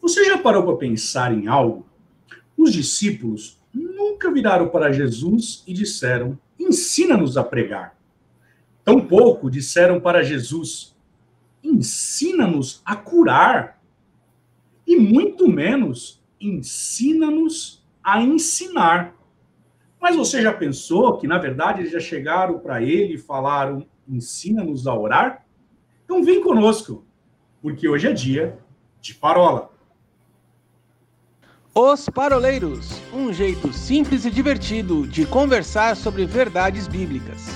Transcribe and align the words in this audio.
Você 0.00 0.24
já 0.24 0.38
parou 0.38 0.64
para 0.64 0.76
pensar 0.76 1.32
em 1.32 1.46
algo? 1.46 1.86
Os 2.56 2.72
discípulos 2.72 3.58
nunca 3.72 4.30
viraram 4.30 4.68
para 4.68 4.92
Jesus 4.92 5.62
e 5.66 5.72
disseram: 5.72 6.38
Ensina-nos 6.58 7.36
a 7.36 7.44
pregar. 7.44 7.96
Tampouco 8.84 9.50
disseram 9.50 10.00
para 10.00 10.22
Jesus: 10.22 10.96
Ensina-nos 11.62 12.82
a 12.84 12.96
curar. 12.96 13.80
E 14.86 14.96
muito 14.96 15.46
menos, 15.46 16.22
ensina-nos 16.40 17.86
a 18.02 18.20
ensinar. 18.22 19.14
Mas 20.00 20.16
você 20.16 20.40
já 20.40 20.52
pensou 20.52 21.18
que, 21.18 21.26
na 21.26 21.38
verdade, 21.38 21.80
eles 21.80 21.92
já 21.92 22.00
chegaram 22.00 22.58
para 22.58 22.82
ele 22.82 23.14
e 23.14 23.18
falaram: 23.18 23.86
Ensina-nos 24.08 24.86
a 24.86 24.94
orar? 24.94 25.46
Então 26.04 26.24
vem 26.24 26.42
conosco, 26.42 27.04
porque 27.62 27.88
hoje 27.88 28.08
é 28.08 28.12
dia 28.12 28.58
de 29.00 29.14
parola. 29.14 29.69
Os 31.72 32.08
Paroleiros, 32.08 33.00
um 33.14 33.32
jeito 33.32 33.72
simples 33.72 34.24
e 34.24 34.30
divertido 34.30 35.06
de 35.06 35.24
conversar 35.24 35.96
sobre 35.96 36.26
verdades 36.26 36.88
bíblicas. 36.88 37.46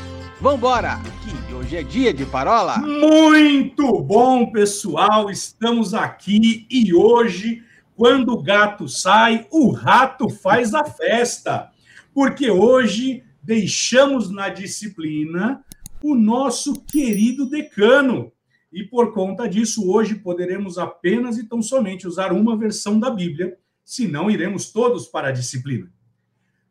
Vambora, 0.41 1.01
que 1.25 1.53
hoje 1.53 1.77
é 1.77 1.83
dia 1.83 2.15
de 2.15 2.25
parola. 2.25 2.79
Muito 2.79 4.01
bom, 4.01 4.53
pessoal, 4.53 5.31
estamos 5.31 5.95
aqui 5.95 6.65
e 6.71 6.95
hoje, 6.95 7.65
quando 7.97 8.35
o 8.35 8.43
gato 8.43 8.87
sai, 8.87 9.49
o 9.51 9.73
rato 9.73 10.29
faz 10.29 10.75
a 10.75 10.85
festa. 10.85 11.73
Porque 12.15 12.49
hoje 12.49 13.25
deixamos 13.43 14.31
na 14.31 14.49
disciplina 14.49 15.65
o 16.01 16.15
nosso 16.15 16.85
querido 16.85 17.51
decano. 17.51 18.31
E 18.73 18.85
por 18.85 19.13
conta 19.13 19.49
disso, 19.49 19.91
hoje 19.91 20.15
poderemos 20.15 20.79
apenas 20.79 21.37
e 21.37 21.43
tão 21.43 21.61
somente 21.61 22.07
usar 22.07 22.33
uma 22.33 22.57
versão 22.57 23.01
da 23.01 23.11
Bíblia 23.11 23.59
senão 23.85 24.31
iremos 24.31 24.73
todos 24.73 25.07
para 25.07 25.29
a 25.29 25.33
disciplina. 25.33 25.93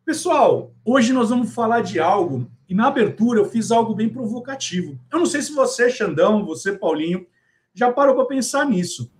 Pessoal, 0.06 0.74
hoje 0.84 1.14
nós 1.14 1.30
vamos 1.30 1.54
falar 1.54 1.82
de 1.82 2.00
algo, 2.00 2.50
e 2.68 2.74
na 2.74 2.88
abertura 2.88 3.40
eu 3.40 3.46
fiz 3.46 3.72
algo 3.72 3.96
bem 3.96 4.10
provocativo. 4.10 5.00
Eu 5.12 5.20
não 5.20 5.26
sei 5.26 5.42
se 5.42 5.54
você, 5.54 5.90
Xandão, 5.90 6.46
você, 6.46 6.74
Paulinho, 6.74 7.26
já 7.74 7.92
parou 7.92 8.16
para 8.16 8.26
pensar 8.26 8.66
nisso, 8.66 9.12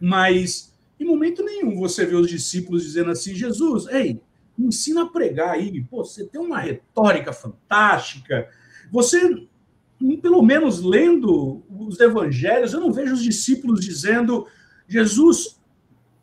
mas 0.00 0.72
em 0.98 1.04
momento 1.04 1.42
nenhum 1.42 1.76
você 1.76 2.06
vê 2.06 2.14
os 2.14 2.28
discípulos 2.28 2.82
dizendo 2.84 3.10
assim: 3.10 3.34
Jesus, 3.34 3.86
ei, 3.88 4.20
me 4.56 4.68
ensina 4.68 5.02
a 5.02 5.08
pregar 5.08 5.50
aí, 5.50 5.82
pô, 5.84 6.04
você 6.04 6.24
tem 6.24 6.40
uma 6.40 6.58
retórica 6.58 7.32
fantástica, 7.32 8.48
você, 8.90 9.46
pelo 10.22 10.42
menos 10.42 10.82
lendo 10.82 11.62
os 11.68 11.98
evangelhos, 12.00 12.72
eu 12.72 12.80
não 12.80 12.92
vejo 12.92 13.14
os 13.14 13.22
discípulos 13.22 13.80
dizendo: 13.80 14.46
Jesus, 14.88 15.55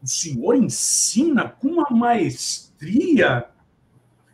o 0.03 0.07
Senhor 0.07 0.55
ensina 0.55 1.47
com 1.47 1.69
uma 1.69 1.89
maestria 1.89 3.47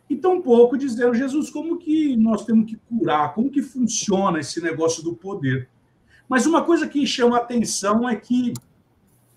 e 0.08 0.16
tão 0.16 0.42
pouco 0.42 0.76
dizendo, 0.76 1.14
Jesus, 1.14 1.48
como 1.48 1.78
que 1.78 2.16
nós 2.16 2.44
temos 2.44 2.68
que 2.68 2.76
curar, 2.76 3.32
como 3.32 3.48
que 3.48 3.62
funciona 3.62 4.40
esse 4.40 4.60
negócio 4.60 5.04
do 5.04 5.14
poder. 5.14 5.68
Mas 6.28 6.44
uma 6.46 6.64
coisa 6.64 6.88
que 6.88 7.06
chama 7.06 7.36
a 7.36 7.40
atenção 7.40 8.08
é 8.08 8.16
que 8.16 8.52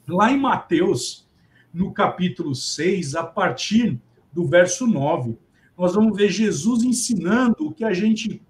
lá 0.08 0.31
em 0.31 0.40
Mateus, 0.40 1.30
no 1.72 1.94
capítulo 1.94 2.56
6, 2.56 3.14
a 3.14 3.23
partir 3.23 4.02
do 4.31 4.47
verso 4.47 4.88
9, 4.88 5.38
nós 5.78 5.94
vamos 5.94 6.18
ver 6.18 6.30
Jesus 6.30 6.84
ensinando 6.84 7.68
o 7.68 7.72
que 7.72 7.84
a 7.84 7.94
gente 7.94 8.42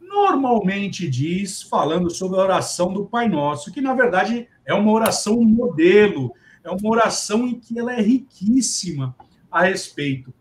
normalmente 0.00 1.06
diz, 1.08 1.60
falando 1.60 2.08
sobre 2.08 2.38
a 2.38 2.42
oração 2.42 2.94
do 2.94 3.04
Pai 3.04 3.28
Nosso, 3.28 3.70
que 3.70 3.82
na 3.82 3.92
verdade 3.92 4.48
é 4.64 4.72
uma 4.72 4.90
oração 4.90 5.42
modelo, 5.42 6.32
é 6.68 6.70
uma 6.70 6.90
oração 6.90 7.46
em 7.46 7.58
que 7.58 7.78
ela 7.78 7.94
é 7.94 8.00
riquíssima 8.00 9.16
a 9.50 9.62
respeito. 9.62 10.32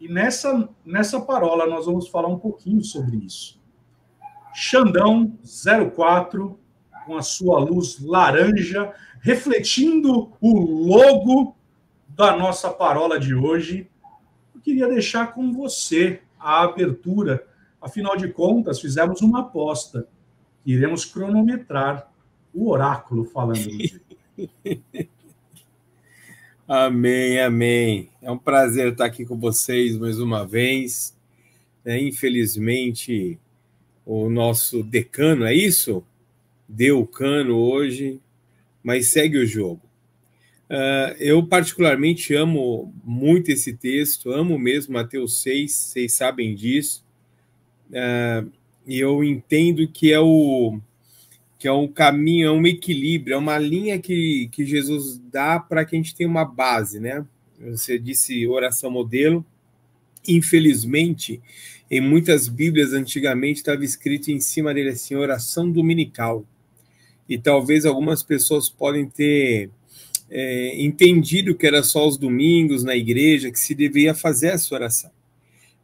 E 0.00 0.08
nessa, 0.08 0.68
nessa 0.84 1.20
parola 1.20 1.66
nós 1.66 1.86
vamos 1.86 2.08
falar 2.08 2.28
um 2.28 2.38
pouquinho 2.38 2.82
sobre 2.82 3.18
isso. 3.18 3.60
Xandão 4.52 5.32
04, 5.94 6.58
com 7.06 7.16
a 7.16 7.22
sua 7.22 7.60
luz 7.60 8.00
laranja, 8.00 8.92
refletindo 9.20 10.32
o 10.40 10.58
logo 10.58 11.56
da 12.08 12.36
nossa 12.36 12.68
parola 12.68 13.18
de 13.18 13.32
hoje. 13.32 13.88
Eu 14.52 14.60
queria 14.60 14.88
deixar 14.88 15.32
com 15.32 15.52
você 15.52 16.20
a 16.38 16.64
abertura. 16.64 17.46
Afinal 17.80 18.16
de 18.16 18.28
contas, 18.28 18.80
fizemos 18.80 19.22
uma 19.22 19.40
aposta. 19.40 20.08
Iremos 20.66 21.04
cronometrar 21.04 22.10
o 22.52 22.68
oráculo 22.68 23.24
falando. 23.24 23.70
Amém, 26.74 27.38
amém. 27.38 28.08
É 28.22 28.30
um 28.30 28.38
prazer 28.38 28.92
estar 28.92 29.04
aqui 29.04 29.26
com 29.26 29.38
vocês 29.38 29.94
mais 29.98 30.18
uma 30.18 30.46
vez. 30.46 31.14
É, 31.84 32.00
infelizmente, 32.00 33.38
o 34.06 34.30
nosso 34.30 34.82
decano, 34.82 35.44
é 35.44 35.54
isso? 35.54 36.02
Deu 36.66 37.00
o 37.00 37.06
cano 37.06 37.58
hoje, 37.58 38.18
mas 38.82 39.08
segue 39.08 39.36
o 39.36 39.46
jogo. 39.46 39.82
Uh, 40.70 41.12
eu, 41.18 41.46
particularmente, 41.46 42.34
amo 42.34 42.90
muito 43.04 43.50
esse 43.50 43.74
texto, 43.74 44.32
amo 44.32 44.58
mesmo 44.58 44.94
Mateus 44.94 45.42
6, 45.42 45.70
vocês 45.70 46.14
sabem 46.14 46.54
disso. 46.54 47.04
Uh, 47.90 48.50
e 48.86 48.98
eu 48.98 49.22
entendo 49.22 49.86
que 49.86 50.10
é 50.10 50.20
o 50.20 50.80
que 51.62 51.68
é 51.68 51.72
um 51.72 51.86
caminho, 51.86 52.48
é 52.48 52.50
um 52.50 52.66
equilíbrio, 52.66 53.34
é 53.34 53.36
uma 53.36 53.56
linha 53.56 53.96
que, 53.96 54.48
que 54.50 54.66
Jesus 54.66 55.22
dá 55.30 55.60
para 55.60 55.84
que 55.84 55.94
a 55.94 55.96
gente 55.96 56.12
tenha 56.12 56.28
uma 56.28 56.44
base, 56.44 56.98
né? 56.98 57.24
Você 57.60 58.00
disse 58.00 58.44
oração 58.48 58.90
modelo. 58.90 59.46
Infelizmente, 60.26 61.40
em 61.88 62.00
muitas 62.00 62.48
Bíblias 62.48 62.92
antigamente 62.92 63.60
estava 63.60 63.84
escrito 63.84 64.28
em 64.32 64.40
cima 64.40 64.74
dele 64.74 64.88
assim, 64.88 65.14
oração 65.14 65.70
dominical. 65.70 66.44
E 67.28 67.38
talvez 67.38 67.86
algumas 67.86 68.24
pessoas 68.24 68.68
podem 68.68 69.08
ter 69.08 69.70
é, 70.28 70.82
entendido 70.82 71.54
que 71.54 71.64
era 71.64 71.84
só 71.84 72.08
os 72.08 72.18
domingos 72.18 72.82
na 72.82 72.96
igreja 72.96 73.52
que 73.52 73.60
se 73.60 73.72
devia 73.72 74.16
fazer 74.16 74.48
essa 74.48 74.74
oração. 74.74 75.12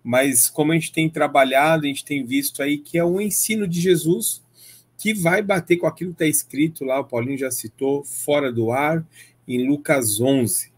Mas 0.02 0.50
como 0.50 0.72
a 0.72 0.74
gente 0.74 0.90
tem 0.90 1.08
trabalhado, 1.08 1.84
a 1.84 1.86
gente 1.86 2.04
tem 2.04 2.26
visto 2.26 2.64
aí 2.64 2.78
que 2.78 2.98
é 2.98 3.04
um 3.04 3.20
ensino 3.20 3.68
de 3.68 3.80
Jesus 3.80 4.42
que 4.98 5.14
vai 5.14 5.40
bater 5.40 5.76
com 5.76 5.86
aquilo 5.86 6.10
que 6.10 6.24
está 6.24 6.26
escrito 6.26 6.84
lá, 6.84 6.98
o 6.98 7.04
Paulinho 7.04 7.38
já 7.38 7.50
citou, 7.50 8.02
fora 8.02 8.52
do 8.52 8.72
ar, 8.72 9.06
em 9.46 9.66
Lucas 9.66 10.20
11. 10.20 10.72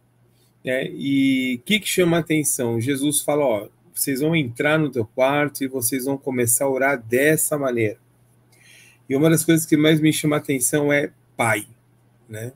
Né? 0.63 0.91
E 0.93 1.57
o 1.61 1.65
que, 1.65 1.81
que 1.81 1.89
chama 1.89 2.19
a 2.19 2.21
atenção? 2.21 2.79
Jesus 2.79 3.23
fala: 3.23 3.45
ó, 3.45 3.69
vocês 3.95 4.21
vão 4.21 4.37
entrar 4.37 4.79
no 4.79 4.91
teu 4.91 5.07
quarto 5.07 5.65
e 5.65 5.69
vocês 5.69 6.05
vão 6.05 6.19
começar 6.19 6.67
a 6.67 6.71
orar 6.71 7.03
dessa 7.03 7.57
maneira. 7.57 7.99
E 9.09 9.17
uma 9.17 9.31
das 9.31 9.45
coisas 9.45 9.67
que 9.67 9.77
mais 9.77 10.01
me 10.01 10.13
chama 10.13 10.37
a 10.37 10.39
atenção 10.39 10.93
é 10.93 11.11
Pai. 11.37 11.67
Né? 12.29 12.53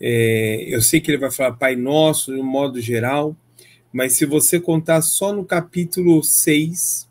É, 0.00 0.64
eu 0.66 0.80
sei 0.80 1.00
que 1.00 1.10
ele 1.10 1.18
vai 1.18 1.30
falar 1.30 1.52
Pai 1.52 1.76
Nosso, 1.76 2.34
de 2.34 2.40
um 2.40 2.44
modo 2.44 2.80
geral, 2.80 3.36
mas 3.92 4.14
se 4.14 4.24
você 4.26 4.58
contar 4.58 5.02
só 5.02 5.32
no 5.32 5.44
capítulo 5.44 6.22
6, 6.22 7.08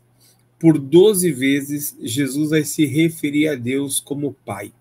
por 0.64 0.78
12 0.78 1.30
vezes, 1.30 1.94
Jesus 2.00 2.48
vai 2.48 2.64
se 2.64 2.86
referir 2.86 3.48
a 3.48 3.54
Deus 3.54 4.00
como 4.00 4.34
Pai. 4.46 4.72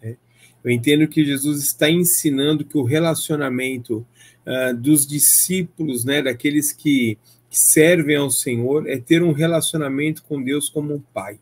Né? 0.00 0.16
Eu 0.62 0.70
entendo 0.70 1.08
que 1.08 1.24
Jesus 1.24 1.64
está 1.64 1.90
ensinando 1.90 2.64
que 2.64 2.78
o 2.78 2.84
relacionamento 2.84 4.06
uh, 4.46 4.72
dos 4.76 5.04
discípulos, 5.04 6.04
né, 6.04 6.22
daqueles 6.22 6.70
que, 6.70 7.18
que 7.50 7.58
servem 7.58 8.14
ao 8.14 8.30
Senhor, 8.30 8.88
é 8.88 8.98
ter 8.98 9.20
um 9.20 9.32
relacionamento 9.32 10.22
com 10.22 10.40
Deus 10.40 10.68
como 10.68 10.94
um 10.94 11.00
Pai. 11.12 11.40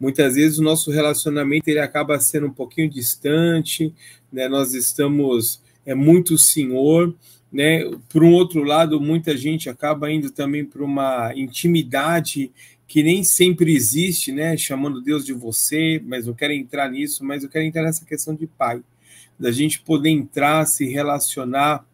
Muitas 0.00 0.36
vezes 0.36 0.58
o 0.58 0.62
nosso 0.62 0.90
relacionamento 0.90 1.68
ele 1.68 1.80
acaba 1.80 2.18
sendo 2.18 2.46
um 2.46 2.52
pouquinho 2.54 2.88
distante, 2.88 3.92
né? 4.32 4.48
nós 4.48 4.72
estamos 4.72 5.60
é 5.84 5.94
muito 5.94 6.38
Senhor, 6.38 7.14
né? 7.52 7.80
Por 8.08 8.22
um 8.22 8.32
outro 8.32 8.62
lado, 8.62 8.98
muita 8.98 9.36
gente 9.36 9.68
acaba 9.68 10.10
indo 10.10 10.30
também 10.30 10.64
para 10.64 10.82
uma 10.82 11.32
intimidade 11.34 12.50
que 12.88 13.02
nem 13.02 13.22
sempre 13.22 13.76
existe, 13.76 14.32
né? 14.32 14.56
Chamando 14.56 15.02
Deus 15.02 15.24
de 15.24 15.34
você, 15.34 16.02
mas 16.04 16.26
eu 16.26 16.34
quero 16.34 16.54
entrar 16.54 16.90
nisso, 16.90 17.22
mas 17.22 17.44
eu 17.44 17.50
quero 17.50 17.66
entrar 17.66 17.82
nessa 17.82 18.04
questão 18.04 18.34
de 18.34 18.46
pai, 18.46 18.82
da 19.38 19.52
gente 19.52 19.80
poder 19.80 20.08
entrar, 20.08 20.64
se 20.66 20.86
relacionar 20.88 21.86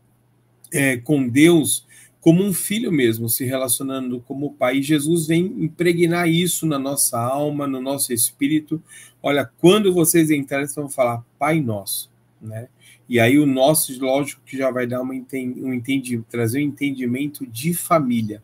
é, 0.72 0.96
com 0.96 1.28
Deus 1.28 1.84
como 2.20 2.42
um 2.42 2.54
filho 2.54 2.90
mesmo, 2.90 3.28
se 3.28 3.44
relacionando 3.44 4.18
como 4.20 4.54
pai. 4.54 4.78
E 4.78 4.82
Jesus 4.82 5.26
vem 5.26 5.44
impregnar 5.58 6.26
isso 6.28 6.64
na 6.64 6.78
nossa 6.78 7.20
alma, 7.20 7.66
no 7.66 7.82
nosso 7.82 8.14
espírito. 8.14 8.80
Olha, 9.22 9.50
quando 9.58 9.92
vocês 9.92 10.30
entrarem, 10.30 10.66
vocês 10.66 10.76
vão 10.76 10.88
falar 10.88 11.22
Pai 11.38 11.60
Nosso, 11.60 12.10
né? 12.40 12.68
E 13.06 13.20
aí 13.20 13.38
o 13.38 13.44
nosso, 13.44 13.92
lógico, 14.02 14.40
que 14.46 14.56
já 14.56 14.70
vai 14.70 14.86
dar 14.86 15.02
uma, 15.02 15.12
um 15.12 15.74
entendimento, 15.74 16.26
trazer 16.30 16.60
um 16.60 16.68
entendimento 16.68 17.46
de 17.46 17.74
família 17.74 18.42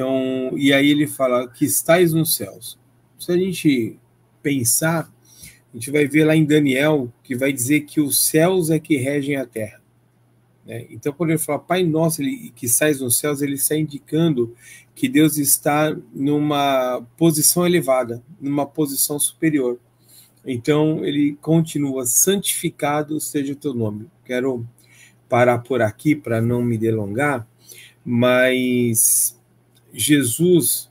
então, 0.00 0.56
e 0.56 0.72
aí 0.72 0.88
ele 0.88 1.06
fala 1.06 1.46
que 1.46 1.66
estáis 1.66 2.14
nos 2.14 2.34
céus. 2.34 2.78
Se 3.18 3.30
a 3.30 3.36
gente 3.36 3.98
pensar, 4.42 5.12
a 5.44 5.76
gente 5.76 5.90
vai 5.90 6.06
ver 6.06 6.24
lá 6.24 6.34
em 6.34 6.46
Daniel 6.46 7.12
que 7.22 7.36
vai 7.36 7.52
dizer 7.52 7.82
que 7.82 8.00
os 8.00 8.24
céus 8.24 8.70
é 8.70 8.78
que 8.78 8.96
regem 8.96 9.36
a 9.36 9.44
terra. 9.44 9.78
Né? 10.64 10.86
Então, 10.88 11.12
quando 11.12 11.30
ele 11.30 11.38
fala 11.38 11.58
Pai 11.58 11.82
Nosso 11.82 12.22
ele, 12.22 12.50
que 12.56 12.66
sai 12.66 12.94
nos 12.94 13.18
céus, 13.18 13.42
ele 13.42 13.56
está 13.56 13.76
indicando 13.76 14.54
que 14.94 15.06
Deus 15.06 15.36
está 15.36 15.94
numa 16.14 17.06
posição 17.18 17.66
elevada, 17.66 18.22
numa 18.40 18.64
posição 18.64 19.18
superior. 19.18 19.78
Então, 20.46 21.04
ele 21.04 21.36
continua, 21.42 22.06
santificado 22.06 23.20
seja 23.20 23.52
o 23.52 23.56
teu 23.56 23.74
nome. 23.74 24.06
Quero 24.24 24.66
parar 25.28 25.58
por 25.58 25.82
aqui 25.82 26.16
para 26.16 26.40
não 26.40 26.62
me 26.62 26.78
delongar, 26.78 27.46
mas 28.02 29.38
Jesus, 29.92 30.90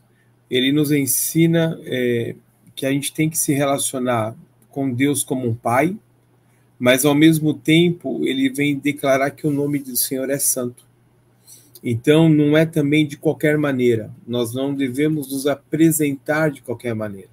ele 0.50 0.72
nos 0.72 0.92
ensina 0.92 1.80
é, 1.84 2.36
que 2.76 2.86
a 2.86 2.92
gente 2.92 3.14
tem 3.14 3.30
que 3.30 3.38
se 3.38 3.54
relacionar 3.54 4.36
com 4.70 4.92
Deus 4.92 5.24
como 5.24 5.48
um 5.48 5.54
pai, 5.54 5.98
mas 6.80 7.04
ao 7.04 7.14
mesmo 7.14 7.54
tempo 7.54 8.26
ele 8.26 8.50
vem 8.50 8.78
declarar 8.78 9.32
que 9.32 9.46
o 9.46 9.52
nome 9.52 9.80
do 9.80 9.96
Senhor 9.96 10.30
é 10.30 10.40
santo. 10.40 10.88
Então, 11.84 12.28
não 12.28 12.58
é 12.58 12.66
também 12.66 13.08
de 13.08 13.18
qualquer 13.18 13.58
maneira, 13.58 14.12
nós 14.28 14.54
não 14.54 14.74
devemos 14.74 15.32
nos 15.32 15.48
apresentar 15.48 16.52
de 16.52 16.62
qualquer 16.62 16.94
maneira. 16.94 17.30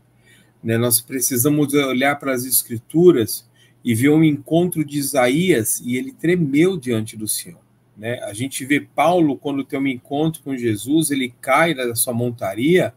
Né? 0.62 0.78
Nós 0.78 1.00
precisamos 1.00 1.74
olhar 1.74 2.16
para 2.16 2.32
as 2.32 2.44
Escrituras 2.44 3.46
e 3.84 3.94
ver 3.94 4.10
um 4.10 4.24
encontro 4.24 4.84
de 4.84 4.98
Isaías 4.98 5.80
e 5.84 5.96
ele 5.96 6.12
tremeu 6.12 6.76
diante 6.76 7.16
do 7.16 7.28
Senhor. 7.28 7.65
Né? 7.96 8.20
A 8.24 8.32
gente 8.32 8.64
vê 8.64 8.80
Paulo, 8.80 9.38
quando 9.38 9.64
tem 9.64 9.78
um 9.78 9.86
encontro 9.86 10.42
com 10.42 10.56
Jesus, 10.56 11.10
ele 11.10 11.32
cai 11.40 11.74
da 11.74 11.94
sua 11.94 12.12
montaria 12.12 12.92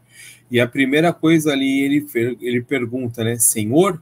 e 0.51 0.59
a 0.59 0.67
primeira 0.67 1.13
coisa 1.13 1.53
ali 1.53 1.81
ele, 1.81 2.05
ele 2.41 2.61
pergunta, 2.61 3.23
né, 3.23 3.37
Senhor? 3.37 4.01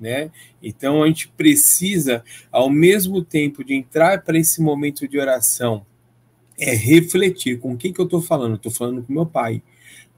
Né? 0.00 0.30
Então 0.62 1.02
a 1.02 1.06
gente 1.06 1.28
precisa, 1.28 2.24
ao 2.50 2.68
mesmo 2.68 3.22
tempo 3.22 3.62
de 3.62 3.74
entrar 3.74 4.22
para 4.22 4.38
esse 4.38 4.60
momento 4.60 5.06
de 5.06 5.18
oração, 5.18 5.86
é 6.58 6.74
refletir 6.74 7.60
com 7.60 7.76
quem 7.76 7.92
que 7.92 8.00
eu 8.00 8.04
estou 8.04 8.20
falando. 8.20 8.56
Estou 8.56 8.72
falando 8.72 9.02
com 9.02 9.12
meu 9.12 9.26
pai, 9.26 9.62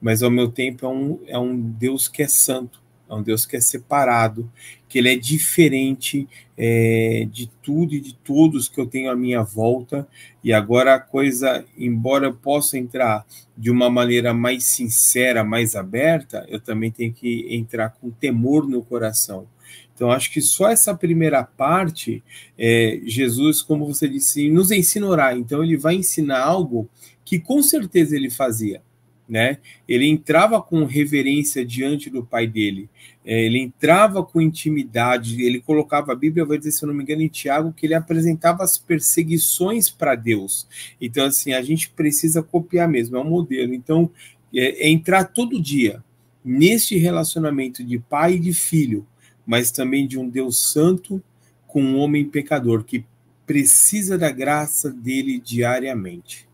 mas 0.01 0.23
ao 0.23 0.31
meu 0.31 0.49
tempo 0.49 0.85
é 0.85 0.89
um, 0.89 1.19
é 1.27 1.37
um 1.37 1.59
Deus 1.59 2.07
que 2.07 2.23
é 2.23 2.27
santo, 2.27 2.81
é 3.09 3.13
um 3.13 3.21
Deus 3.21 3.45
que 3.45 3.55
é 3.55 3.61
separado, 3.61 4.51
que 4.89 4.97
ele 4.97 5.11
é 5.11 5.15
diferente 5.15 6.27
é, 6.57 7.27
de 7.31 7.47
tudo 7.61 7.93
e 7.93 8.01
de 8.01 8.13
todos 8.13 8.67
que 8.67 8.79
eu 8.79 8.85
tenho 8.85 9.09
à 9.09 9.15
minha 9.15 9.43
volta. 9.43 10.07
E 10.43 10.51
agora 10.51 10.95
a 10.95 10.99
coisa, 10.99 11.65
embora 11.77 12.27
eu 12.27 12.33
possa 12.33 12.77
entrar 12.77 13.25
de 13.57 13.71
uma 13.71 13.89
maneira 13.89 14.33
mais 14.33 14.65
sincera, 14.65 15.43
mais 15.43 15.75
aberta, 15.75 16.45
eu 16.49 16.59
também 16.59 16.91
tenho 16.91 17.13
que 17.13 17.47
entrar 17.49 17.89
com 17.89 18.09
temor 18.09 18.67
no 18.67 18.83
coração. 18.83 19.47
Então, 19.93 20.11
acho 20.11 20.31
que 20.31 20.41
só 20.41 20.69
essa 20.69 20.93
primeira 20.93 21.43
parte, 21.43 22.23
é, 22.57 22.99
Jesus, 23.03 23.63
como 23.63 23.85
você 23.85 24.07
disse, 24.07 24.47
nos 24.49 24.69
ensina 24.69 25.07
a 25.07 25.09
orar. 25.09 25.37
Então, 25.37 25.63
ele 25.63 25.75
vai 25.75 25.95
ensinar 25.95 26.39
algo 26.39 26.87
que 27.25 27.39
com 27.39 27.63
certeza 27.63 28.15
ele 28.15 28.29
fazia 28.29 28.81
né? 29.27 29.57
Ele 29.87 30.07
entrava 30.07 30.61
com 30.61 30.85
reverência 30.85 31.65
diante 31.65 32.09
do 32.09 32.23
pai 32.23 32.47
dele, 32.47 32.89
é, 33.25 33.45
ele 33.45 33.59
entrava 33.59 34.23
com 34.23 34.39
intimidade, 34.39 35.43
ele 35.43 35.59
colocava 35.59 36.13
a 36.13 36.15
Bíblia, 36.15 36.45
vai 36.45 36.57
dizer, 36.57 36.71
se 36.71 36.83
eu 36.83 36.87
não 36.87 36.95
me 36.95 37.03
engano, 37.03 37.21
em 37.21 37.27
Tiago, 37.27 37.73
que 37.73 37.85
ele 37.85 37.93
apresentava 37.93 38.63
as 38.63 38.77
perseguições 38.77 39.89
para 39.89 40.15
Deus. 40.15 40.67
Então, 41.01 41.25
assim, 41.25 41.51
a 41.51 41.61
gente 41.61 41.89
precisa 41.89 42.41
copiar 42.41 42.87
mesmo, 42.87 43.17
é 43.17 43.19
um 43.19 43.29
modelo. 43.29 43.73
Então, 43.73 44.09
é, 44.55 44.87
é 44.87 44.89
entrar 44.89 45.25
todo 45.25 45.61
dia 45.61 46.01
neste 46.43 46.95
relacionamento 46.97 47.83
de 47.83 47.99
pai 47.99 48.35
e 48.35 48.39
de 48.39 48.53
filho, 48.53 49.05
mas 49.45 49.71
também 49.71 50.07
de 50.07 50.17
um 50.17 50.29
Deus 50.29 50.71
santo 50.71 51.21
com 51.67 51.83
um 51.83 51.97
homem 51.97 52.23
pecador 52.23 52.85
que 52.85 53.03
precisa 53.45 54.17
da 54.17 54.31
graça 54.31 54.89
dele 54.89 55.39
diariamente. 55.39 56.46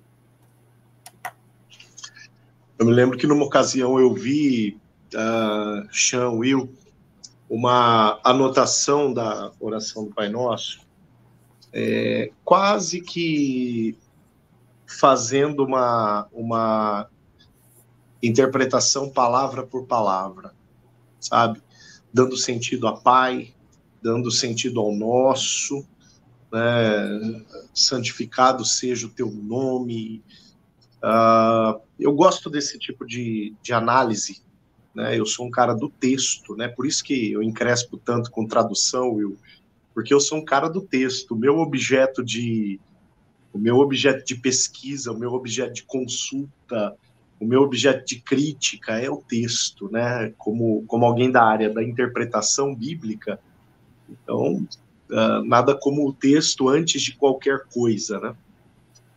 Eu 2.78 2.86
me 2.86 2.94
lembro 2.94 3.18
que 3.18 3.28
numa 3.28 3.46
ocasião 3.46 4.00
eu 4.00 4.14
vi 4.14 4.80
uh, 5.14 6.38
Will 6.38 6.74
uma 7.50 8.20
anotação 8.24 9.14
da 9.14 9.52
oração 9.60 10.06
do 10.06 10.14
Pai 10.14 10.28
Nosso, 10.28 10.80
é, 11.72 12.32
quase 12.44 13.02
que 13.02 13.96
fazendo 14.88 15.64
uma, 15.64 16.28
uma 16.32 17.08
interpretação 18.22 19.10
palavra 19.10 19.64
por 19.64 19.86
palavra, 19.86 20.54
sabe? 21.20 21.62
Dando 22.12 22.38
sentido 22.38 22.88
a 22.88 22.98
Pai, 22.98 23.54
dando 24.02 24.32
sentido 24.32 24.80
ao 24.80 24.92
nosso, 24.92 25.86
né? 26.52 27.44
santificado 27.74 28.64
seja 28.66 29.08
o 29.08 29.12
teu 29.12 29.32
nome, 29.32 30.24
Uh, 31.04 31.82
eu 32.00 32.14
gosto 32.14 32.50
desse 32.50 32.80
tipo 32.80 33.06
de, 33.06 33.54
de 33.62 33.74
análise, 33.74 34.42
né? 34.96 35.20
Eu 35.20 35.26
sou 35.26 35.46
um 35.46 35.52
cara 35.52 35.74
do 35.74 35.90
texto, 35.90 36.56
né? 36.56 36.70
Por 36.70 36.86
isso 36.86 37.04
que 37.04 37.32
eu 37.32 37.44
encrespo 37.44 37.98
tanto 37.98 38.32
com 38.32 38.48
tradução, 38.48 39.14
Will, 39.14 39.38
porque 39.94 40.14
eu 40.14 40.20
sou 40.20 40.38
um 40.38 40.46
cara 40.46 40.70
do 40.70 40.82
texto. 40.82 41.32
O 41.32 41.38
meu 41.38 41.58
objeto 41.60 42.24
de 42.24 42.80
o 43.52 43.60
meu 43.60 43.78
objeto 43.78 44.26
de 44.26 44.36
pesquisa, 44.36 45.12
o 45.12 45.18
meu 45.18 45.32
objeto 45.34 45.74
de 45.74 45.84
consulta, 45.84 46.96
o 47.40 47.46
meu 47.46 47.62
objeto 47.62 48.04
de 48.06 48.20
crítica 48.20 48.98
é 48.98 49.10
o 49.10 49.18
texto, 49.18 49.92
né? 49.92 50.34
Como, 50.38 50.84
como 50.88 51.06
alguém 51.06 51.30
da 51.30 51.44
área 51.44 51.70
da 51.70 51.84
interpretação 51.84 52.74
bíblica, 52.74 53.40
então 54.10 54.66
uh, 55.12 55.44
nada 55.46 55.76
como 55.76 56.08
o 56.08 56.14
texto 56.14 56.70
antes 56.70 57.02
de 57.02 57.16
qualquer 57.16 57.66
coisa, 57.66 58.20
né? 58.20 58.36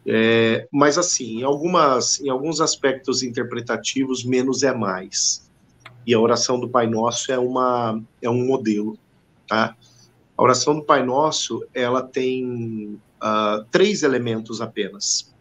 É, 0.08 0.68
mas 0.70 0.96
assim, 0.96 1.40
em, 1.40 1.42
algumas, 1.42 2.20
em 2.20 2.28
alguns 2.28 2.60
aspectos 2.60 3.22
interpretativos, 3.22 4.24
menos 4.24 4.62
é 4.62 4.72
mais. 4.72 5.50
E 6.06 6.14
a 6.14 6.20
oração 6.20 6.60
do 6.60 6.68
Pai 6.68 6.86
Nosso 6.86 7.32
é, 7.32 7.38
uma, 7.38 8.00
é 8.22 8.30
um 8.30 8.46
modelo. 8.46 8.96
Tá? 9.48 9.76
A 10.36 10.42
oração 10.42 10.76
do 10.76 10.84
Pai 10.84 11.04
Nosso 11.04 11.66
ela 11.74 12.02
tem 12.02 13.00
uh, 13.20 13.64
três 13.70 14.04
elementos 14.04 14.60
apenas. 14.60 15.34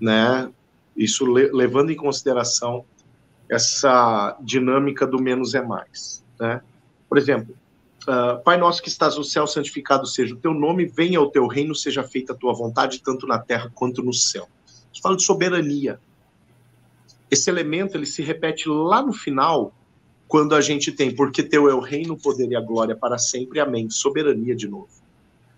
Né? 0.00 0.50
Isso 0.96 1.26
le 1.26 1.50
levando 1.52 1.90
em 1.90 1.96
consideração 1.96 2.84
essa 3.48 4.36
dinâmica 4.40 5.06
do 5.06 5.20
menos 5.20 5.54
é 5.54 5.60
mais. 5.60 6.24
Né? 6.40 6.62
Por 7.06 7.18
exemplo, 7.18 7.54
Uh, 8.02 8.42
Pai 8.42 8.56
nosso 8.56 8.82
que 8.82 8.88
estás 8.88 9.16
no 9.16 9.22
céu, 9.22 9.46
santificado 9.46 10.06
seja 10.06 10.34
o 10.34 10.38
teu 10.38 10.52
nome, 10.52 10.86
venha 10.86 11.20
o 11.20 11.30
teu 11.30 11.46
reino, 11.46 11.74
seja 11.74 12.02
feita 12.02 12.32
a 12.32 12.36
tua 12.36 12.52
vontade, 12.52 13.00
tanto 13.00 13.26
na 13.26 13.38
terra 13.38 13.70
quanto 13.74 14.02
no 14.02 14.12
céu. 14.12 14.48
Isso 14.92 15.00
fala 15.00 15.16
de 15.16 15.22
soberania. 15.22 16.00
Esse 17.30 17.48
elemento 17.48 17.96
ele 17.96 18.06
se 18.06 18.20
repete 18.20 18.68
lá 18.68 19.00
no 19.00 19.12
final, 19.12 19.72
quando 20.26 20.54
a 20.54 20.60
gente 20.60 20.90
tem, 20.90 21.14
porque 21.14 21.42
teu 21.42 21.68
é 21.68 21.74
o 21.74 21.80
reino, 21.80 22.14
o 22.14 22.18
poder 22.18 22.50
e 22.50 22.56
a 22.56 22.60
glória 22.60 22.96
para 22.96 23.18
sempre, 23.18 23.60
amém. 23.60 23.88
Soberania 23.88 24.56
de 24.56 24.66
novo. 24.66 24.88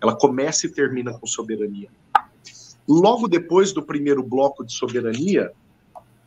Ela 0.01 0.15
começa 0.15 0.67
e 0.67 0.69
termina 0.69 1.13
com 1.13 1.25
soberania. 1.25 1.89
Logo 2.87 3.27
depois 3.27 3.71
do 3.71 3.81
primeiro 3.81 4.21
bloco 4.21 4.63
de 4.63 4.73
soberania, 4.73 5.51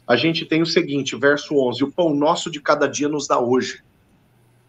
a 0.07 0.17
gente 0.17 0.45
tem 0.47 0.63
o 0.63 0.67
seguinte, 0.67 1.15
verso 1.15 1.55
11: 1.57 1.85
O 1.85 1.93
pão 1.93 2.13
nosso 2.15 2.51
de 2.51 2.61
cada 2.61 2.89
dia 2.89 3.09
nos 3.09 3.29
dá 3.29 3.39
hoje. 3.39 3.85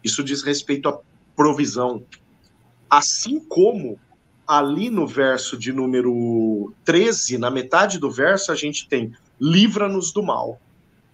Isso 0.04 0.22
diz 0.22 0.42
respeito 0.42 0.88
a 0.88 1.00
provisão. 1.36 2.04
Assim 2.88 3.40
como 3.40 3.98
ali 4.46 4.90
no 4.90 5.06
verso 5.06 5.56
de 5.56 5.72
número 5.72 6.72
13, 6.84 7.38
na 7.38 7.50
metade 7.50 7.98
do 7.98 8.10
verso, 8.10 8.50
a 8.50 8.56
gente 8.56 8.88
tem 8.88 9.14
livra-nos 9.40 10.12
do 10.12 10.22
mal. 10.22 10.60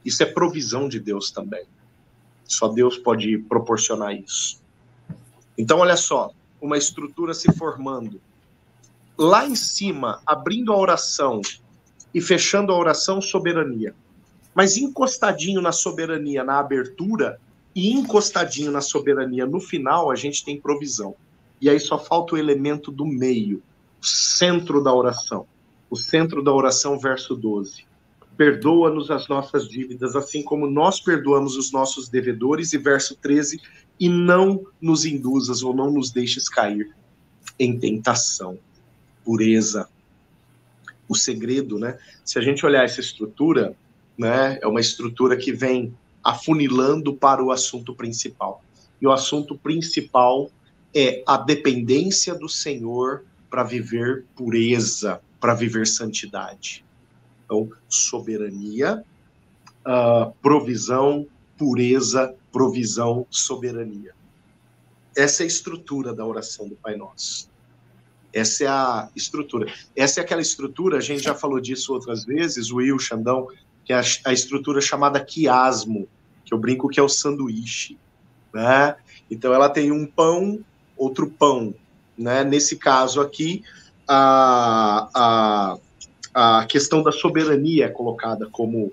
Isso 0.05 0.23
é 0.23 0.27
provisão 0.27 0.89
de 0.89 0.99
Deus 0.99 1.31
também. 1.31 1.65
Só 2.45 2.69
Deus 2.69 2.97
pode 2.97 3.39
proporcionar 3.39 4.15
isso. 4.15 4.63
Então, 5.59 5.79
olha 5.81 5.97
só, 5.97 6.31
uma 6.61 6.79
estrutura 6.79 7.35
se 7.35 7.53
formando. 7.53 8.21
Lá 9.19 9.47
em 9.47 9.55
cima, 9.55 10.23
abrindo 10.25 10.73
a 10.73 10.77
oração 10.77 11.41
e 12.15 12.21
fechando 12.21 12.73
a 12.73 12.79
oração, 12.79 13.21
soberania. 13.21 13.95
Mas 14.55 14.77
encostadinho 14.77 15.61
na 15.61 15.73
soberania, 15.73 16.43
na 16.43 16.59
abertura, 16.59 17.39
e 17.77 17.93
encostadinho 17.93 18.73
na 18.73 18.81
soberania, 18.81 19.45
no 19.45 19.61
final, 19.61 20.11
a 20.11 20.17
gente 20.17 20.43
tem 20.43 20.59
provisão. 20.59 21.15
E 21.61 21.69
aí 21.69 21.79
só 21.79 21.99
falta 21.99 22.35
o 22.35 22.39
elemento 22.39 22.91
do 22.91 23.05
meio, 23.05 23.63
o 24.03 24.07
centro 24.07 24.83
da 24.83 24.95
oração. 24.95 25.47
O 25.91 25.95
centro 25.95 26.43
da 26.43 26.51
oração, 26.51 26.99
verso 26.99 27.37
12. 27.37 27.85
Perdoa-nos 28.35 29.11
as 29.11 29.29
nossas 29.29 29.69
dívidas, 29.69 30.17
assim 30.17 30.43
como 30.43 30.67
nós 30.67 31.01
perdoamos 31.01 31.55
os 31.55 31.71
nossos 31.71 32.09
devedores. 32.09 32.73
E 32.73 32.79
verso 32.79 33.15
13. 33.15 33.61
E 34.01 34.09
não 34.09 34.67
nos 34.81 35.05
induzas 35.05 35.63
ou 35.63 35.75
não 35.75 35.91
nos 35.91 36.11
deixes 36.11 36.49
cair 36.49 36.95
em 37.59 37.79
tentação. 37.79 38.59
Pureza. 39.23 39.87
O 41.07 41.15
segredo, 41.15 41.79
né? 41.79 41.99
Se 42.25 42.39
a 42.39 42.43
gente 42.43 42.65
olhar 42.65 42.85
essa 42.85 43.01
estrutura, 43.01 43.77
né, 44.17 44.59
é 44.63 44.67
uma 44.67 44.81
estrutura 44.81 45.37
que 45.37 45.53
vem 45.53 45.95
afunilando 46.27 47.15
para 47.15 47.43
o 47.43 47.53
assunto 47.53 47.95
principal. 47.95 48.61
E 49.01 49.07
o 49.07 49.13
assunto 49.13 49.57
principal 49.57 50.51
é 50.93 51.23
a 51.25 51.37
dependência 51.37 52.35
do 52.35 52.49
Senhor 52.49 53.25
para 53.49 53.63
viver 53.63 54.25
pureza, 54.35 55.21
para 55.41 55.55
viver 55.55 55.87
santidade. 55.87 56.85
Então, 57.45 57.71
soberania, 57.89 59.05
uh, 59.87 60.33
provisão, 60.43 61.29
pureza, 61.57 62.35
provisão, 62.51 63.25
soberania. 63.31 64.13
Essa 65.17 65.43
é 65.43 65.45
a 65.45 65.47
estrutura 65.47 66.13
da 66.13 66.27
oração 66.27 66.69
do 66.69 66.75
Pai 66.75 66.97
Nosso. 66.97 67.49
Essa 68.33 68.65
é 68.65 68.67
a 68.67 69.09
estrutura. 69.15 69.73
Essa 69.95 70.21
é 70.21 70.25
aquela 70.25 70.43
estrutura, 70.43 70.99
a 70.99 71.01
gente 71.01 71.23
já 71.23 71.37
falou 71.37 71.61
disso 71.61 71.93
outras 71.93 72.25
vezes, 72.25 72.73
o 72.73 72.77
Will 72.77 72.99
Xandão, 72.99 73.47
que 73.85 73.93
é 73.93 73.97
a, 73.97 74.03
a 74.25 74.33
estrutura 74.33 74.81
chamada 74.81 75.25
quiasmo, 75.25 76.09
que 76.47 76.55
eu 76.55 76.59
brinco 76.59 76.89
que 76.89 77.01
é 77.01 77.03
o 77.03 77.09
sanduíche. 77.09 77.99
Né? 78.55 78.97
Então, 79.31 79.53
ela 79.53 79.69
tem 79.69 79.91
um 79.91 80.07
pão, 80.07 80.61
outro 80.97 81.29
pão. 81.29 81.75
Né? 82.17 82.45
Nesse 82.45 82.77
caso 82.77 83.21
aqui, 83.21 83.65
a, 84.09 85.11
a, 86.33 86.59
a 86.61 86.67
questão 86.67 87.03
da 87.03 87.11
soberania 87.11 87.87
é 87.87 87.91
colocada 87.91 88.49
como, 88.51 88.93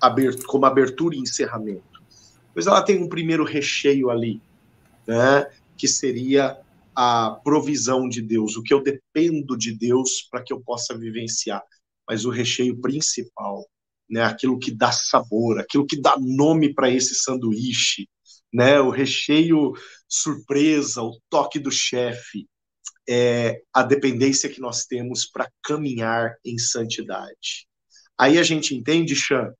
abertura, 0.00 0.46
como 0.46 0.64
abertura 0.64 1.16
e 1.16 1.18
encerramento. 1.18 2.00
Mas 2.54 2.66
ela 2.66 2.80
tem 2.80 3.02
um 3.02 3.08
primeiro 3.08 3.44
recheio 3.44 4.08
ali, 4.08 4.40
né? 5.06 5.46
que 5.76 5.88
seria 5.88 6.56
a 6.94 7.38
provisão 7.44 8.08
de 8.08 8.22
Deus, 8.22 8.56
o 8.56 8.62
que 8.62 8.72
eu 8.72 8.82
dependo 8.82 9.58
de 9.58 9.76
Deus 9.76 10.26
para 10.30 10.42
que 10.42 10.52
eu 10.52 10.60
possa 10.60 10.96
vivenciar. 10.96 11.62
Mas 12.08 12.24
o 12.24 12.30
recheio 12.30 12.80
principal, 12.80 13.66
né, 14.08 14.22
aquilo 14.22 14.58
que 14.58 14.70
dá 14.70 14.92
sabor, 14.92 15.58
aquilo 15.58 15.86
que 15.86 16.00
dá 16.00 16.16
nome 16.18 16.72
para 16.72 16.90
esse 16.90 17.14
sanduíche, 17.14 18.08
né, 18.52 18.80
o 18.80 18.90
recheio 18.90 19.72
surpresa, 20.08 21.02
o 21.02 21.18
toque 21.28 21.58
do 21.58 21.70
chefe, 21.70 22.46
é 23.08 23.60
a 23.72 23.82
dependência 23.82 24.48
que 24.48 24.60
nós 24.60 24.84
temos 24.84 25.26
para 25.26 25.48
caminhar 25.62 26.36
em 26.44 26.58
santidade. 26.58 27.66
Aí 28.18 28.38
a 28.38 28.42
gente 28.42 28.74
entende, 28.74 29.14
Chan, 29.14 29.52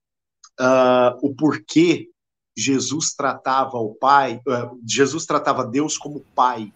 uh, 0.61 1.19
o 1.23 1.35
porquê 1.35 2.09
Jesus 2.57 3.15
tratava 3.15 3.76
o 3.76 3.95
Pai, 3.95 4.41
uh, 4.49 4.81
Jesus 4.85 5.26
tratava 5.26 5.65
Deus 5.65 5.97
como 5.97 6.25
Pai, 6.35 6.73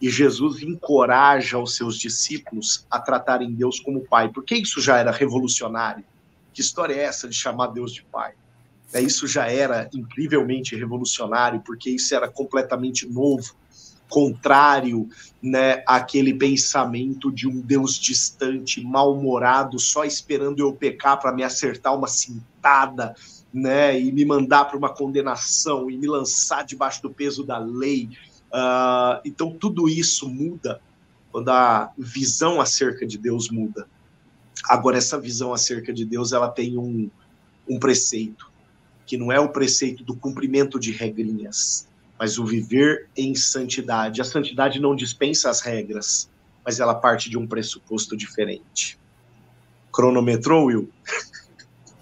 e 0.00 0.08
Jesus 0.08 0.62
encoraja 0.62 1.58
os 1.58 1.74
seus 1.74 1.98
discípulos 1.98 2.86
a 2.88 3.00
tratarem 3.00 3.52
Deus 3.52 3.80
como 3.80 4.06
Pai, 4.06 4.30
porque 4.32 4.54
isso 4.54 4.80
já 4.80 4.96
era 4.96 5.10
revolucionário. 5.10 6.04
Que 6.58 6.62
história 6.62 6.92
é 6.92 7.04
essa 7.04 7.28
de 7.28 7.36
chamar 7.36 7.68
Deus 7.68 7.92
de 7.92 8.02
Pai? 8.02 8.32
É, 8.92 9.00
isso 9.00 9.28
já 9.28 9.48
era 9.48 9.88
incrivelmente 9.94 10.74
revolucionário, 10.74 11.62
porque 11.64 11.88
isso 11.88 12.12
era 12.12 12.28
completamente 12.28 13.06
novo, 13.06 13.54
contrário 14.08 15.08
né, 15.40 15.84
àquele 15.86 16.34
pensamento 16.34 17.30
de 17.30 17.46
um 17.46 17.60
Deus 17.60 17.94
distante, 17.94 18.82
mal-humorado, 18.82 19.78
só 19.78 20.04
esperando 20.04 20.58
eu 20.58 20.72
pecar 20.72 21.20
para 21.20 21.32
me 21.32 21.44
acertar 21.44 21.96
uma 21.96 22.08
cintada, 22.08 23.14
né, 23.54 23.96
e 23.96 24.10
me 24.10 24.24
mandar 24.24 24.64
para 24.64 24.76
uma 24.76 24.92
condenação 24.92 25.88
e 25.88 25.96
me 25.96 26.08
lançar 26.08 26.64
debaixo 26.64 27.00
do 27.00 27.10
peso 27.10 27.44
da 27.44 27.58
lei. 27.58 28.08
Uh, 28.52 29.22
então 29.24 29.52
tudo 29.52 29.88
isso 29.88 30.28
muda 30.28 30.80
quando 31.30 31.50
a 31.50 31.92
visão 31.96 32.60
acerca 32.60 33.06
de 33.06 33.16
Deus 33.16 33.48
muda. 33.48 33.86
Agora 34.64 34.98
essa 34.98 35.20
visão 35.20 35.52
acerca 35.52 35.92
de 35.92 36.04
Deus 36.04 36.32
ela 36.32 36.48
tem 36.48 36.78
um, 36.78 37.10
um 37.68 37.78
preceito 37.78 38.50
que 39.06 39.16
não 39.16 39.32
é 39.32 39.40
o 39.40 39.48
preceito 39.48 40.04
do 40.04 40.14
cumprimento 40.14 40.78
de 40.78 40.92
regrinhas, 40.92 41.88
mas 42.18 42.38
o 42.38 42.44
viver 42.44 43.08
em 43.16 43.34
santidade. 43.34 44.20
A 44.20 44.24
santidade 44.24 44.78
não 44.78 44.94
dispensa 44.94 45.48
as 45.48 45.62
regras, 45.62 46.30
mas 46.62 46.78
ela 46.78 46.94
parte 46.94 47.30
de 47.30 47.38
um 47.38 47.46
pressuposto 47.46 48.14
diferente. 48.14 48.98
Cronometrou, 49.90 50.66
Will? 50.66 50.90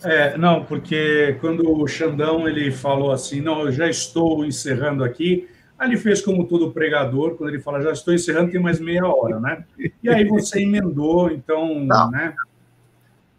É, 0.04 0.36
não, 0.36 0.64
porque 0.64 1.36
quando 1.40 1.68
o 1.68 1.88
Xandão 1.88 2.46
ele 2.46 2.70
falou 2.70 3.10
assim, 3.10 3.40
não, 3.40 3.62
eu 3.62 3.72
já 3.72 3.88
estou 3.88 4.44
encerrando 4.44 5.02
aqui, 5.02 5.48
Aí 5.78 5.88
ele 5.88 5.96
fez 5.98 6.22
como 6.22 6.46
todo 6.46 6.72
pregador, 6.72 7.36
quando 7.36 7.50
ele 7.50 7.60
fala, 7.60 7.82
já 7.82 7.92
estou 7.92 8.14
encerrando, 8.14 8.50
tem 8.50 8.60
mais 8.60 8.80
meia 8.80 9.06
hora, 9.06 9.38
né? 9.38 9.64
E 10.02 10.08
aí 10.08 10.24
você 10.24 10.62
emendou, 10.62 11.30
então, 11.30 11.78
Não. 11.80 12.10
né? 12.10 12.34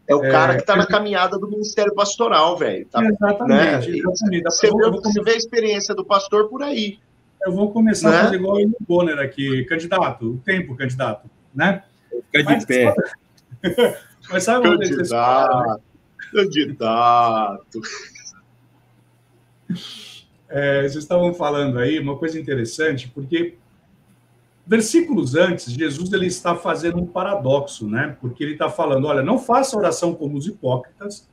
É 0.07 0.15
o 0.15 0.21
cara 0.21 0.53
é, 0.53 0.55
que 0.55 0.61
está 0.61 0.75
na 0.75 0.85
caminhada 0.85 1.37
do 1.37 1.49
Ministério 1.49 1.93
Pastoral, 1.93 2.57
velho. 2.57 2.85
Tá, 2.85 3.03
exatamente, 3.03 3.91
né? 3.91 3.97
exatamente. 3.97 4.43
Você, 4.43 5.21
vê 5.21 5.31
a 5.31 5.35
experiência 5.35 5.93
do 5.93 6.05
pastor 6.05 6.47
por 6.47 6.63
aí. 6.63 6.97
Eu 7.45 7.51
vou 7.51 7.71
começar 7.71 8.11
né? 8.11 8.17
a 8.17 8.23
fazer 8.23 8.35
igual 8.37 8.57
o 8.57 8.75
Bonner 8.87 9.19
aqui, 9.19 9.65
candidato, 9.65 10.31
o 10.31 10.37
tempo, 10.37 10.77
candidato, 10.77 11.29
né? 11.53 11.83
Fica 12.31 12.55
de 12.55 12.65
pé. 12.65 12.95
Mas 14.31 14.43
sabe 14.43 14.69
onde 14.69 14.89
candidato, 14.89 15.81
candidato. 16.31 17.81
É, 20.49 20.81
vocês 20.81 21.03
estavam 21.03 21.33
falando 21.33 21.77
aí 21.77 21.99
uma 21.99 22.17
coisa 22.17 22.39
interessante, 22.39 23.09
porque 23.09 23.57
versículos 24.65 25.35
antes, 25.35 25.71
Jesus 25.71 26.11
ele 26.11 26.27
está 26.27 26.55
fazendo 26.55 26.97
um 26.97 27.07
paradoxo, 27.07 27.87
né? 27.87 28.17
Porque 28.19 28.43
ele 28.43 28.53
está 28.53 28.69
falando, 28.69 29.07
olha, 29.07 29.23
não 29.23 29.39
faça 29.39 29.77
oração 29.77 30.13
como 30.13 30.37
os 30.37 30.45
hipócritas. 30.45 31.27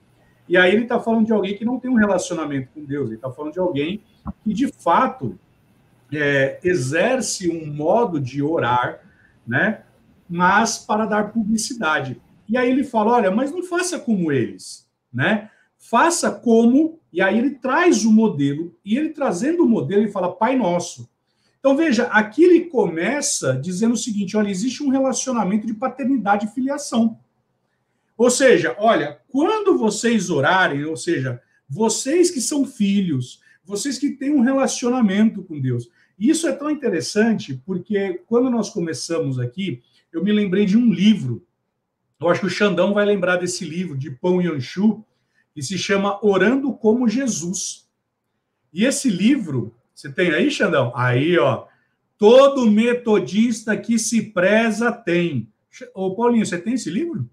E 0.48 0.56
aí 0.56 0.72
ele 0.72 0.84
está 0.84 1.00
falando 1.00 1.26
de 1.26 1.32
alguém 1.32 1.56
que 1.56 1.64
não 1.64 1.80
tem 1.80 1.90
um 1.90 1.96
relacionamento 1.96 2.68
com 2.72 2.84
Deus. 2.84 3.06
Ele 3.06 3.16
está 3.16 3.30
falando 3.30 3.52
de 3.52 3.58
alguém 3.58 4.02
que 4.44 4.52
de 4.52 4.68
fato 4.68 5.38
é, 6.12 6.60
exerce 6.62 7.50
um 7.50 7.66
modo 7.66 8.20
de 8.20 8.42
orar, 8.42 9.00
né? 9.46 9.82
Mas 10.28 10.78
para 10.78 11.06
dar 11.06 11.32
publicidade. 11.32 12.20
E 12.48 12.56
aí 12.56 12.70
ele 12.70 12.84
fala, 12.84 13.12
olha, 13.12 13.30
mas 13.30 13.50
não 13.50 13.62
faça 13.62 13.98
como 13.98 14.30
eles, 14.30 14.88
né? 15.12 15.50
Faça 15.86 16.30
como 16.30 16.98
e 17.14 17.20
aí 17.20 17.38
ele 17.38 17.50
traz 17.50 18.04
o 18.04 18.10
modelo, 18.10 18.74
e 18.84 18.98
ele 18.98 19.10
trazendo 19.10 19.62
o 19.62 19.68
modelo, 19.68 20.02
ele 20.02 20.10
fala 20.10 20.34
Pai 20.34 20.56
Nosso. 20.56 21.08
Então 21.60 21.76
veja, 21.76 22.04
aqui 22.06 22.42
ele 22.42 22.62
começa 22.62 23.54
dizendo 23.54 23.94
o 23.94 23.96
seguinte: 23.96 24.36
olha, 24.36 24.50
existe 24.50 24.82
um 24.82 24.88
relacionamento 24.88 25.64
de 25.64 25.72
paternidade 25.72 26.46
e 26.46 26.48
filiação. 26.48 27.16
Ou 28.16 28.30
seja, 28.30 28.74
olha, 28.80 29.20
quando 29.28 29.78
vocês 29.78 30.28
orarem, 30.28 30.84
ou 30.84 30.96
seja, 30.96 31.40
vocês 31.68 32.32
que 32.32 32.40
são 32.40 32.66
filhos, 32.66 33.40
vocês 33.64 33.96
que 33.96 34.10
têm 34.10 34.30
um 34.30 34.40
relacionamento 34.40 35.40
com 35.44 35.60
Deus. 35.60 35.88
Isso 36.18 36.48
é 36.48 36.52
tão 36.52 36.68
interessante 36.68 37.62
porque 37.64 38.22
quando 38.26 38.50
nós 38.50 38.70
começamos 38.70 39.38
aqui, 39.38 39.82
eu 40.12 40.24
me 40.24 40.32
lembrei 40.32 40.66
de 40.66 40.76
um 40.76 40.92
livro. 40.92 41.46
Eu 42.20 42.28
acho 42.28 42.40
que 42.40 42.46
o 42.46 42.50
Xandão 42.50 42.92
vai 42.92 43.04
lembrar 43.04 43.36
desse 43.36 43.64
livro 43.64 43.96
de 43.96 44.10
Pão 44.10 44.42
Yanchu, 44.42 45.04
e 45.54 45.62
se 45.62 45.78
chama 45.78 46.18
Orando 46.24 46.72
como 46.72 47.08
Jesus. 47.08 47.88
E 48.72 48.84
esse 48.84 49.08
livro, 49.08 49.74
você 49.94 50.10
tem 50.10 50.32
aí, 50.32 50.50
Xandão? 50.50 50.92
Aí, 50.94 51.38
ó. 51.38 51.66
Todo 52.18 52.70
metodista 52.70 53.76
que 53.76 53.98
se 53.98 54.30
preza 54.30 54.90
tem. 54.90 55.48
Ô, 55.94 56.14
Paulinho, 56.14 56.44
você 56.44 56.58
tem 56.58 56.74
esse 56.74 56.90
livro? 56.90 57.28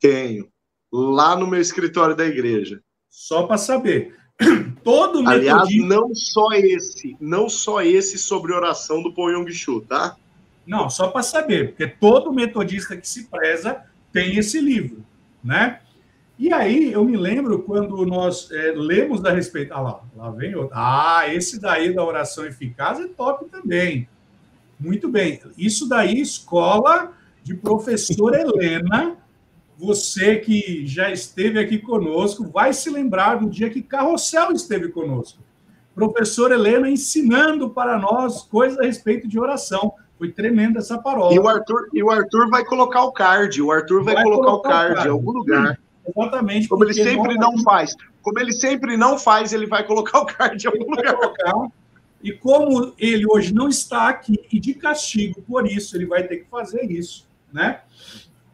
Tenho. 0.00 0.48
Lá 0.92 1.36
no 1.36 1.46
meu 1.46 1.60
escritório 1.60 2.16
da 2.16 2.26
igreja. 2.26 2.82
Só 3.08 3.46
para 3.46 3.58
saber. 3.58 4.16
Todo 4.82 5.22
metodista. 5.22 5.56
Aliás, 5.56 5.88
não 5.88 6.14
só 6.14 6.52
esse, 6.52 7.16
não 7.20 7.48
só 7.48 7.82
esse 7.82 8.18
sobre 8.18 8.52
oração 8.52 9.02
do 9.02 9.12
Paul 9.12 9.30
Yong 9.30 9.52
Chu, 9.52 9.80
tá? 9.80 10.16
Não, 10.66 10.90
só 10.90 11.08
para 11.08 11.22
saber, 11.22 11.68
porque 11.68 11.86
todo 11.86 12.32
metodista 12.32 12.96
que 12.96 13.08
se 13.08 13.28
preza 13.28 13.84
tem 14.12 14.36
esse 14.36 14.60
livro, 14.60 15.04
né? 15.42 15.80
E 16.38 16.52
aí 16.52 16.92
eu 16.92 17.02
me 17.04 17.16
lembro 17.16 17.62
quando 17.62 18.04
nós 18.04 18.50
é, 18.50 18.72
lemos 18.76 19.24
a 19.24 19.32
respeito. 19.32 19.72
Ah 19.72 19.80
lá, 19.80 20.00
lá 20.14 20.30
vem 20.30 20.54
outro. 20.54 20.72
Ah, 20.74 21.24
esse 21.32 21.58
daí 21.58 21.94
da 21.94 22.04
oração 22.04 22.44
eficaz 22.44 23.00
é 23.00 23.06
top 23.06 23.46
também. 23.46 24.06
Muito 24.78 25.08
bem. 25.08 25.40
Isso 25.56 25.88
daí, 25.88 26.20
escola 26.20 27.12
de 27.42 27.54
professora 27.54 28.40
Helena. 28.42 29.16
Você 29.78 30.36
que 30.36 30.86
já 30.86 31.10
esteve 31.10 31.58
aqui 31.58 31.78
conosco, 31.78 32.48
vai 32.48 32.72
se 32.72 32.88
lembrar 32.88 33.36
do 33.36 33.48
dia 33.48 33.68
que 33.68 33.82
Carrossel 33.82 34.52
esteve 34.52 34.88
conosco. 34.88 35.38
Professora 35.94 36.54
Helena 36.54 36.90
ensinando 36.90 37.70
para 37.70 37.98
nós 37.98 38.42
coisas 38.42 38.78
a 38.78 38.84
respeito 38.84 39.26
de 39.26 39.38
oração. 39.38 39.94
Foi 40.18 40.30
tremenda 40.30 40.78
essa 40.78 40.98
paródia. 40.98 41.36
E 41.36 41.38
o 41.38 41.48
Arthur, 41.48 41.88
e 41.92 42.02
o 42.02 42.10
Arthur 42.10 42.48
vai 42.48 42.64
colocar 42.64 43.02
o 43.04 43.12
card. 43.12 43.60
O 43.62 43.70
Arthur 43.70 44.02
vai, 44.02 44.14
vai 44.14 44.24
colocar, 44.24 44.44
colocar, 44.44 44.68
o 44.68 44.70
card, 44.70 44.94
card 44.94 45.08
em 45.08 45.12
algum 45.12 45.30
lugar. 45.30 45.78
Exatamente. 46.08 46.68
Como 46.68 46.84
ele 46.84 46.94
sempre 46.94 47.34
não, 47.34 47.52
não 47.52 47.62
faz. 47.62 47.94
Como 48.22 48.38
ele 48.38 48.52
sempre 48.52 48.96
não 48.96 49.18
faz, 49.18 49.52
ele 49.52 49.66
vai 49.66 49.86
colocar 49.86 50.20
o 50.20 50.26
card 50.26 50.64
em 50.64 50.68
algum 50.68 50.90
lugar. 50.90 51.14
Colocar. 51.14 51.68
E 52.22 52.32
como 52.32 52.92
ele 52.98 53.24
hoje 53.26 53.54
não 53.54 53.68
está 53.68 54.08
aqui, 54.08 54.40
e 54.50 54.58
de 54.58 54.74
castigo 54.74 55.42
por 55.42 55.66
isso, 55.66 55.96
ele 55.96 56.06
vai 56.06 56.26
ter 56.26 56.38
que 56.38 56.50
fazer 56.50 56.90
isso, 56.90 57.28
né? 57.52 57.80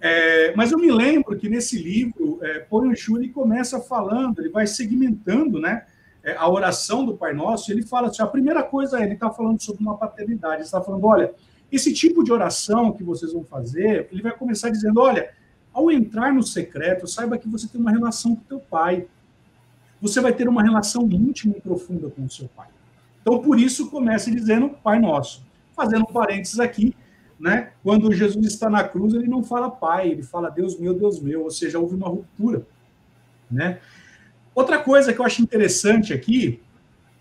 É, 0.00 0.52
mas 0.56 0.72
eu 0.72 0.78
me 0.78 0.90
lembro 0.90 1.38
que 1.38 1.48
nesse 1.48 1.80
livro, 1.80 2.38
é, 2.42 2.58
Poranchuri 2.58 3.28
começa 3.28 3.80
falando, 3.80 4.40
ele 4.40 4.48
vai 4.48 4.66
segmentando, 4.66 5.60
né? 5.60 5.86
É, 6.24 6.36
a 6.36 6.48
oração 6.48 7.04
do 7.06 7.16
Pai 7.16 7.32
Nosso, 7.32 7.70
ele 7.70 7.82
fala 7.82 8.08
assim: 8.08 8.22
a 8.22 8.26
primeira 8.26 8.62
coisa 8.62 9.00
é, 9.00 9.04
ele 9.04 9.14
está 9.14 9.30
falando 9.30 9.62
sobre 9.62 9.80
uma 9.80 9.96
paternidade, 9.96 10.56
ele 10.56 10.62
está 10.64 10.80
falando, 10.80 11.06
olha, 11.06 11.32
Esse 11.70 11.94
tipo 11.94 12.22
de 12.22 12.30
oração 12.30 12.92
que 12.92 13.02
vocês 13.02 13.32
vão 13.32 13.44
fazer, 13.44 14.08
ele 14.12 14.22
vai 14.22 14.32
começar 14.32 14.68
dizendo: 14.68 15.00
olha, 15.00 15.30
ao 15.72 15.90
entrar 15.90 16.32
no 16.32 16.42
secreto, 16.42 17.06
saiba 17.06 17.38
que 17.38 17.48
você 17.48 17.66
tem 17.66 17.80
uma 17.80 17.90
relação 17.90 18.36
com 18.36 18.42
teu 18.42 18.60
pai. 18.60 19.06
Você 20.00 20.20
vai 20.20 20.32
ter 20.32 20.48
uma 20.48 20.62
relação 20.62 21.08
íntima 21.10 21.54
e 21.56 21.60
profunda 21.60 22.10
com 22.10 22.24
o 22.24 22.30
seu 22.30 22.48
pai. 22.48 22.68
Então, 23.20 23.40
por 23.40 23.58
isso, 23.58 23.88
comece 23.88 24.30
dizendo 24.30 24.68
Pai 24.68 24.98
Nosso. 24.98 25.44
Fazendo 25.74 26.02
um 26.02 26.12
parênteses 26.12 26.58
aqui, 26.58 26.94
né? 27.38 27.70
Quando 27.82 28.12
Jesus 28.12 28.44
está 28.46 28.68
na 28.68 28.84
cruz, 28.84 29.14
ele 29.14 29.28
não 29.28 29.42
fala 29.42 29.70
Pai, 29.70 30.10
ele 30.10 30.22
fala 30.22 30.50
Deus 30.50 30.78
meu, 30.78 30.92
Deus 30.92 31.20
meu, 31.20 31.44
ou 31.44 31.50
seja, 31.50 31.78
houve 31.78 31.94
uma 31.94 32.08
ruptura, 32.08 32.66
né? 33.50 33.80
Outra 34.54 34.78
coisa 34.78 35.14
que 35.14 35.20
eu 35.20 35.24
acho 35.24 35.40
interessante 35.40 36.12
aqui, 36.12 36.60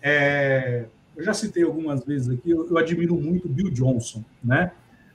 é, 0.02 0.84
eu 1.16 1.24
já 1.24 1.32
citei 1.32 1.62
algumas 1.62 2.04
vezes 2.04 2.28
aqui, 2.28 2.50
eu, 2.50 2.68
eu 2.68 2.76
admiro 2.76 3.14
muito 3.16 3.48
Bill 3.48 3.70
Johnson, 3.70 4.22
né? 4.44 4.72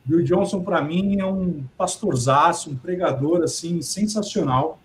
Bill 0.08 0.24
Johnson, 0.24 0.64
para 0.64 0.82
mim, 0.82 1.20
é 1.20 1.26
um 1.26 1.66
pastorzaço, 1.78 2.72
um 2.72 2.78
pregador, 2.78 3.44
assim, 3.44 3.82
sensacional. 3.82 4.80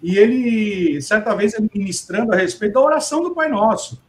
E 0.00 0.16
ele, 0.16 1.02
certa 1.02 1.34
vez, 1.34 1.54
ministrando 1.74 2.32
a 2.32 2.36
respeito 2.36 2.74
da 2.74 2.80
oração 2.80 3.20
do 3.20 3.34
Pai 3.34 3.48
Nosso, 3.48 4.00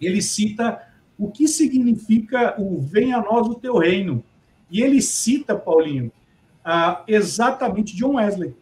ele 0.00 0.22
cita 0.22 0.80
o 1.18 1.30
que 1.30 1.46
significa 1.46 2.54
o 2.58 2.80
venha 2.80 3.18
a 3.18 3.20
nós 3.20 3.46
o 3.46 3.54
teu 3.54 3.76
reino. 3.76 4.24
E 4.70 4.80
ele 4.80 5.02
cita, 5.02 5.54
Paulinho, 5.54 6.10
uh, 6.64 7.02
exatamente 7.06 7.94
John 7.94 8.14
Wesley. 8.14 8.56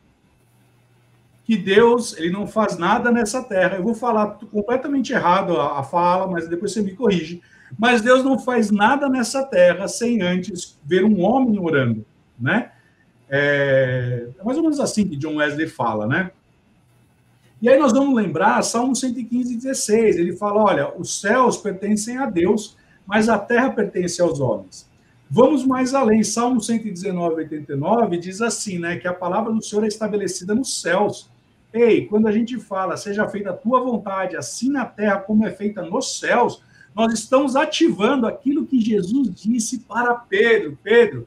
Que 1.44 1.56
Deus, 1.56 2.16
ele 2.18 2.30
não 2.30 2.48
faz 2.48 2.76
nada 2.76 3.12
nessa 3.12 3.44
terra. 3.44 3.76
Eu 3.76 3.84
vou 3.84 3.94
falar 3.94 4.38
completamente 4.50 5.12
errado 5.12 5.60
a 5.60 5.84
fala, 5.84 6.26
mas 6.26 6.48
depois 6.48 6.72
você 6.72 6.82
me 6.82 6.96
corrige 6.96 7.40
mas 7.78 8.02
Deus 8.02 8.24
não 8.24 8.38
faz 8.38 8.70
nada 8.70 9.08
nessa 9.08 9.44
terra 9.44 9.88
sem 9.88 10.22
antes 10.22 10.78
ver 10.84 11.04
um 11.04 11.22
homem 11.22 11.58
orando, 11.58 12.04
né? 12.38 12.72
É, 13.28 14.28
é 14.38 14.44
mais 14.44 14.56
ou 14.56 14.62
menos 14.62 14.80
assim 14.80 15.06
que 15.06 15.16
John 15.16 15.36
Wesley 15.36 15.68
fala, 15.68 16.06
né? 16.06 16.30
E 17.62 17.68
aí 17.68 17.78
nós 17.78 17.92
vamos 17.92 18.14
lembrar 18.14 18.62
Salmo 18.62 18.96
115, 18.96 19.54
16. 19.54 20.16
Ele 20.16 20.34
fala: 20.34 20.64
olha, 20.64 20.92
os 20.98 21.20
céus 21.20 21.56
pertencem 21.56 22.16
a 22.16 22.26
Deus, 22.26 22.76
mas 23.06 23.28
a 23.28 23.38
terra 23.38 23.70
pertence 23.70 24.20
aos 24.20 24.40
homens. 24.40 24.88
Vamos 25.28 25.64
mais 25.64 25.94
além. 25.94 26.24
Salmo 26.24 26.60
119, 26.60 27.34
89 27.42 28.18
diz 28.18 28.40
assim, 28.40 28.78
né? 28.78 28.96
Que 28.96 29.06
a 29.06 29.14
palavra 29.14 29.52
do 29.52 29.62
Senhor 29.62 29.84
é 29.84 29.88
estabelecida 29.88 30.54
nos 30.54 30.80
céus. 30.80 31.30
Ei, 31.72 32.06
quando 32.06 32.26
a 32.26 32.32
gente 32.32 32.58
fala, 32.58 32.96
seja 32.96 33.28
feita 33.28 33.50
a 33.50 33.56
tua 33.56 33.80
vontade, 33.80 34.36
assim 34.36 34.70
na 34.70 34.84
terra 34.84 35.18
como 35.18 35.46
é 35.46 35.52
feita 35.52 35.82
nos 35.82 36.18
céus, 36.18 36.64
nós 36.94 37.12
estamos 37.12 37.56
ativando 37.56 38.26
aquilo 38.26 38.66
que 38.66 38.80
Jesus 38.80 39.34
disse 39.34 39.80
para 39.80 40.14
Pedro: 40.14 40.78
Pedro, 40.82 41.26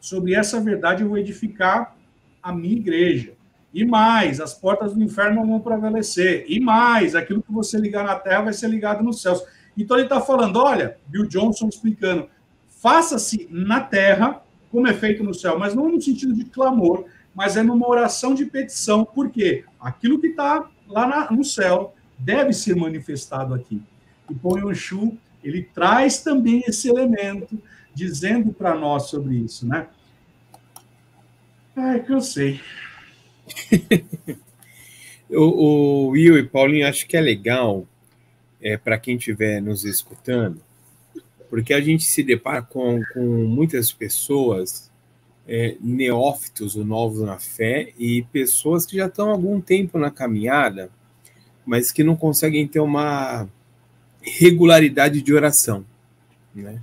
sobre 0.00 0.34
essa 0.34 0.60
verdade 0.60 1.02
eu 1.02 1.08
vou 1.08 1.18
edificar 1.18 1.96
a 2.42 2.52
minha 2.52 2.76
igreja. 2.76 3.32
E 3.72 3.84
mais, 3.84 4.40
as 4.40 4.52
portas 4.52 4.94
do 4.94 5.02
inferno 5.02 5.46
vão 5.46 5.60
prevalecer. 5.60 6.44
E 6.48 6.58
mais, 6.58 7.14
aquilo 7.14 7.42
que 7.42 7.52
você 7.52 7.78
ligar 7.78 8.04
na 8.04 8.16
terra 8.16 8.42
vai 8.42 8.52
ser 8.52 8.68
ligado 8.68 9.02
nos 9.02 9.22
céus. 9.22 9.42
Então 9.76 9.96
ele 9.96 10.06
está 10.06 10.20
falando: 10.20 10.56
olha, 10.56 10.96
Bill 11.06 11.26
Johnson 11.26 11.68
explicando, 11.68 12.28
faça-se 12.68 13.46
na 13.50 13.80
terra 13.80 14.42
como 14.70 14.86
é 14.86 14.94
feito 14.94 15.22
no 15.24 15.34
céu, 15.34 15.58
mas 15.58 15.74
não 15.74 15.88
no 15.88 16.00
sentido 16.00 16.32
de 16.32 16.44
clamor, 16.44 17.04
mas 17.34 17.56
é 17.56 17.62
numa 17.62 17.88
oração 17.88 18.34
de 18.34 18.46
petição, 18.46 19.04
porque 19.04 19.64
aquilo 19.80 20.20
que 20.20 20.28
está 20.28 20.68
lá 20.88 21.06
na, 21.06 21.30
no 21.30 21.44
céu 21.44 21.94
deve 22.18 22.52
ser 22.52 22.76
manifestado 22.76 23.54
aqui. 23.54 23.82
E 24.30 24.34
Ponhonchu, 24.34 25.16
ele 25.42 25.62
traz 25.62 26.22
também 26.22 26.62
esse 26.66 26.88
elemento, 26.88 27.60
dizendo 27.94 28.52
para 28.52 28.74
nós 28.74 29.04
sobre 29.04 29.36
isso, 29.36 29.66
né? 29.66 29.88
Ai, 31.74 32.00
cansei. 32.00 32.60
o, 35.30 36.06
o 36.06 36.08
Will 36.08 36.38
e 36.38 36.46
Paulinho, 36.46 36.86
acho 36.86 37.06
que 37.06 37.16
é 37.16 37.20
legal 37.20 37.86
é, 38.60 38.76
para 38.76 38.98
quem 38.98 39.16
estiver 39.16 39.60
nos 39.60 39.84
escutando, 39.84 40.60
porque 41.48 41.72
a 41.72 41.80
gente 41.80 42.04
se 42.04 42.22
depara 42.22 42.62
com, 42.62 43.02
com 43.12 43.24
muitas 43.46 43.92
pessoas 43.92 44.90
é, 45.48 45.76
neófitos 45.80 46.76
ou 46.76 46.84
novos 46.84 47.22
na 47.22 47.38
fé 47.38 47.92
e 47.98 48.22
pessoas 48.30 48.86
que 48.86 48.96
já 48.96 49.06
estão 49.06 49.30
há 49.30 49.32
algum 49.32 49.60
tempo 49.60 49.98
na 49.98 50.10
caminhada, 50.10 50.90
mas 51.66 51.90
que 51.90 52.04
não 52.04 52.14
conseguem 52.14 52.68
ter 52.68 52.80
uma 52.80 53.48
regularidade 54.20 55.22
de 55.22 55.32
oração, 55.32 55.84
né? 56.54 56.80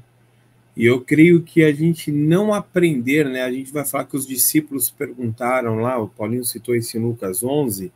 E 0.76 0.86
eu 0.86 1.02
creio 1.02 1.42
que 1.42 1.64
a 1.64 1.74
gente 1.74 2.12
não 2.12 2.54
aprender, 2.54 3.26
né? 3.26 3.42
A 3.42 3.52
gente 3.52 3.74
vai 3.74 3.84
falar 3.84 4.06
que 4.06 4.16
os 4.16 4.28
discípulos 4.28 4.92
perguntaram 4.92 5.78
lá, 5.78 5.98
o 5.98 6.08
Paulinho 6.08 6.46
citou 6.46 6.76
isso 6.76 6.96
em 6.96 7.02
Lucas 7.02 7.44
11, 7.44 7.92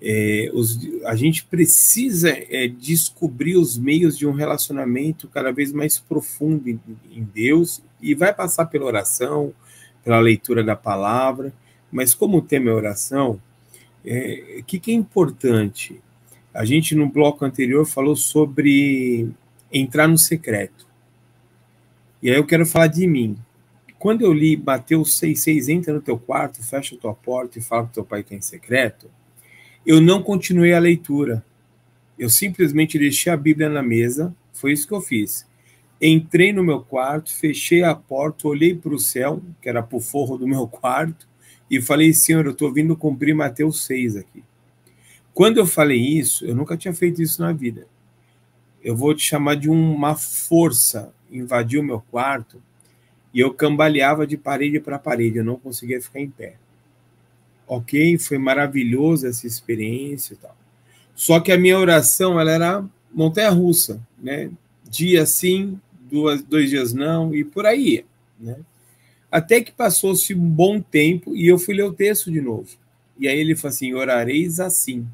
é, 0.00 0.50
os, 0.52 0.78
a 1.04 1.16
gente 1.16 1.44
precisa 1.44 2.28
é, 2.28 2.68
descobrir 2.68 3.56
os 3.56 3.76
meios 3.76 4.16
de 4.16 4.26
um 4.26 4.32
relacionamento 4.32 5.26
cada 5.26 5.50
vez 5.50 5.72
mais 5.72 5.98
profundo 5.98 6.68
em, 6.68 6.78
em 7.10 7.22
Deus 7.22 7.82
e 8.00 8.14
vai 8.14 8.32
passar 8.32 8.66
pela 8.66 8.84
oração, 8.84 9.52
pela 10.04 10.20
leitura 10.20 10.62
da 10.62 10.76
palavra, 10.76 11.52
mas 11.90 12.14
como 12.14 12.38
o 12.38 12.42
tema 12.42 12.70
é 12.70 12.72
oração, 12.74 13.32
o 13.32 13.40
é, 14.04 14.62
que, 14.66 14.78
que 14.78 14.90
é 14.90 14.94
importante? 14.94 16.00
A 16.52 16.64
gente, 16.64 16.94
no 16.94 17.08
bloco 17.08 17.44
anterior, 17.44 17.86
falou 17.86 18.16
sobre 18.16 19.28
entrar 19.72 20.08
no 20.08 20.18
secreto. 20.18 20.86
E 22.22 22.30
aí 22.30 22.36
eu 22.36 22.46
quero 22.46 22.66
falar 22.66 22.88
de 22.88 23.06
mim. 23.06 23.36
Quando 23.98 24.22
eu 24.22 24.32
li 24.32 24.56
Mateus 24.56 25.20
6,6, 25.20 25.68
entra 25.68 25.92
no 25.92 26.00
teu 26.00 26.18
quarto, 26.18 26.62
fecha 26.62 26.94
a 26.94 26.98
tua 26.98 27.14
porta 27.14 27.58
e 27.58 27.62
fala 27.62 27.86
que 27.86 27.94
teu 27.94 28.04
pai 28.04 28.22
tem 28.22 28.40
secreto, 28.40 29.10
eu 29.84 30.00
não 30.00 30.22
continuei 30.22 30.72
a 30.72 30.78
leitura. 30.78 31.44
Eu 32.18 32.28
simplesmente 32.28 32.98
deixei 32.98 33.32
a 33.32 33.36
Bíblia 33.36 33.68
na 33.68 33.82
mesa, 33.82 34.34
foi 34.52 34.72
isso 34.72 34.86
que 34.86 34.94
eu 34.94 35.00
fiz. 35.00 35.46
Entrei 36.00 36.52
no 36.52 36.62
meu 36.62 36.80
quarto, 36.80 37.32
fechei 37.32 37.82
a 37.82 37.94
porta, 37.94 38.46
olhei 38.46 38.74
para 38.74 38.94
o 38.94 38.98
céu, 38.98 39.42
que 39.60 39.68
era 39.68 39.82
para 39.82 39.96
o 39.96 40.00
forro 40.00 40.36
do 40.36 40.46
meu 40.46 40.66
quarto, 40.68 41.28
e 41.70 41.80
falei, 41.80 42.12
Senhor, 42.12 42.44
eu 42.46 42.52
estou 42.52 42.72
vindo 42.72 42.96
cumprir 42.96 43.34
Mateus 43.34 43.84
6 43.84 44.16
aqui. 44.16 44.42
Quando 45.38 45.58
eu 45.58 45.66
falei 45.66 46.00
isso, 46.00 46.44
eu 46.44 46.52
nunca 46.52 46.76
tinha 46.76 46.92
feito 46.92 47.22
isso 47.22 47.40
na 47.40 47.52
vida. 47.52 47.86
Eu 48.82 48.96
vou 48.96 49.14
te 49.14 49.22
chamar 49.22 49.54
de 49.54 49.70
uma 49.70 50.16
força 50.16 51.14
invadiu 51.30 51.80
meu 51.80 52.00
quarto 52.00 52.60
e 53.32 53.38
eu 53.38 53.54
cambaleava 53.54 54.26
de 54.26 54.36
parede 54.36 54.80
para 54.80 54.98
parede, 54.98 55.38
eu 55.38 55.44
não 55.44 55.54
conseguia 55.54 56.02
ficar 56.02 56.18
em 56.18 56.28
pé. 56.28 56.56
Ok, 57.68 58.18
foi 58.18 58.36
maravilhoso 58.36 59.28
essa 59.28 59.46
experiência 59.46 60.34
e 60.34 60.38
tal. 60.38 60.56
Só 61.14 61.38
que 61.38 61.52
a 61.52 61.56
minha 61.56 61.78
oração 61.78 62.40
ela 62.40 62.50
era 62.50 62.84
montanha-russa, 63.14 64.04
né? 64.20 64.50
Dia 64.90 65.24
sim, 65.24 65.78
duas, 66.10 66.42
dois 66.42 66.68
dias 66.68 66.92
não 66.92 67.32
e 67.32 67.44
por 67.44 67.64
aí, 67.64 68.04
né? 68.40 68.56
Até 69.30 69.60
que 69.60 69.70
passou-se 69.70 70.34
um 70.34 70.50
bom 70.50 70.80
tempo 70.80 71.36
e 71.36 71.46
eu 71.46 71.60
fui 71.60 71.74
ler 71.74 71.84
o 71.84 71.92
texto 71.92 72.28
de 72.28 72.40
novo. 72.40 72.70
E 73.16 73.28
aí 73.28 73.38
ele 73.38 73.54
falou 73.54 73.72
assim: 73.72 73.94
orareis 73.94 74.58
assim. 74.58 75.06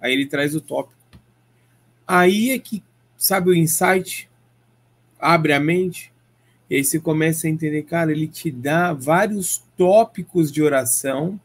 Aí 0.00 0.12
ele 0.12 0.26
traz 0.26 0.54
o 0.54 0.60
tópico. 0.60 1.00
Aí 2.06 2.50
é 2.50 2.58
que, 2.58 2.82
sabe 3.16 3.50
o 3.50 3.54
insight? 3.54 4.28
Abre 5.18 5.52
a 5.52 5.60
mente. 5.60 6.12
E 6.68 6.76
aí 6.76 6.84
você 6.84 6.98
começa 6.98 7.46
a 7.46 7.50
entender, 7.50 7.82
cara, 7.82 8.12
ele 8.12 8.28
te 8.28 8.50
dá 8.50 8.92
vários 8.92 9.62
tópicos 9.76 10.50
de 10.50 10.62
oração 10.62 11.38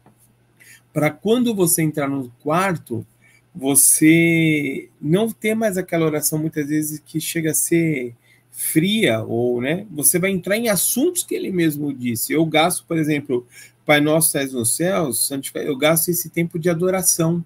para 0.92 1.10
quando 1.10 1.54
você 1.54 1.82
entrar 1.82 2.08
no 2.08 2.30
quarto, 2.42 3.06
você 3.54 4.88
não 5.00 5.30
ter 5.30 5.54
mais 5.54 5.76
aquela 5.76 6.06
oração 6.06 6.38
muitas 6.38 6.68
vezes 6.68 6.98
que 7.04 7.20
chega 7.20 7.50
a 7.50 7.54
ser 7.54 8.14
fria 8.50 9.22
ou, 9.22 9.60
né? 9.60 9.86
Você 9.90 10.18
vai 10.18 10.30
entrar 10.30 10.56
em 10.56 10.68
assuntos 10.68 11.22
que 11.22 11.34
ele 11.34 11.50
mesmo 11.50 11.92
disse. 11.92 12.32
Eu 12.32 12.46
gasto, 12.46 12.84
por 12.86 12.96
exemplo, 12.96 13.46
Pai 13.84 14.00
Nosso 14.00 14.28
estás 14.28 14.52
nos 14.52 14.74
céus, 14.74 15.30
eu 15.54 15.76
gasto 15.76 16.08
esse 16.08 16.30
tempo 16.30 16.58
de 16.58 16.70
adoração 16.70 17.44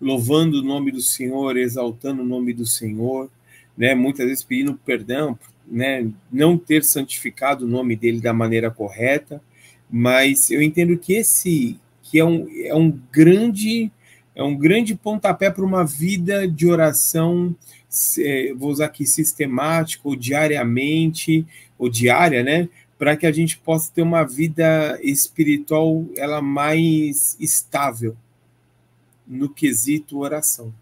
louvando 0.00 0.60
o 0.60 0.64
nome 0.64 0.90
do 0.90 1.00
Senhor, 1.00 1.56
exaltando 1.56 2.22
o 2.22 2.26
nome 2.26 2.52
do 2.52 2.66
Senhor, 2.66 3.30
né? 3.76 3.94
Muitas 3.94 4.26
vezes 4.26 4.44
pedindo 4.44 4.74
perdão, 4.74 5.38
né? 5.66 6.08
Não 6.32 6.56
ter 6.56 6.84
santificado 6.84 7.64
o 7.64 7.68
nome 7.68 7.96
dele 7.96 8.20
da 8.20 8.32
maneira 8.32 8.70
correta, 8.70 9.42
mas 9.90 10.50
eu 10.50 10.62
entendo 10.62 10.96
que 10.96 11.14
esse 11.14 11.78
que 12.02 12.18
é 12.18 12.24
um, 12.24 12.48
é 12.64 12.74
um 12.74 12.90
grande 13.12 13.90
é 14.34 14.42
um 14.42 14.56
grande 14.56 14.94
pontapé 14.94 15.50
para 15.50 15.64
uma 15.64 15.84
vida 15.84 16.46
de 16.46 16.68
oração, 16.68 17.56
é, 18.20 18.54
vou 18.54 18.70
usar 18.70 18.84
aqui 18.84 19.04
sistemático, 19.04 20.10
ou 20.10 20.16
diariamente, 20.16 21.44
ou 21.76 21.88
diária, 21.88 22.44
né? 22.44 22.68
Para 22.96 23.16
que 23.16 23.26
a 23.26 23.32
gente 23.32 23.58
possa 23.58 23.90
ter 23.92 24.00
uma 24.00 24.22
vida 24.22 24.96
espiritual 25.02 26.06
ela 26.16 26.40
mais 26.40 27.36
estável, 27.40 28.16
no 29.28 29.48
quesito 29.48 30.18
oração. 30.18 30.72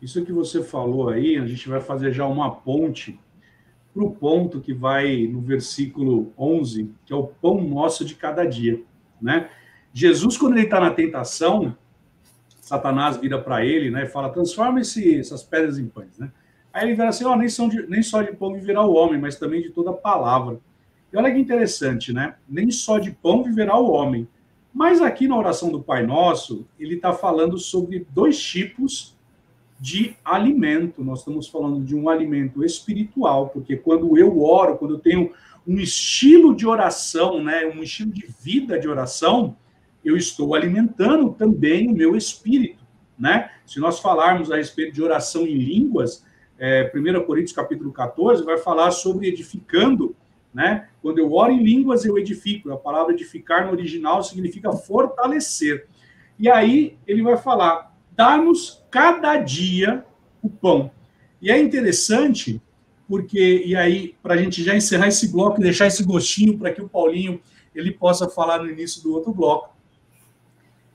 Isso 0.00 0.24
que 0.24 0.32
você 0.32 0.62
falou 0.62 1.10
aí, 1.10 1.36
a 1.36 1.46
gente 1.46 1.68
vai 1.68 1.80
fazer 1.80 2.12
já 2.12 2.24
uma 2.26 2.50
ponte 2.50 3.18
para 3.92 4.04
o 4.04 4.10
ponto 4.10 4.60
que 4.60 4.72
vai 4.72 5.26
no 5.26 5.40
versículo 5.40 6.32
11, 6.38 6.90
que 7.04 7.12
é 7.12 7.16
o 7.16 7.26
pão 7.26 7.60
nosso 7.60 8.04
de 8.04 8.14
cada 8.14 8.44
dia, 8.44 8.80
né? 9.20 9.50
Jesus, 9.92 10.38
quando 10.38 10.54
ele 10.54 10.64
está 10.64 10.78
na 10.78 10.92
tentação, 10.92 11.76
Satanás 12.60 13.16
vira 13.16 13.40
para 13.40 13.64
ele, 13.66 13.90
né, 13.90 14.04
e 14.04 14.06
fala, 14.06 14.30
transforma 14.30 14.80
essas 14.80 15.42
pedras 15.42 15.76
em 15.78 15.86
pães, 15.86 16.16
né? 16.16 16.30
Aí 16.72 16.86
ele 16.86 16.94
vira 16.94 17.08
assim, 17.08 17.24
ó, 17.24 17.32
oh, 17.32 17.36
nem, 17.36 17.48
são 17.48 17.68
de, 17.68 17.84
nem 17.88 18.00
só 18.00 18.22
de 18.22 18.32
pão 18.32 18.54
viverá 18.54 18.80
o 18.82 18.94
homem, 18.94 19.20
mas 19.20 19.36
também 19.36 19.60
de 19.60 19.70
toda 19.70 19.92
palavra. 19.92 20.60
E 21.12 21.16
olha 21.16 21.32
que 21.32 21.38
interessante, 21.38 22.12
né? 22.12 22.36
Nem 22.48 22.70
só 22.70 23.00
de 23.00 23.10
pão 23.10 23.42
viverá 23.42 23.76
o 23.76 23.90
homem. 23.90 24.28
Mas 24.72 25.00
aqui 25.00 25.26
na 25.26 25.36
oração 25.36 25.70
do 25.70 25.82
Pai 25.82 26.06
Nosso, 26.06 26.66
ele 26.78 26.94
está 26.94 27.12
falando 27.12 27.58
sobre 27.58 28.06
dois 28.10 28.40
tipos 28.40 29.16
de 29.80 30.14
alimento. 30.24 31.02
Nós 31.02 31.20
estamos 31.20 31.48
falando 31.48 31.84
de 31.84 31.96
um 31.96 32.08
alimento 32.08 32.64
espiritual, 32.64 33.48
porque 33.48 33.76
quando 33.76 34.16
eu 34.16 34.42
oro, 34.42 34.76
quando 34.76 34.94
eu 34.94 35.00
tenho 35.00 35.32
um 35.66 35.78
estilo 35.78 36.54
de 36.54 36.66
oração, 36.66 37.42
né, 37.42 37.66
um 37.66 37.82
estilo 37.82 38.12
de 38.12 38.26
vida 38.40 38.78
de 38.78 38.88
oração, 38.88 39.56
eu 40.04 40.16
estou 40.16 40.54
alimentando 40.54 41.30
também 41.30 41.88
o 41.88 41.92
meu 41.92 42.16
espírito, 42.16 42.82
né? 43.18 43.50
Se 43.66 43.78
nós 43.78 44.00
falarmos 44.00 44.50
a 44.50 44.56
respeito 44.56 44.94
de 44.94 45.02
oração 45.02 45.46
em 45.46 45.58
línguas, 45.58 46.24
é, 46.58 46.90
1 46.94 47.24
Coríntios 47.24 47.54
capítulo 47.54 47.92
14 47.92 48.42
vai 48.44 48.58
falar 48.58 48.90
sobre 48.90 49.28
edificando, 49.28 50.14
né? 50.52 50.88
Quando 51.00 51.18
eu 51.18 51.32
oro 51.32 51.52
em 51.52 51.62
línguas, 51.62 52.04
eu 52.04 52.18
edifico. 52.18 52.70
A 52.72 52.76
palavra 52.76 53.12
edificar 53.12 53.66
no 53.66 53.72
original 53.72 54.22
significa 54.22 54.72
fortalecer. 54.72 55.86
E 56.38 56.48
aí 56.48 56.98
ele 57.06 57.22
vai 57.22 57.36
falar: 57.36 57.94
dá-nos 58.12 58.84
cada 58.90 59.36
dia 59.36 60.04
o 60.42 60.48
pão. 60.48 60.90
E 61.40 61.50
é 61.50 61.58
interessante, 61.58 62.60
porque, 63.08 63.62
e 63.64 63.74
aí, 63.74 64.14
para 64.22 64.34
a 64.34 64.36
gente 64.36 64.62
já 64.62 64.74
encerrar 64.74 65.08
esse 65.08 65.32
bloco 65.32 65.60
e 65.60 65.62
deixar 65.62 65.86
esse 65.86 66.04
gostinho 66.04 66.58
para 66.58 66.72
que 66.72 66.82
o 66.82 66.88
Paulinho 66.88 67.40
ele 67.74 67.92
possa 67.92 68.28
falar 68.28 68.58
no 68.58 68.70
início 68.70 69.02
do 69.02 69.14
outro 69.14 69.32
bloco. 69.32 69.74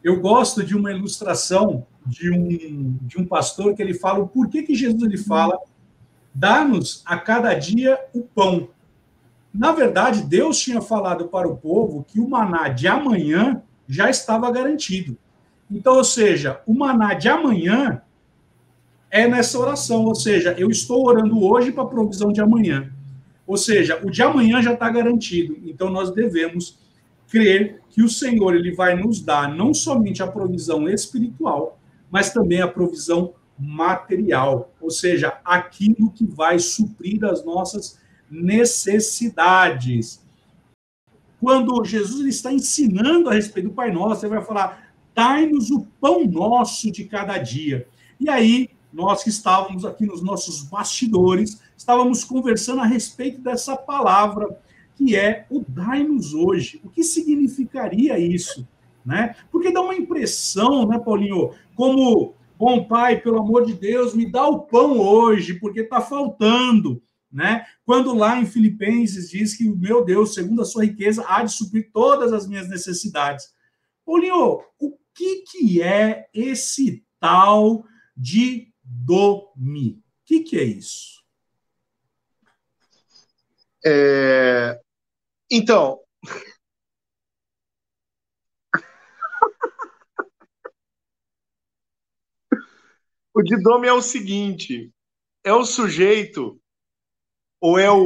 Eu 0.03 0.19
gosto 0.19 0.63
de 0.63 0.75
uma 0.75 0.91
ilustração 0.91 1.85
de 2.05 2.29
um, 2.29 2.97
de 3.01 3.19
um 3.19 3.25
pastor 3.25 3.73
que 3.73 3.81
ele 3.81 3.93
fala 3.93 4.19
o 4.19 4.27
porquê 4.27 4.61
que 4.61 4.75
Jesus 4.75 5.01
ele 5.01 5.17
fala 5.17 5.57
dá-nos 6.33 7.01
a 7.05 7.17
cada 7.17 7.53
dia 7.53 7.97
o 8.13 8.21
pão. 8.21 8.69
Na 9.57 9.71
verdade, 9.71 10.21
Deus 10.21 10.59
tinha 10.59 10.81
falado 10.81 11.29
para 11.29 11.47
o 11.47 11.55
povo 11.55 12.03
que 12.05 12.19
o 12.19 12.27
maná 12.27 12.67
de 12.67 12.89
amanhã 12.89 13.63
já 13.87 14.09
estava 14.09 14.51
garantido. 14.51 15.17
Então, 15.71 15.95
ou 15.95 16.03
seja, 16.03 16.61
o 16.67 16.73
maná 16.73 17.13
de 17.13 17.29
amanhã 17.29 18.01
é 19.09 19.25
nessa 19.29 19.57
oração, 19.57 20.03
ou 20.03 20.13
seja, 20.13 20.53
eu 20.57 20.69
estou 20.69 21.07
orando 21.07 21.41
hoje 21.41 21.71
para 21.71 21.83
a 21.83 21.87
provisão 21.87 22.33
de 22.33 22.41
amanhã. 22.41 22.91
Ou 23.47 23.55
seja, 23.55 23.97
o 24.03 24.11
de 24.11 24.21
amanhã 24.21 24.61
já 24.61 24.73
está 24.73 24.89
garantido. 24.89 25.57
Então, 25.63 25.89
nós 25.89 26.11
devemos 26.11 26.77
crer 27.29 27.81
que 27.89 28.03
o 28.03 28.09
Senhor 28.09 28.55
ele 28.55 28.75
vai 28.75 28.93
nos 28.95 29.21
dar 29.21 29.55
não 29.55 29.73
somente 29.73 30.21
a 30.21 30.27
provisão 30.27 30.89
espiritual, 30.89 31.79
mas 32.11 32.33
também 32.33 32.61
a 32.61 32.67
provisão 32.67 33.33
material, 33.57 34.73
ou 34.81 34.89
seja, 34.89 35.39
aquilo 35.45 36.11
que 36.11 36.25
vai 36.25 36.59
suprir 36.59 37.23
as 37.23 37.45
nossas 37.45 38.03
necessidades. 38.03 38.04
Quando 41.39 41.83
Jesus 41.83 42.25
está 42.25 42.51
ensinando 42.51 43.29
a 43.29 43.33
respeito 43.33 43.69
do 43.69 43.75
Pai 43.75 43.91
Nosso, 43.91 44.25
ele 44.25 44.35
vai 44.35 44.43
falar: 44.43 44.93
dai-nos 45.13 45.71
o 45.71 45.85
pão 45.99 46.25
nosso 46.25 46.91
de 46.91 47.05
cada 47.05 47.37
dia. 47.37 47.87
E 48.19 48.29
aí, 48.29 48.69
nós 48.91 49.23
que 49.23 49.29
estávamos 49.29 49.85
aqui 49.85 50.05
nos 50.05 50.21
nossos 50.21 50.63
bastidores, 50.63 51.61
estávamos 51.75 52.23
conversando 52.23 52.81
a 52.81 52.85
respeito 52.85 53.41
dessa 53.41 53.75
palavra, 53.75 54.59
que 54.95 55.15
é 55.15 55.45
o 55.49 55.63
dai-nos 55.67 56.33
hoje. 56.33 56.79
O 56.83 56.89
que 56.89 57.03
significaria 57.03 58.17
isso? 58.17 58.67
Né? 59.05 59.35
Porque 59.51 59.71
dá 59.71 59.81
uma 59.81 59.95
impressão, 59.95 60.87
né, 60.87 60.97
Paulinho, 60.97 61.51
como, 61.75 62.33
bom 62.57 62.85
pai, 62.85 63.19
pelo 63.19 63.39
amor 63.39 63.65
de 63.65 63.73
Deus, 63.73 64.15
me 64.15 64.31
dá 64.31 64.47
o 64.47 64.61
pão 64.61 64.97
hoje, 64.97 65.55
porque 65.55 65.81
está 65.81 66.01
faltando. 66.01 67.01
Né? 67.35 67.67
Quando 67.83 68.15
lá 68.15 68.39
em 68.39 68.45
Filipenses 68.45 69.29
diz 69.29 69.57
que, 69.57 69.67
meu 69.67 70.05
Deus, 70.05 70.33
segundo 70.33 70.61
a 70.61 70.65
sua 70.65 70.85
riqueza, 70.85 71.25
há 71.27 71.43
de 71.43 71.51
suprir 71.51 71.91
todas 71.91 72.31
as 72.31 72.47
minhas 72.47 72.69
necessidades. 72.69 73.53
Paulinho, 74.05 74.63
o 74.79 74.97
que, 75.13 75.41
que 75.41 75.81
é 75.81 76.29
esse 76.33 77.05
tal 77.19 77.85
de 78.15 78.73
Domi? 78.81 79.99
O 79.99 80.03
que, 80.23 80.43
que 80.43 80.57
é 80.57 80.63
isso? 80.63 81.25
É... 83.85 84.79
Então. 85.51 85.99
o 93.33 93.43
Didome 93.43 93.89
é 93.89 93.93
o 93.93 94.01
seguinte: 94.01 94.89
é 95.43 95.51
o 95.51 95.65
sujeito 95.65 96.61
ou 97.59 97.79
é 97.79 97.89
o, 97.89 97.97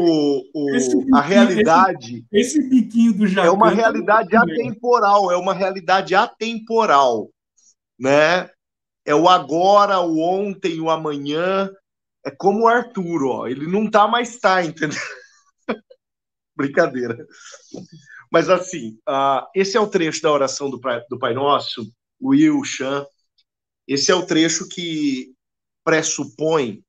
o 0.54 0.72
biquinho, 0.72 1.16
a 1.16 1.22
realidade? 1.22 2.26
Esse, 2.32 2.60
esse, 2.60 2.70
biquinho 2.70 3.14
do 3.14 3.28
Jacan. 3.28 3.48
É 3.48 3.52
uma 3.52 3.70
realidade 3.70 4.36
atemporal, 4.36 5.32
é 5.32 5.38
uma 5.38 5.54
realidade 5.54 6.16
atemporal, 6.16 7.30
né? 8.00 8.50
É 9.06 9.16
o 9.16 9.28
agora, 9.28 10.00
o 10.00 10.20
ontem, 10.20 10.80
o 10.80 10.90
amanhã. 10.90 11.70
É 12.26 12.32
como 12.32 12.64
o 12.64 12.68
Arthur, 12.68 13.26
ó, 13.26 13.48
ele 13.48 13.66
não 13.66 13.90
tá 13.90 14.08
mais 14.08 14.38
tá, 14.38 14.64
entendeu? 14.64 15.00
Brincadeira. 16.56 17.26
Mas 18.32 18.50
assim, 18.50 19.00
uh, 19.08 19.48
esse 19.56 19.76
é 19.76 19.80
o 19.80 19.88
trecho 19.88 20.22
da 20.22 20.32
oração 20.32 20.70
do, 20.70 20.80
do 21.10 21.18
Pai 21.18 21.34
Nosso, 21.34 21.92
Will, 22.22 22.64
Chan. 22.64 23.06
Esse 23.88 24.12
é 24.12 24.16
o 24.16 24.26
trecho 24.26 24.68
que 24.68 25.34
pressupõe 25.84 26.84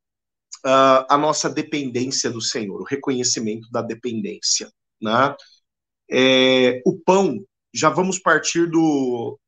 uh, 0.64 1.06
a 1.08 1.18
nossa 1.18 1.48
dependência 1.48 2.30
do 2.30 2.40
Senhor, 2.40 2.80
o 2.80 2.84
reconhecimento 2.84 3.70
da 3.70 3.82
dependência. 3.82 4.70
Né? 5.00 5.34
É, 6.10 6.82
o 6.84 6.98
pão, 6.98 7.38
já 7.72 7.88
vamos 7.88 8.18
partir 8.18 8.68
do, 8.68 9.38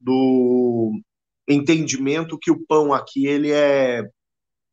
do 0.00 1.00
entendimento 1.48 2.38
que 2.38 2.50
o 2.50 2.64
pão 2.66 2.92
aqui 2.92 3.26
ele 3.26 3.50
é 3.50 4.02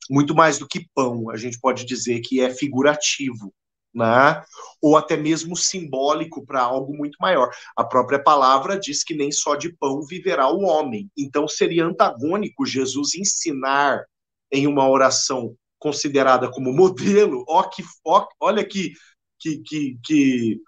muito 0.10 0.36
mais 0.36 0.58
do 0.58 0.68
que 0.68 0.88
pão, 0.94 1.30
a 1.30 1.38
gente 1.38 1.60
pode 1.60 1.86
dizer 1.86 2.20
que 2.22 2.42
é 2.42 2.54
figurativo, 2.54 3.54
né? 3.94 4.44
ou 4.82 4.98
até 4.98 5.16
mesmo 5.16 5.56
simbólico 5.56 6.46
para 6.46 6.62
algo 6.62 6.94
muito 6.96 7.16
maior. 7.22 7.50
A 7.76 7.84
própria 7.84 8.22
palavra 8.22 8.78
diz 8.80 9.04
que 9.04 9.14
nem 9.14 9.32
só 9.32 9.56
de 9.56 9.72
pão 9.78 10.02
viverá 10.04 10.50
o 10.50 10.62
homem. 10.62 11.10
Então 11.18 11.48
seria 11.48 11.86
antagônico 11.86 12.66
Jesus 12.66 13.16
ensinar 13.16 14.04
em 14.52 14.68
uma 14.68 14.90
oração 14.90 15.56
considerada 15.84 16.50
como 16.50 16.72
modelo, 16.72 17.44
ó, 17.46 17.64
que, 17.64 17.84
ó, 18.06 18.26
olha 18.40 18.64
que, 18.64 18.94
que, 19.38 19.58
que, 19.58 20.00
que 20.02 20.62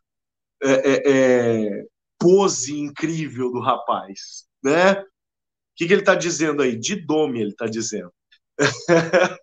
é, 0.62 0.71
é, 0.71 1.01
é, 1.06 1.84
pose 2.19 2.78
incrível 2.78 3.49
do 3.49 3.62
rapaz, 3.62 4.45
né? 4.62 4.99
O 4.99 5.06
que, 5.78 5.88
que 5.88 5.93
ele 5.93 6.01
está 6.01 6.15
dizendo 6.15 6.62
aí? 6.62 6.78
De 6.78 6.97
dome 6.97 7.39
ele 7.39 7.51
está 7.51 7.65
dizendo. 7.65 8.12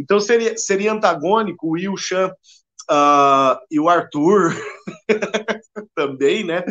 então 0.00 0.18
seria, 0.18 0.58
seria 0.58 0.92
antagônico 0.92 1.68
o 1.68 1.70
Will 1.72 1.94
uh, 1.94 3.56
e 3.70 3.78
o 3.78 3.88
Arthur 3.88 4.52
também, 5.94 6.44
né? 6.44 6.64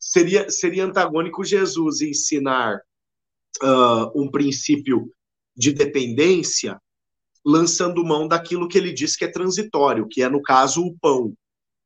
Seria, 0.00 0.50
seria 0.50 0.84
antagônico 0.84 1.44
Jesus 1.44 2.00
ensinar 2.00 2.80
uh, 3.62 4.20
um 4.20 4.28
princípio 4.28 5.12
de 5.56 5.72
dependência 5.72 6.80
lançando 7.44 8.04
mão 8.04 8.28
daquilo 8.28 8.68
que 8.68 8.76
ele 8.76 8.92
diz 8.92 9.16
que 9.16 9.24
é 9.24 9.28
transitório, 9.30 10.06
que 10.08 10.22
é, 10.22 10.28
no 10.28 10.42
caso, 10.42 10.82
o 10.82 10.96
pão. 10.98 11.34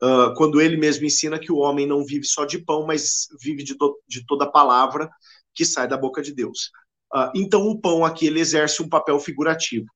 Uh, 0.03 0.35
quando 0.37 0.61
ele 0.61 0.77
mesmo 0.77 1.07
ensina 1.07 1.39
que 1.39 1.53
o 1.53 1.59
homem 1.59 1.87
não 1.87 2.05
vive 2.05 2.27
só 2.27 2.45
de 2.45 2.59
pão, 2.59 2.87
mas 2.87 3.27
vive 3.41 3.63
de, 3.63 3.77
to 3.77 3.97
de 4.07 4.27
toda 4.27 4.51
palavra 4.51 5.09
que 5.55 5.65
sai 5.65 5.89
da 5.89 5.97
boca 5.97 6.21
de 6.21 6.35
Deus. 6.35 6.71
Uh, 7.15 7.31
então, 7.35 7.63
o 7.69 7.81
pão 7.81 8.05
aqui 8.05 8.27
ele 8.27 8.41
exerce 8.41 8.83
um 8.83 8.89
papel 8.89 9.19
figurativo. 9.21 9.87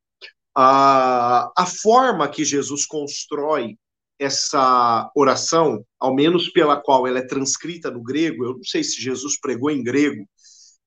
Uh, 0.57 1.51
a 1.57 1.67
forma 1.83 2.29
que 2.29 2.45
Jesus 2.45 2.87
constrói 2.87 3.77
essa 4.19 5.11
oração, 5.15 5.85
ao 6.01 6.15
menos 6.15 6.49
pela 6.49 6.77
qual 6.77 7.07
ela 7.07 7.21
é 7.21 7.27
transcrita 7.27 7.91
no 7.91 8.03
grego, 8.03 8.45
eu 8.45 8.55
não 8.55 8.65
sei 8.65 8.83
se 8.83 9.01
Jesus 9.01 9.39
pregou 9.39 9.71
em 9.71 9.83
grego, 9.83 10.29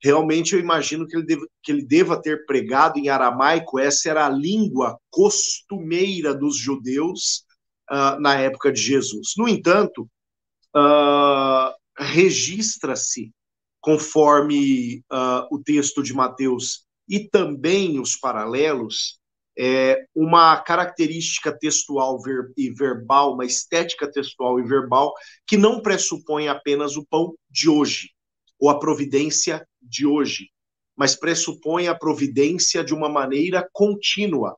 realmente 0.01 0.53
eu 0.53 0.59
imagino 0.59 1.07
que 1.07 1.15
ele, 1.15 1.25
deva, 1.25 1.45
que 1.61 1.71
ele 1.71 1.85
deva 1.85 2.21
ter 2.21 2.45
pregado 2.45 2.97
em 2.97 3.09
aramaico, 3.09 3.79
essa 3.79 4.09
era 4.09 4.25
a 4.25 4.29
língua 4.29 4.97
costumeira 5.09 6.33
dos 6.33 6.57
judeus 6.57 7.45
uh, 7.89 8.19
na 8.19 8.35
época 8.39 8.71
de 8.71 8.81
Jesus. 8.81 9.33
No 9.37 9.47
entanto, 9.47 10.09
uh, 10.75 11.73
registra-se, 11.97 13.31
conforme 13.79 15.03
uh, 15.11 15.47
o 15.51 15.61
texto 15.63 16.01
de 16.01 16.13
Mateus 16.13 16.85
e 17.07 17.27
também 17.29 17.99
os 17.99 18.15
paralelos, 18.15 19.19
é, 19.57 20.05
uma 20.15 20.57
característica 20.61 21.51
textual 21.51 22.19
ver, 22.21 22.51
e 22.57 22.71
verbal, 22.71 23.33
uma 23.33 23.45
estética 23.45 24.09
textual 24.09 24.59
e 24.59 24.63
verbal 24.63 25.13
que 25.45 25.57
não 25.57 25.81
pressupõe 25.81 26.47
apenas 26.47 26.95
o 26.95 27.05
pão 27.05 27.35
de 27.49 27.69
hoje, 27.69 28.11
ou 28.61 28.69
a 28.69 28.77
providência 28.77 29.67
de 29.81 30.05
hoje, 30.05 30.51
mas 30.95 31.15
pressupõe 31.15 31.87
a 31.87 31.95
providência 31.95 32.83
de 32.83 32.93
uma 32.93 33.09
maneira 33.09 33.67
contínua. 33.73 34.55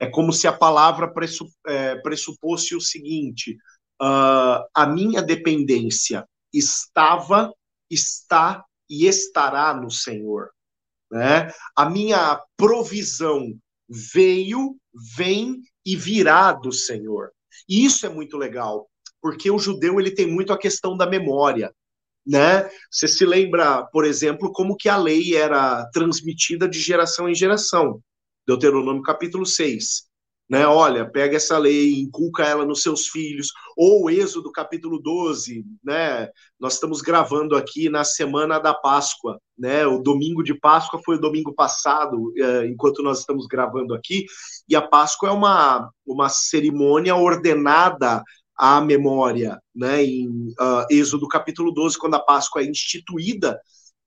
É 0.00 0.06
como 0.06 0.32
se 0.32 0.48
a 0.48 0.52
palavra 0.52 1.12
pressup, 1.12 1.52
é, 1.66 2.00
o 2.74 2.80
seguinte: 2.80 3.52
uh, 4.00 4.64
a 4.74 4.86
minha 4.86 5.20
dependência 5.20 6.26
estava, 6.52 7.52
está 7.90 8.64
e 8.88 9.06
estará 9.06 9.74
no 9.74 9.90
Senhor. 9.90 10.50
Né? 11.12 11.52
A 11.76 11.88
minha 11.88 12.42
provisão 12.56 13.54
veio, 13.88 14.76
vem 15.16 15.60
e 15.84 15.94
virá 15.94 16.52
do 16.52 16.72
Senhor. 16.72 17.30
E 17.68 17.84
isso 17.84 18.06
é 18.06 18.08
muito 18.08 18.38
legal, 18.38 18.88
porque 19.20 19.50
o 19.50 19.58
judeu 19.58 20.00
ele 20.00 20.10
tem 20.10 20.26
muito 20.26 20.52
a 20.52 20.58
questão 20.58 20.96
da 20.96 21.06
memória 21.06 21.72
né? 22.26 22.68
Você 22.90 23.06
se 23.06 23.24
lembra, 23.24 23.82
por 23.84 24.04
exemplo, 24.04 24.52
como 24.52 24.76
que 24.76 24.88
a 24.88 24.96
lei 24.96 25.36
era 25.36 25.88
transmitida 25.92 26.68
de 26.68 26.80
geração 26.80 27.28
em 27.28 27.34
geração. 27.34 28.00
Deuteronômio 28.46 29.02
capítulo 29.02 29.44
6. 29.44 30.04
Né, 30.46 30.66
olha, 30.66 31.10
pega 31.10 31.38
essa 31.38 31.56
lei, 31.56 31.94
inculca 31.94 32.44
ela 32.44 32.66
nos 32.66 32.82
seus 32.82 33.08
filhos, 33.08 33.48
ou 33.74 34.10
Êxodo 34.10 34.52
capítulo 34.52 35.00
12, 35.00 35.64
né? 35.82 36.28
Nós 36.60 36.74
estamos 36.74 37.00
gravando 37.00 37.56
aqui 37.56 37.88
na 37.88 38.04
semana 38.04 38.58
da 38.58 38.74
Páscoa, 38.74 39.40
né? 39.58 39.86
O 39.86 40.00
domingo 40.00 40.42
de 40.42 40.52
Páscoa 40.52 41.00
foi 41.02 41.16
o 41.16 41.20
domingo 41.20 41.54
passado, 41.54 42.30
é, 42.36 42.66
enquanto 42.66 43.02
nós 43.02 43.20
estamos 43.20 43.46
gravando 43.46 43.94
aqui, 43.94 44.26
e 44.68 44.76
a 44.76 44.82
Páscoa 44.82 45.30
é 45.30 45.32
uma, 45.32 45.90
uma 46.06 46.28
cerimônia 46.28 47.16
ordenada 47.16 48.22
à 48.56 48.80
memória, 48.80 49.60
né, 49.74 50.04
em 50.04 50.28
uh, 50.28 50.86
Êxodo 50.90 51.26
capítulo 51.28 51.72
12, 51.72 51.98
quando 51.98 52.14
a 52.14 52.20
Páscoa 52.20 52.62
é 52.62 52.66
instituída, 52.66 53.60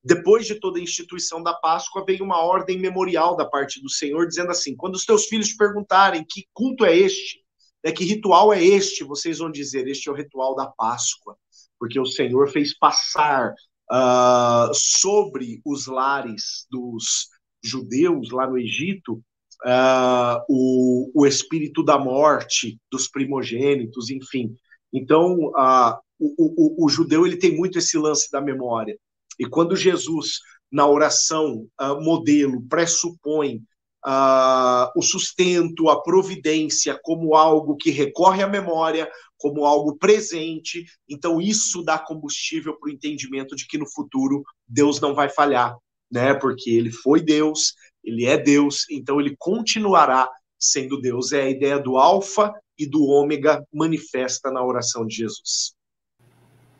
depois 0.04 0.46
de 0.46 0.56
toda 0.56 0.80
a 0.80 0.82
instituição 0.82 1.44
da 1.44 1.54
Páscoa, 1.54 2.06
vem 2.06 2.22
uma 2.22 2.40
ordem 2.42 2.80
memorial 2.80 3.36
da 3.36 3.46
parte 3.46 3.82
do 3.82 3.90
Senhor, 3.90 4.26
dizendo 4.26 4.52
assim: 4.52 4.76
quando 4.76 4.96
os 4.96 5.06
teus 5.06 5.26
filhos 5.26 5.54
perguntarem 5.54 6.26
que 6.28 6.46
culto 6.54 6.86
é 6.86 6.96
este, 6.96 7.44
né, 7.84 7.92
que 7.92 8.06
ritual 8.06 8.54
é 8.54 8.64
este, 8.64 9.04
vocês 9.04 9.40
vão 9.40 9.52
dizer: 9.52 9.88
este 9.88 10.08
é 10.08 10.12
o 10.12 10.16
ritual 10.16 10.56
da 10.56 10.68
Páscoa, 10.68 11.36
porque 11.78 12.00
o 12.00 12.06
Senhor 12.06 12.50
fez 12.50 12.78
passar 12.78 13.54
uh, 13.92 14.74
sobre 14.74 15.62
os 15.66 15.88
lares 15.88 16.66
dos 16.72 17.28
judeus 17.62 18.32
lá 18.32 18.48
no 18.48 18.58
Egito 18.58 19.22
uh, 19.65 20.43
o, 20.50 21.12
o 21.13 21.26
espírito 21.26 21.84
da 21.84 21.98
morte 21.98 22.80
dos 22.91 23.08
primogênitos, 23.08 24.10
enfim. 24.10 24.56
Então, 24.93 25.34
uh, 25.50 25.98
o, 26.20 26.84
o, 26.84 26.86
o, 26.86 26.89
judeu 26.89 27.26
ele 27.26 27.38
tem 27.38 27.56
muito 27.56 27.78
esse 27.78 27.98
lance 27.98 28.32
da 28.32 28.41
memória. 28.41 28.98
E 29.39 29.46
quando 29.46 29.76
Jesus, 29.76 30.39
na 30.72 30.88
oração 30.88 31.67
uh, 31.80 32.02
modelo, 32.02 32.62
pressupõe 32.67 33.62
uh, 34.06 34.91
o 34.96 35.02
sustento, 35.02 35.89
a 35.89 36.02
providência 36.02 37.00
como 37.04 37.36
algo 37.36 37.76
que 37.76 37.91
recorre 37.91 38.41
à 38.41 38.48
memória, 38.48 39.10
como 39.38 39.65
algo 39.65 39.98
presente, 39.98 40.86
então 41.08 41.39
isso 41.39 41.84
dá 41.84 42.00
combustível 42.00 42.78
para 42.80 42.89
o 42.89 42.91
entendimento 42.91 43.56
de 43.56 43.67
que 43.67 43.78
no 43.78 43.89
futuro 43.89 44.43
Deus 44.67 45.00
não 45.00 45.13
vai 45.13 45.30
falhar, 45.30 45.76
né? 46.12 46.34
Porque 46.34 46.72
ele 46.72 46.91
foi 46.91 47.22
Deus, 47.22 47.76
ele 48.08 48.26
é 48.26 48.38
Deus, 48.38 48.86
então 48.89 49.20
ele 49.20 49.36
continuará 49.38 50.30
sendo 50.58 51.00
Deus. 51.00 51.34
É 51.34 51.41
a 51.41 51.50
ideia 51.50 51.78
do 51.78 51.98
Alfa 51.98 52.54
e 52.80 52.88
do 52.88 53.04
Ômega 53.04 53.62
manifesta 53.72 54.50
na 54.50 54.63
oração 54.63 55.06
de 55.06 55.17
Jesus. 55.17 55.76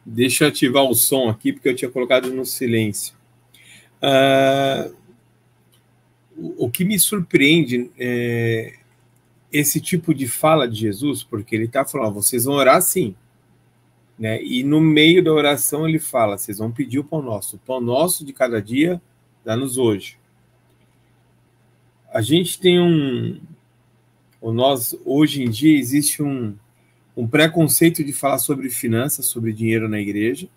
Deixa 0.06 0.46
eu 0.46 0.48
ativar 0.48 0.86
o 0.86 0.96
som 0.96 1.28
aqui, 1.28 1.52
porque 1.52 1.68
eu 1.68 1.76
tinha 1.76 1.92
colocado 1.92 2.32
no 2.32 2.46
silêncio. 2.46 3.14
Uh, 4.02 4.96
o 6.58 6.72
que 6.72 6.86
me 6.86 6.98
surpreende 6.98 7.92
é 8.00 8.76
esse 9.52 9.82
tipo 9.82 10.14
de 10.14 10.30
fala 10.30 10.66
de 10.66 10.80
Jesus, 10.80 11.24
porque 11.24 11.56
ele 11.56 11.66
está 11.66 11.84
falando, 11.84 12.14
vocês 12.14 12.46
vão 12.46 12.56
orar 12.56 12.82
sim. 12.82 13.14
Né? 14.18 14.42
E 14.42 14.64
no 14.64 14.80
meio 14.80 15.22
da 15.22 15.34
oração 15.34 15.88
ele 15.88 16.00
fala, 16.00 16.38
vocês 16.38 16.58
vão 16.58 16.72
pedir 16.72 17.00
o 17.00 17.04
pão 17.04 17.22
nosso. 17.22 17.58
O 17.58 17.60
pão 17.60 17.82
nosso 17.82 18.24
de 18.24 18.32
cada 18.32 18.62
dia, 18.62 19.02
dá-nos 19.44 19.78
hoje 19.78 20.18
a 22.18 22.22
gente 22.22 22.60
tem 22.60 22.80
um. 22.80 23.40
O 24.42 24.52
nós, 24.52 24.98
hoje 25.06 25.44
em 25.44 25.52
dia, 25.52 25.78
existe 25.78 26.24
um, 26.24 26.56
um 27.16 27.28
preconceito 27.28 28.04
de 28.04 28.12
falar 28.12 28.40
sobre 28.40 28.72
finanças, 28.72 29.28
sobre 29.28 29.54
dinheiro 29.54 29.88
na 29.88 30.00
igreja. 30.00 30.50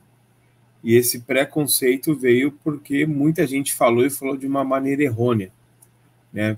E 0.83 0.94
esse 0.94 1.20
preconceito 1.20 2.14
veio 2.14 2.51
porque 2.64 3.05
muita 3.05 3.46
gente 3.46 3.75
falou 3.75 4.07
e 4.07 4.09
falou 4.09 4.38
de 4.38 4.46
uma 4.46 4.64
maneira 4.64 5.03
errônea, 5.03 5.53
né? 6.33 6.57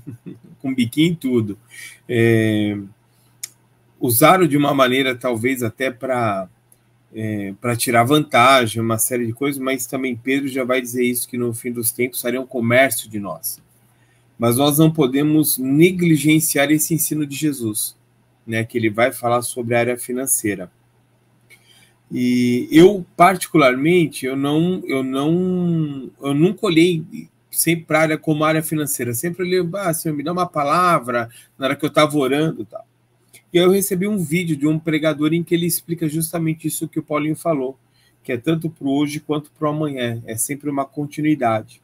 com 0.60 0.74
biquinho 0.74 1.12
e 1.12 1.16
tudo. 1.16 1.58
É, 2.06 2.76
usaram 3.98 4.46
de 4.46 4.58
uma 4.58 4.74
maneira, 4.74 5.16
talvez 5.16 5.62
até 5.62 5.90
para 5.90 6.50
é, 7.14 7.54
para 7.62 7.74
tirar 7.74 8.04
vantagem, 8.04 8.82
uma 8.82 8.98
série 8.98 9.24
de 9.24 9.32
coisas, 9.32 9.58
mas 9.58 9.86
também 9.86 10.14
Pedro 10.14 10.48
já 10.48 10.64
vai 10.64 10.82
dizer 10.82 11.02
isso, 11.02 11.26
que 11.26 11.38
no 11.38 11.54
fim 11.54 11.72
dos 11.72 11.90
tempos 11.90 12.20
seria 12.20 12.42
um 12.42 12.46
comércio 12.46 13.08
de 13.08 13.18
nós 13.18 13.64
mas 14.38 14.56
nós 14.56 14.78
não 14.78 14.90
podemos 14.90 15.58
negligenciar 15.58 16.70
esse 16.70 16.94
ensino 16.94 17.26
de 17.26 17.36
Jesus, 17.36 17.96
né, 18.46 18.64
que 18.64 18.76
ele 18.76 18.90
vai 18.90 19.12
falar 19.12 19.42
sobre 19.42 19.74
a 19.74 19.80
área 19.80 19.98
financeira. 19.98 20.70
E 22.10 22.68
eu 22.70 23.04
particularmente, 23.16 24.26
eu 24.26 24.36
não, 24.36 24.82
eu 24.86 25.02
não, 25.02 26.10
eu 26.22 26.34
nunca 26.34 26.66
olhei 26.66 27.28
sempre 27.50 27.86
para 27.86 28.00
área 28.00 28.18
como 28.18 28.44
área 28.44 28.62
financeira, 28.62 29.14
sempre 29.14 29.42
olhei, 29.42 29.66
ah, 29.74 29.94
Senhor, 29.94 30.14
me 30.14 30.22
dá 30.22 30.32
uma 30.32 30.46
palavra 30.46 31.28
na 31.58 31.66
hora 31.66 31.76
que 31.76 31.84
eu 31.84 31.88
estava 31.88 32.16
orando, 32.16 32.64
tal. 32.64 32.84
E 33.52 33.58
aí 33.58 33.64
eu 33.64 33.70
recebi 33.70 34.06
um 34.08 34.18
vídeo 34.18 34.56
de 34.56 34.66
um 34.66 34.78
pregador 34.78 35.32
em 35.32 35.42
que 35.42 35.54
ele 35.54 35.66
explica 35.66 36.08
justamente 36.08 36.66
isso 36.66 36.88
que 36.88 36.98
o 36.98 37.02
Paulinho 37.02 37.36
falou, 37.36 37.78
que 38.22 38.32
é 38.32 38.36
tanto 38.36 38.68
para 38.68 38.88
hoje 38.88 39.20
quanto 39.20 39.50
para 39.52 39.68
o 39.68 39.70
amanhã, 39.70 40.20
é 40.26 40.36
sempre 40.36 40.68
uma 40.68 40.84
continuidade. 40.84 41.80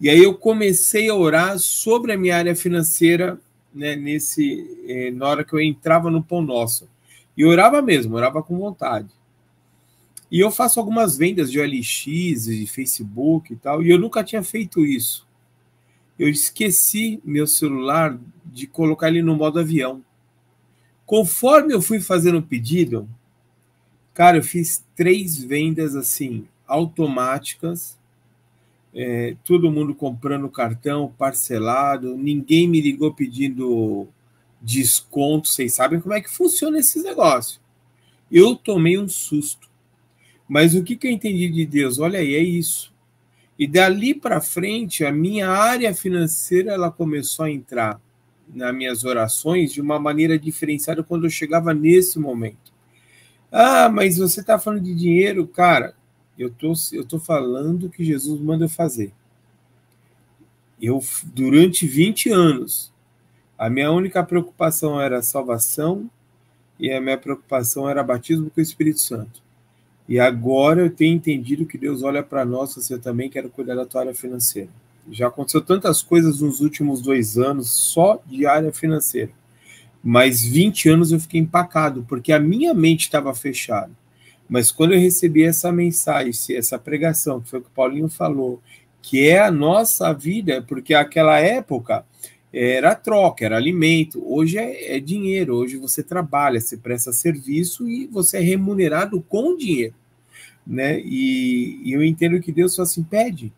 E 0.00 0.08
aí 0.08 0.22
eu 0.22 0.34
comecei 0.34 1.08
a 1.08 1.14
orar 1.14 1.58
sobre 1.58 2.12
a 2.12 2.18
minha 2.18 2.36
área 2.36 2.54
financeira, 2.54 3.38
né, 3.74 3.96
nesse, 3.96 4.78
eh, 4.86 5.10
na 5.10 5.26
hora 5.26 5.44
que 5.44 5.52
eu 5.52 5.60
entrava 5.60 6.10
no 6.10 6.22
Pão 6.22 6.40
Nosso. 6.40 6.88
E 7.36 7.44
orava 7.44 7.82
mesmo, 7.82 8.16
orava 8.16 8.42
com 8.42 8.58
vontade. 8.58 9.08
E 10.30 10.40
eu 10.40 10.50
faço 10.50 10.78
algumas 10.78 11.16
vendas 11.16 11.50
de 11.50 11.58
OLX, 11.58 12.44
de 12.44 12.66
Facebook 12.66 13.52
e 13.52 13.56
tal, 13.56 13.82
e 13.82 13.90
eu 13.90 13.98
nunca 13.98 14.22
tinha 14.22 14.42
feito 14.42 14.84
isso. 14.84 15.26
Eu 16.18 16.28
esqueci 16.28 17.20
meu 17.24 17.46
celular 17.46 18.18
de 18.44 18.66
colocar 18.66 19.08
ele 19.08 19.22
no 19.22 19.36
modo 19.36 19.58
avião. 19.58 20.04
Conforme 21.06 21.72
eu 21.72 21.80
fui 21.80 22.00
fazendo 22.00 22.38
o 22.38 22.42
pedido, 22.42 23.08
cara, 24.12 24.36
eu 24.36 24.42
fiz 24.42 24.84
três 24.94 25.38
vendas 25.38 25.96
assim, 25.96 26.46
automáticas, 26.66 27.97
é, 29.00 29.36
todo 29.44 29.70
mundo 29.70 29.94
comprando 29.94 30.48
cartão 30.48 31.14
parcelado, 31.16 32.16
ninguém 32.16 32.66
me 32.66 32.80
ligou 32.80 33.14
pedindo 33.14 34.08
desconto, 34.60 35.46
vocês 35.46 35.72
sabem 35.72 36.00
como 36.00 36.14
é 36.14 36.20
que 36.20 36.28
funciona 36.28 36.80
esse 36.80 37.00
negócio. 37.00 37.60
Eu 38.28 38.56
tomei 38.56 38.98
um 38.98 39.08
susto. 39.08 39.70
Mas 40.48 40.74
o 40.74 40.82
que, 40.82 40.96
que 40.96 41.06
eu 41.06 41.12
entendi 41.12 41.48
de 41.48 41.64
Deus? 41.64 42.00
Olha 42.00 42.18
aí, 42.18 42.34
é 42.34 42.42
isso. 42.42 42.92
E 43.56 43.68
dali 43.68 44.14
para 44.14 44.40
frente, 44.40 45.04
a 45.04 45.12
minha 45.12 45.48
área 45.48 45.94
financeira 45.94 46.72
ela 46.72 46.90
começou 46.90 47.44
a 47.44 47.50
entrar 47.52 48.00
nas 48.52 48.74
minhas 48.74 49.04
orações 49.04 49.72
de 49.72 49.80
uma 49.80 50.00
maneira 50.00 50.36
diferenciada 50.36 51.04
quando 51.04 51.24
eu 51.24 51.30
chegava 51.30 51.72
nesse 51.72 52.18
momento. 52.18 52.72
Ah, 53.52 53.88
mas 53.88 54.18
você 54.18 54.40
está 54.40 54.58
falando 54.58 54.82
de 54.82 54.94
dinheiro, 54.94 55.46
cara. 55.46 55.94
Eu 56.38 56.50
tô, 56.50 56.72
eu 56.92 57.04
tô 57.04 57.18
falando 57.18 57.84
o 57.84 57.90
que 57.90 58.04
Jesus 58.04 58.40
manda 58.40 58.66
eu 58.66 58.68
fazer. 58.68 59.12
Eu, 60.80 61.02
durante 61.24 61.86
20 61.86 62.30
anos, 62.30 62.92
a 63.58 63.68
minha 63.68 63.90
única 63.90 64.22
preocupação 64.22 65.00
era 65.00 65.20
salvação 65.20 66.08
e 66.78 66.92
a 66.92 67.00
minha 67.00 67.18
preocupação 67.18 67.88
era 67.88 68.04
batismo 68.04 68.48
com 68.48 68.60
o 68.60 68.62
Espírito 68.62 69.00
Santo. 69.00 69.42
E 70.08 70.20
agora 70.20 70.82
eu 70.82 70.90
tenho 70.90 71.16
entendido 71.16 71.66
que 71.66 71.76
Deus 71.76 72.02
olha 72.02 72.22
para 72.22 72.44
nós, 72.44 72.74
você 72.74 72.96
também 72.96 73.28
quer 73.28 73.48
cuidar 73.50 73.74
da 73.74 73.84
tua 73.84 74.02
área 74.02 74.14
financeira. 74.14 74.70
Já 75.10 75.26
aconteceu 75.26 75.60
tantas 75.60 76.02
coisas 76.02 76.40
nos 76.40 76.60
últimos 76.60 77.02
dois 77.02 77.36
anos 77.36 77.68
só 77.68 78.22
de 78.24 78.46
área 78.46 78.72
financeira. 78.72 79.32
Mas 80.02 80.42
20 80.42 80.88
anos 80.88 81.10
eu 81.10 81.18
fiquei 81.18 81.40
empacado, 81.40 82.06
porque 82.08 82.32
a 82.32 82.38
minha 82.38 82.72
mente 82.72 83.02
estava 83.02 83.34
fechada. 83.34 83.90
Mas 84.48 84.72
quando 84.72 84.94
eu 84.94 85.00
recebi 85.00 85.44
essa 85.44 85.70
mensagem, 85.70 86.32
essa 86.56 86.78
pregação, 86.78 87.40
que 87.40 87.50
foi 87.50 87.58
o 87.58 87.62
que 87.62 87.68
o 87.68 87.72
Paulinho 87.72 88.08
falou, 88.08 88.62
que 89.02 89.28
é 89.28 89.40
a 89.40 89.50
nossa 89.50 90.12
vida, 90.12 90.62
porque 90.62 90.94
aquela 90.94 91.38
época 91.38 92.04
era 92.52 92.94
troca, 92.94 93.44
era 93.44 93.56
alimento. 93.56 94.22
Hoje 94.24 94.58
é, 94.58 94.96
é, 94.96 95.00
dinheiro, 95.00 95.54
hoje 95.54 95.76
você 95.76 96.02
trabalha, 96.02 96.60
você 96.60 96.76
presta 96.76 97.12
serviço 97.12 97.88
e 97.88 98.06
você 98.06 98.38
é 98.38 98.40
remunerado 98.40 99.20
com 99.20 99.56
dinheiro. 99.56 99.94
Né? 100.66 101.00
E, 101.00 101.80
e 101.84 101.92
eu 101.92 102.02
entendo 102.02 102.40
que 102.40 102.52
Deus 102.52 102.74
só 102.74 102.82
assim 102.82 103.02
pede. 103.02 103.52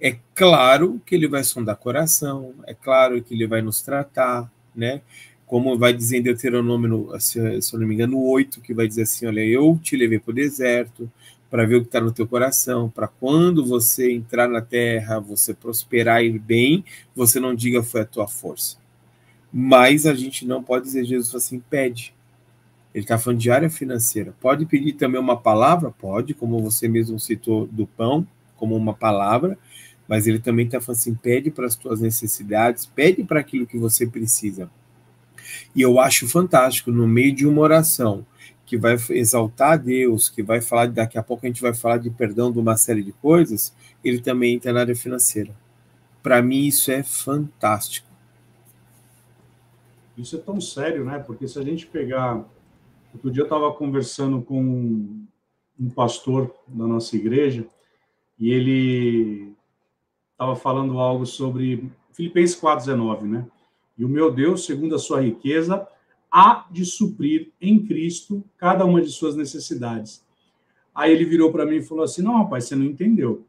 É 0.00 0.16
claro 0.34 1.00
que 1.04 1.14
ele 1.14 1.26
vai 1.26 1.42
sondar 1.42 1.76
coração, 1.76 2.54
é 2.66 2.74
claro 2.74 3.20
que 3.20 3.34
ele 3.34 3.48
vai 3.48 3.60
nos 3.60 3.82
tratar, 3.82 4.48
né? 4.74 5.02
Como 5.48 5.78
vai 5.78 5.92
dizer 5.92 6.18
em 6.18 6.22
Deuteronômio, 6.22 7.10
se, 7.18 7.38
eu 7.38 7.80
não 7.80 7.86
me 7.88 7.94
engano, 7.94 8.22
8, 8.22 8.60
que 8.60 8.74
vai 8.74 8.86
dizer 8.86 9.02
assim: 9.02 9.26
olha, 9.26 9.44
eu 9.44 9.78
te 9.82 9.96
levei 9.96 10.18
para 10.18 10.30
o 10.30 10.34
deserto, 10.34 11.10
para 11.50 11.64
ver 11.64 11.76
o 11.76 11.80
que 11.80 11.88
está 11.88 12.00
no 12.00 12.12
teu 12.12 12.26
coração, 12.26 12.90
para 12.90 13.08
quando 13.08 13.64
você 13.64 14.12
entrar 14.12 14.48
na 14.48 14.60
terra, 14.60 15.18
você 15.18 15.54
prosperar 15.54 16.22
e 16.22 16.28
ir 16.28 16.38
bem, 16.38 16.84
você 17.16 17.40
não 17.40 17.54
diga 17.54 17.82
foi 17.82 18.02
a 18.02 18.04
tua 18.04 18.28
força. 18.28 18.76
Mas 19.52 20.04
a 20.04 20.14
gente 20.14 20.46
não 20.46 20.62
pode 20.62 20.84
dizer, 20.84 21.04
Jesus 21.04 21.34
assim, 21.34 21.58
pede. 21.58 22.14
Ele 22.94 23.04
está 23.04 23.18
falando 23.18 23.40
de 23.40 23.50
área 23.50 23.70
financeira. 23.70 24.34
Pode 24.40 24.66
pedir 24.66 24.94
também 24.94 25.20
uma 25.20 25.36
palavra? 25.36 25.90
Pode, 25.90 26.34
como 26.34 26.60
você 26.60 26.88
mesmo 26.88 27.18
citou 27.18 27.66
do 27.66 27.86
pão, 27.86 28.26
como 28.56 28.76
uma 28.76 28.92
palavra, 28.92 29.58
mas 30.06 30.26
ele 30.26 30.38
também 30.38 30.66
está 30.66 30.80
falando 30.80 30.98
assim: 30.98 31.14
pede 31.14 31.50
para 31.50 31.66
as 31.66 31.76
tuas 31.76 32.00
necessidades, 32.00 32.84
pede 32.84 33.24
para 33.24 33.40
aquilo 33.40 33.66
que 33.66 33.78
você 33.78 34.06
precisa. 34.06 34.70
E 35.74 35.82
eu 35.82 36.00
acho 36.00 36.28
fantástico, 36.28 36.90
no 36.90 37.06
meio 37.06 37.34
de 37.34 37.46
uma 37.46 37.60
oração, 37.60 38.26
que 38.64 38.76
vai 38.76 38.96
exaltar 39.10 39.72
a 39.72 39.76
Deus, 39.76 40.28
que 40.28 40.42
vai 40.42 40.60
falar, 40.60 40.88
daqui 40.88 41.16
a 41.16 41.22
pouco 41.22 41.46
a 41.46 41.48
gente 41.48 41.62
vai 41.62 41.72
falar 41.72 41.96
de 41.96 42.10
perdão 42.10 42.52
de 42.52 42.58
uma 42.58 42.76
série 42.76 43.02
de 43.02 43.12
coisas, 43.12 43.74
ele 44.04 44.20
também 44.20 44.54
entra 44.54 44.72
na 44.72 44.80
área 44.80 44.94
financeira. 44.94 45.54
Para 46.22 46.42
mim, 46.42 46.66
isso 46.66 46.90
é 46.90 47.02
fantástico. 47.02 48.06
Isso 50.18 50.36
é 50.36 50.38
tão 50.38 50.60
sério, 50.60 51.04
né? 51.04 51.18
Porque 51.18 51.48
se 51.48 51.58
a 51.58 51.62
gente 51.62 51.86
pegar. 51.86 52.44
Outro 53.14 53.30
dia 53.30 53.40
eu 53.42 53.46
estava 53.46 53.72
conversando 53.72 54.42
com 54.42 55.26
um 55.80 55.90
pastor 55.90 56.54
da 56.66 56.86
nossa 56.86 57.16
igreja 57.16 57.64
e 58.38 58.50
ele 58.50 59.54
estava 60.32 60.54
falando 60.54 60.98
algo 60.98 61.24
sobre 61.24 61.90
Filipenses 62.12 62.60
4,19, 62.60 63.22
né? 63.22 63.46
E 63.98 64.04
o 64.04 64.08
meu 64.08 64.30
Deus, 64.30 64.64
segundo 64.64 64.94
a 64.94 64.98
sua 64.98 65.20
riqueza, 65.20 65.86
há 66.30 66.66
de 66.70 66.84
suprir 66.84 67.50
em 67.60 67.84
Cristo 67.84 68.44
cada 68.56 68.84
uma 68.84 69.02
de 69.02 69.10
suas 69.10 69.34
necessidades. 69.34 70.24
Aí 70.94 71.12
ele 71.12 71.24
virou 71.24 71.50
para 71.50 71.66
mim 71.66 71.76
e 71.76 71.82
falou 71.82 72.04
assim: 72.04 72.22
Não, 72.22 72.38
rapaz, 72.38 72.64
você 72.64 72.76
não 72.76 72.84
entendeu. 72.84 73.44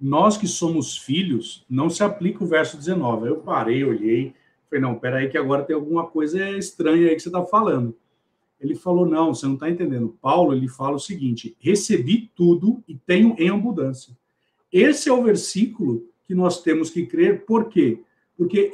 Nós 0.00 0.36
que 0.36 0.48
somos 0.48 0.96
filhos, 0.96 1.64
não 1.68 1.88
se 1.88 2.02
aplica 2.02 2.42
o 2.42 2.46
verso 2.46 2.76
19. 2.76 3.24
Aí 3.24 3.30
eu 3.30 3.36
parei, 3.38 3.84
olhei, 3.84 4.34
falei: 4.68 4.82
Não, 4.82 4.98
peraí, 4.98 5.28
que 5.28 5.38
agora 5.38 5.64
tem 5.64 5.74
alguma 5.74 6.06
coisa 6.06 6.50
estranha 6.50 7.08
aí 7.08 7.14
que 7.14 7.22
você 7.22 7.28
está 7.28 7.44
falando. 7.44 7.96
Ele 8.60 8.76
falou: 8.76 9.06
Não, 9.06 9.34
você 9.34 9.46
não 9.46 9.54
está 9.54 9.68
entendendo. 9.68 10.16
Paulo 10.20 10.52
ele 10.52 10.68
fala 10.68 10.96
o 10.96 11.00
seguinte: 11.00 11.56
Recebi 11.58 12.30
tudo 12.34 12.82
e 12.86 12.94
tenho 12.94 13.34
em 13.38 13.48
abundância. 13.48 14.16
Esse 14.72 15.08
é 15.08 15.12
o 15.12 15.22
versículo 15.22 16.06
que 16.24 16.34
nós 16.34 16.62
temos 16.62 16.88
que 16.88 17.04
crer, 17.04 17.44
por 17.44 17.68
quê? 17.68 17.98
Porque 17.98 18.11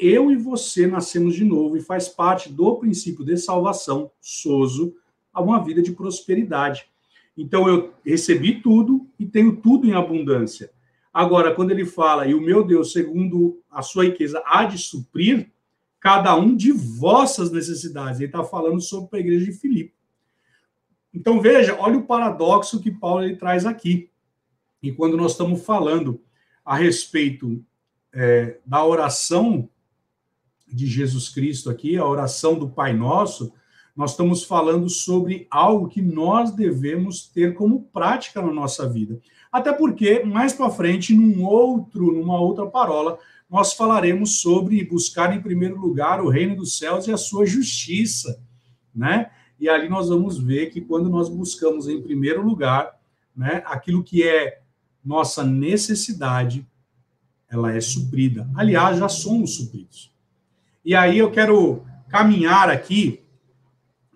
eu 0.00 0.30
e 0.30 0.36
você 0.36 0.86
nascemos 0.86 1.34
de 1.34 1.44
novo 1.44 1.76
e 1.76 1.80
faz 1.80 2.08
parte 2.08 2.52
do 2.52 2.76
princípio 2.76 3.24
de 3.24 3.36
salvação, 3.36 4.10
soso, 4.20 4.94
a 5.32 5.40
uma 5.40 5.62
vida 5.62 5.82
de 5.82 5.92
prosperidade. 5.92 6.86
Então 7.36 7.68
eu 7.68 7.92
recebi 8.04 8.60
tudo 8.60 9.06
e 9.18 9.26
tenho 9.26 9.56
tudo 9.56 9.86
em 9.86 9.94
abundância. 9.94 10.70
Agora, 11.12 11.54
quando 11.54 11.70
ele 11.70 11.84
fala, 11.84 12.26
e 12.26 12.34
o 12.34 12.40
meu 12.40 12.64
Deus, 12.64 12.92
segundo 12.92 13.60
a 13.70 13.82
sua 13.82 14.04
riqueza, 14.04 14.42
há 14.44 14.64
de 14.64 14.78
suprir 14.78 15.50
cada 16.00 16.36
um 16.36 16.54
de 16.54 16.72
vossas 16.72 17.50
necessidades. 17.50 18.20
Ele 18.20 18.26
está 18.26 18.44
falando 18.44 18.80
sobre 18.80 19.18
a 19.18 19.20
igreja 19.20 19.46
de 19.46 19.52
Filipe. 19.52 19.94
Então 21.12 21.40
veja, 21.40 21.76
olha 21.80 21.98
o 21.98 22.06
paradoxo 22.06 22.80
que 22.80 22.90
Paulo 22.90 23.24
ele 23.24 23.36
traz 23.36 23.66
aqui. 23.66 24.10
E 24.82 24.92
quando 24.92 25.16
nós 25.16 25.32
estamos 25.32 25.64
falando 25.64 26.20
a 26.64 26.76
respeito 26.76 27.64
é, 28.12 28.58
da 28.64 28.84
oração 28.84 29.68
de 30.66 30.86
Jesus 30.86 31.28
Cristo 31.28 31.70
aqui, 31.70 31.96
a 31.96 32.06
oração 32.06 32.58
do 32.58 32.68
Pai 32.68 32.92
Nosso, 32.92 33.52
nós 33.96 34.12
estamos 34.12 34.44
falando 34.44 34.88
sobre 34.88 35.46
algo 35.50 35.88
que 35.88 36.00
nós 36.00 36.52
devemos 36.52 37.26
ter 37.26 37.54
como 37.54 37.82
prática 37.92 38.40
na 38.40 38.52
nossa 38.52 38.88
vida. 38.88 39.20
Até 39.50 39.72
porque, 39.72 40.22
mais 40.22 40.52
para 40.52 40.70
frente, 40.70 41.14
num 41.14 41.44
outro, 41.44 42.12
numa 42.12 42.38
outra 42.38 42.66
parola, 42.66 43.18
nós 43.50 43.72
falaremos 43.72 44.40
sobre 44.40 44.84
buscar 44.84 45.34
em 45.34 45.40
primeiro 45.40 45.80
lugar 45.80 46.20
o 46.20 46.28
reino 46.28 46.54
dos 46.54 46.76
céus 46.76 47.06
e 47.06 47.12
a 47.12 47.16
sua 47.16 47.46
justiça, 47.46 48.40
né? 48.94 49.30
E 49.58 49.68
ali 49.68 49.88
nós 49.88 50.08
vamos 50.08 50.38
ver 50.38 50.70
que 50.70 50.80
quando 50.80 51.08
nós 51.08 51.28
buscamos 51.28 51.88
em 51.88 52.00
primeiro 52.00 52.42
lugar, 52.42 52.96
né, 53.34 53.62
aquilo 53.66 54.04
que 54.04 54.22
é 54.22 54.60
nossa 55.04 55.42
necessidade, 55.42 56.64
ela 57.50 57.72
é 57.72 57.80
suprida. 57.80 58.48
Aliás, 58.54 58.98
já 58.98 59.08
somos 59.08 59.56
supridos. 59.56 60.12
E 60.84 60.94
aí 60.94 61.18
eu 61.18 61.30
quero 61.30 61.82
caminhar 62.08 62.70
aqui, 62.70 63.20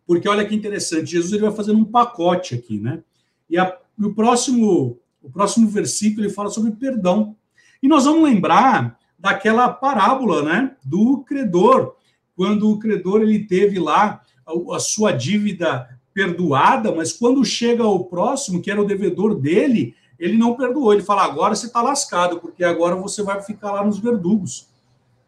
porque 0.07 0.29
olha 0.29 0.45
que 0.45 0.55
interessante, 0.55 1.11
Jesus 1.13 1.33
ele 1.33 1.43
vai 1.43 1.53
fazendo 1.53 1.79
um 1.79 1.85
pacote 1.85 2.55
aqui, 2.55 2.79
né? 2.79 3.03
E 3.49 3.59
a, 3.59 3.77
o 3.99 4.15
próximo 4.15 4.99
o 5.23 5.31
próximo 5.31 5.69
versículo 5.69 6.27
ele 6.27 6.33
fala 6.33 6.51
sobre 6.51 6.73
perdão. 6.73 7.37
E 7.83 7.89
nós 7.89 8.05
vamos 8.05 8.25
lembrar 8.25 8.99
daquela 9.19 9.69
parábola, 9.69 10.43
né, 10.43 10.77
do 10.85 11.19
credor, 11.19 11.95
quando 12.35 12.69
o 12.69 12.79
credor 12.79 13.23
ele 13.23 13.47
teve 13.47 13.79
lá 13.79 14.21
a, 14.45 14.77
a 14.77 14.81
sua 14.81 15.13
dívida 15.13 15.89
perdoada, 16.13 16.93
mas 16.93 17.13
quando 17.13 17.45
chega 17.45 17.87
o 17.87 18.05
próximo, 18.05 18.61
que 18.61 18.71
era 18.71 18.83
o 18.83 18.87
devedor 18.87 19.35
dele, 19.35 19.95
ele 20.23 20.39
não 20.39 20.55
perdoou. 20.55 20.93
Ele 20.93 21.03
fala: 21.03 21.25
agora 21.25 21.55
você 21.55 21.67
está 21.67 21.83
lascado, 21.83 22.39
porque 22.39 22.63
agora 22.63 22.95
você 22.95 23.25
vai 23.25 23.43
ficar 23.43 23.73
lá 23.73 23.85
nos 23.85 23.99
verdugos. 23.99 24.69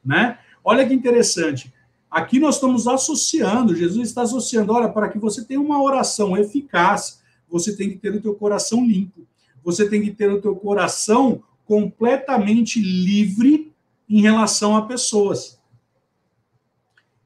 Né? 0.05 0.39
Olha 0.63 0.87
que 0.87 0.95
interessante. 0.95 1.75
Aqui 2.09 2.39
nós 2.39 2.55
estamos 2.55 2.87
associando, 2.87 3.75
Jesus 3.75 4.09
está 4.09 4.23
associando, 4.23 4.73
olha, 4.73 4.89
para 4.89 5.09
que 5.09 5.19
você 5.19 5.45
tenha 5.45 5.61
uma 5.61 5.83
oração 5.83 6.37
eficaz, 6.37 7.21
você 7.49 7.77
tem 7.77 7.91
que 7.91 7.97
ter 7.97 8.15
o 8.15 8.23
teu 8.23 8.37
coração 8.37 8.87
limpo. 8.87 9.27
Você 9.65 9.89
tem 9.89 10.01
que 10.01 10.13
ter 10.13 10.31
o 10.31 10.41
teu 10.41 10.55
coração 10.55 11.43
completamente 11.67 12.81
livre 12.81 13.73
em 14.09 14.21
relação 14.21 14.77
a 14.77 14.87
pessoas. 14.87 15.59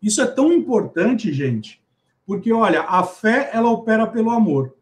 Isso 0.00 0.22
é 0.22 0.26
tão 0.26 0.52
importante, 0.52 1.30
gente, 1.34 1.82
porque 2.24 2.50
olha, 2.50 2.82
a 2.82 3.02
fé 3.02 3.50
ela 3.52 3.68
opera 3.68 4.06
pelo 4.06 4.30
amor. 4.30 4.74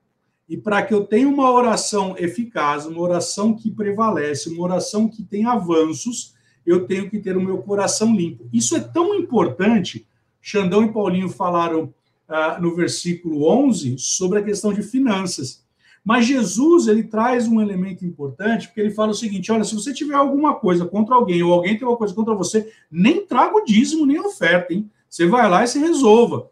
E 0.49 0.57
para 0.57 0.83
que 0.83 0.95
eu 0.95 1.05
tenha 1.05 1.29
uma 1.29 1.51
oração 1.51 2.15
eficaz, 2.17 2.87
uma 2.87 3.01
oração 3.01 3.55
que 3.55 3.71
prevalece, 3.71 4.49
uma 4.49 4.63
oração 4.63 5.09
que 5.09 5.23
tem 5.23 5.45
avanços, 5.45 6.35
eu 6.65 6.87
tenho 6.87 7.11
que 7.11 7.19
ter 7.19 7.37
o 7.37 7.43
meu 7.43 7.59
coração 7.59 8.15
limpo. 8.15 8.49
Isso 8.53 8.77
é 8.77 8.81
tão 8.81 9.15
importante. 9.15 10.07
Xandão 10.41 10.85
e 10.85 10.93
Paulinho 10.93 11.29
falaram 11.29 11.93
ah, 12.29 12.59
no 12.61 12.75
versículo 12.75 13.49
11 13.49 13.97
sobre 13.99 14.39
a 14.39 14.43
questão 14.43 14.73
de 14.73 14.83
finanças. 14.83 15.65
Mas 16.05 16.27
Jesus, 16.27 16.87
ele 16.87 17.03
traz 17.03 17.49
um 17.49 17.61
elemento 17.61 18.05
importante, 18.05 18.69
porque 18.69 18.81
ele 18.81 18.93
fala 18.93 19.11
o 19.11 19.15
seguinte: 19.15 19.51
olha, 19.51 19.65
se 19.65 19.75
você 19.75 19.93
tiver 19.93 20.15
alguma 20.15 20.55
coisa 20.55 20.87
contra 20.87 21.15
alguém, 21.15 21.43
ou 21.43 21.53
alguém 21.53 21.77
tem 21.77 21.87
uma 21.87 21.97
coisa 21.97 22.15
contra 22.15 22.35
você, 22.35 22.73
nem 22.91 23.27
traga 23.27 23.57
o 23.57 23.65
dízimo, 23.65 24.07
nem 24.07 24.21
oferta, 24.21 24.73
hein? 24.73 24.89
Você 25.09 25.27
vai 25.27 25.49
lá 25.49 25.65
e 25.65 25.69
se 25.69 25.79
resolva. 25.79 26.49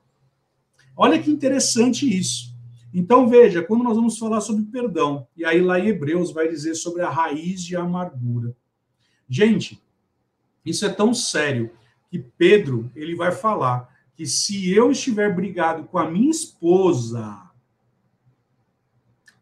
Olha 0.96 1.20
que 1.20 1.30
interessante 1.30 2.04
isso. 2.04 2.53
Então, 2.96 3.28
veja, 3.28 3.60
quando 3.60 3.82
nós 3.82 3.96
vamos 3.96 4.16
falar 4.16 4.40
sobre 4.40 4.62
perdão, 4.66 5.26
e 5.36 5.44
aí 5.44 5.60
lá 5.60 5.80
em 5.80 5.88
Hebreus 5.88 6.30
vai 6.30 6.46
dizer 6.46 6.76
sobre 6.76 7.02
a 7.02 7.10
raiz 7.10 7.60
de 7.60 7.74
amargura. 7.74 8.56
Gente, 9.28 9.82
isso 10.64 10.86
é 10.86 10.88
tão 10.88 11.12
sério 11.12 11.72
que 12.08 12.20
Pedro, 12.20 12.88
ele 12.94 13.16
vai 13.16 13.32
falar 13.32 13.92
que 14.14 14.24
se 14.24 14.72
eu 14.72 14.92
estiver 14.92 15.34
brigado 15.34 15.84
com 15.88 15.98
a 15.98 16.08
minha 16.08 16.30
esposa, 16.30 17.50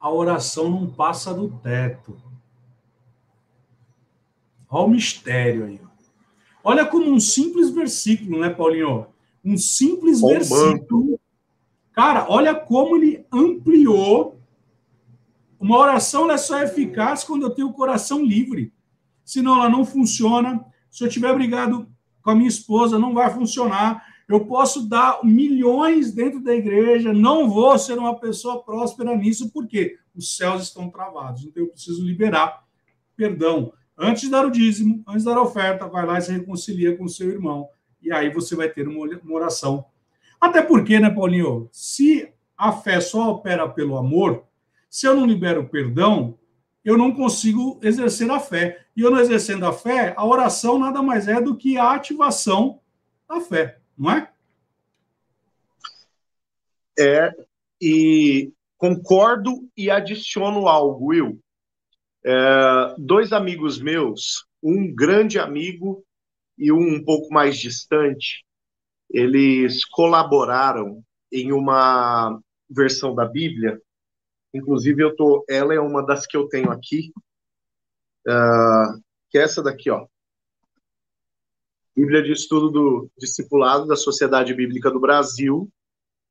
a 0.01 0.11
oração 0.11 0.71
não 0.71 0.91
passa 0.91 1.35
do 1.35 1.51
teto. 1.59 2.17
Olha 4.67 4.87
o 4.87 4.89
mistério 4.89 5.67
aí. 5.67 5.81
Olha 6.65 6.87
como 6.87 7.11
um 7.11 7.21
simples 7.21 7.69
versículo, 7.69 8.41
né, 8.41 8.49
Paulinho? 8.49 9.09
Um 9.45 9.59
simples 9.59 10.23
versículo 10.23 11.21
Cara, 11.93 12.27
olha 12.29 12.55
como 12.55 12.97
ele 12.97 13.27
ampliou. 13.31 14.41
Uma 15.61 15.79
oração 15.79 16.31
é 16.31 16.37
só 16.37 16.61
eficaz 16.63 17.23
quando 17.23 17.43
eu 17.43 17.51
tenho 17.51 17.69
o 17.69 17.73
coração 17.73 18.25
livre. 18.25 18.73
Senão 19.25 19.57
ela 19.57 19.69
não 19.69 19.85
funciona. 19.85 20.65
Se 20.91 21.05
eu 21.05 21.09
tiver 21.09 21.35
brigado 21.35 21.89
com 22.23 22.31
a 22.31 22.35
minha 22.35 22.49
esposa, 22.49 22.99
não 22.99 23.15
vai 23.15 23.31
funcionar. 23.31 24.05
Eu 24.29 24.47
posso 24.47 24.89
dar 24.89 25.21
milhões 25.23 26.13
dentro 26.13 26.41
da 26.41 26.55
igreja, 26.55 27.13
não 27.13 27.51
vou 27.51 27.79
ser 27.79 27.99
uma 27.99 28.19
pessoa 28.19 28.63
próspera 28.63 29.15
nisso, 29.17 29.51
porque 29.53 29.99
os 30.15 30.37
céus 30.37 30.63
estão 30.63 30.91
travados. 30.91 31.45
Então 31.45 31.63
eu 31.63 31.69
preciso 31.69 32.05
liberar 32.05 32.65
perdão. 33.15 33.73
Antes 33.97 34.23
de 34.23 34.31
dar 34.31 34.47
o 34.47 34.51
dízimo, 34.51 35.03
antes 35.07 35.23
de 35.23 35.29
dar 35.29 35.37
a 35.37 35.43
oferta, 35.43 35.87
vai 35.87 36.07
lá 36.07 36.19
e 36.19 36.23
se 36.23 36.33
reconcilia 36.33 36.97
com 36.97 37.05
o 37.05 37.09
seu 37.09 37.29
irmão. 37.31 37.69
E 38.01 38.11
aí 38.11 38.33
você 38.33 38.57
vai 38.57 38.69
ter 38.69 38.89
uma 38.89 39.07
oração. 39.31 39.85
Até 40.43 40.61
porque, 40.61 40.99
né, 40.99 41.09
Paulinho? 41.09 41.69
Se 41.71 42.29
a 42.59 42.73
fé 42.73 43.01
só 43.01 43.31
opera 43.31 43.69
pelo 43.69 43.97
amor, 43.97 44.45
se 44.91 45.07
eu 45.07 45.15
não 45.15 45.25
libero 45.25 45.69
perdão, 45.69 46.37
eu 46.85 46.99
não 46.99 47.15
consigo 47.15 47.79
exercer 47.81 48.29
a 48.29 48.41
fé. 48.41 48.85
E 48.97 49.03
eu 49.03 49.11
não 49.13 49.21
exercendo 49.21 49.65
a 49.65 49.73
fé, 49.73 50.13
a 50.17 50.27
oração 50.27 50.81
nada 50.81 51.01
mais 51.01 51.29
é 51.29 51.41
do 51.41 51.57
que 51.57 51.79
a 51.79 51.93
ativação 51.93 52.81
da 53.29 53.41
fé, 53.41 53.79
não 53.97 54.11
é? 54.11 54.33
É, 56.99 57.33
e 57.81 58.53
concordo 58.77 59.71
e 59.77 59.93
adiciono 59.93 60.67
algo, 60.67 61.07
Will. 61.07 61.41
É, 62.25 62.95
dois 62.99 63.33
amigos 63.33 63.81
meus, 63.81 64.45
um 64.61 64.93
grande 64.93 65.39
amigo 65.39 66.05
e 66.59 66.73
um 66.73 66.97
um 66.97 67.05
pouco 67.05 67.33
mais 67.33 67.57
distante, 67.57 68.45
eles 69.13 69.85
colaboraram 69.85 71.05
em 71.31 71.53
uma 71.53 72.41
versão 72.69 73.15
da 73.15 73.27
Bíblia. 73.27 73.81
Inclusive, 74.55 75.03
eu 75.03 75.15
tô, 75.15 75.45
ela 75.49 75.75
é 75.75 75.81
uma 75.81 76.05
das 76.05 76.27
que 76.27 76.37
eu 76.37 76.49
tenho 76.49 76.71
aqui, 76.71 77.13
uh, 78.27 79.01
que 79.31 79.39
é 79.39 79.43
essa 79.43 79.63
daqui, 79.63 79.91
ó. 79.91 80.07
Bíblia 81.95 82.23
de 82.23 82.33
Estudo 82.33 82.71
do 82.71 83.11
Discipulado 83.19 83.87
da 83.87 83.97
Sociedade 83.97 84.55
Bíblica 84.55 84.91
do 84.91 84.99
Brasil, 84.99 85.71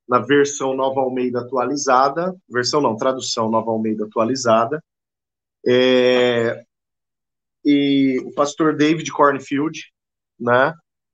na 0.10 0.20
versão 0.20 0.74
Nova 0.76 1.02
Almeida 1.02 1.42
atualizada, 1.42 2.36
versão 2.50 2.82
não, 2.82 2.98
tradução 2.98 3.50
Nova 3.50 3.70
Almeida 3.70 4.06
atualizada, 4.06 4.84
é, 5.66 6.64
e 7.64 8.20
o 8.26 8.34
pastor 8.34 8.76
David 8.76 9.12
Cornfield, 9.12 9.94
né, 10.40 10.74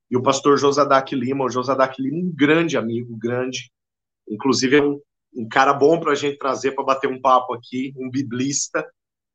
e 0.10 0.18
o 0.18 0.22
pastor 0.22 0.58
Josadac 0.58 1.14
Lima, 1.16 1.46
o 1.46 1.50
Josadac 1.50 2.02
Lima, 2.02 2.18
um 2.18 2.32
grande 2.34 2.78
amigo, 2.78 3.16
grande, 3.18 3.72
inclusive 4.30 4.78
é 4.78 4.82
um, 4.82 5.00
um 5.34 5.48
cara 5.48 5.74
bom 5.74 6.00
para 6.00 6.14
a 6.14 6.16
gente 6.16 6.38
trazer 6.38 6.72
para 6.72 6.84
bater 6.84 7.10
um 7.10 7.22
papo 7.22 7.54
aqui, 7.54 7.94
um 7.98 8.10
biblista, 8.10 8.86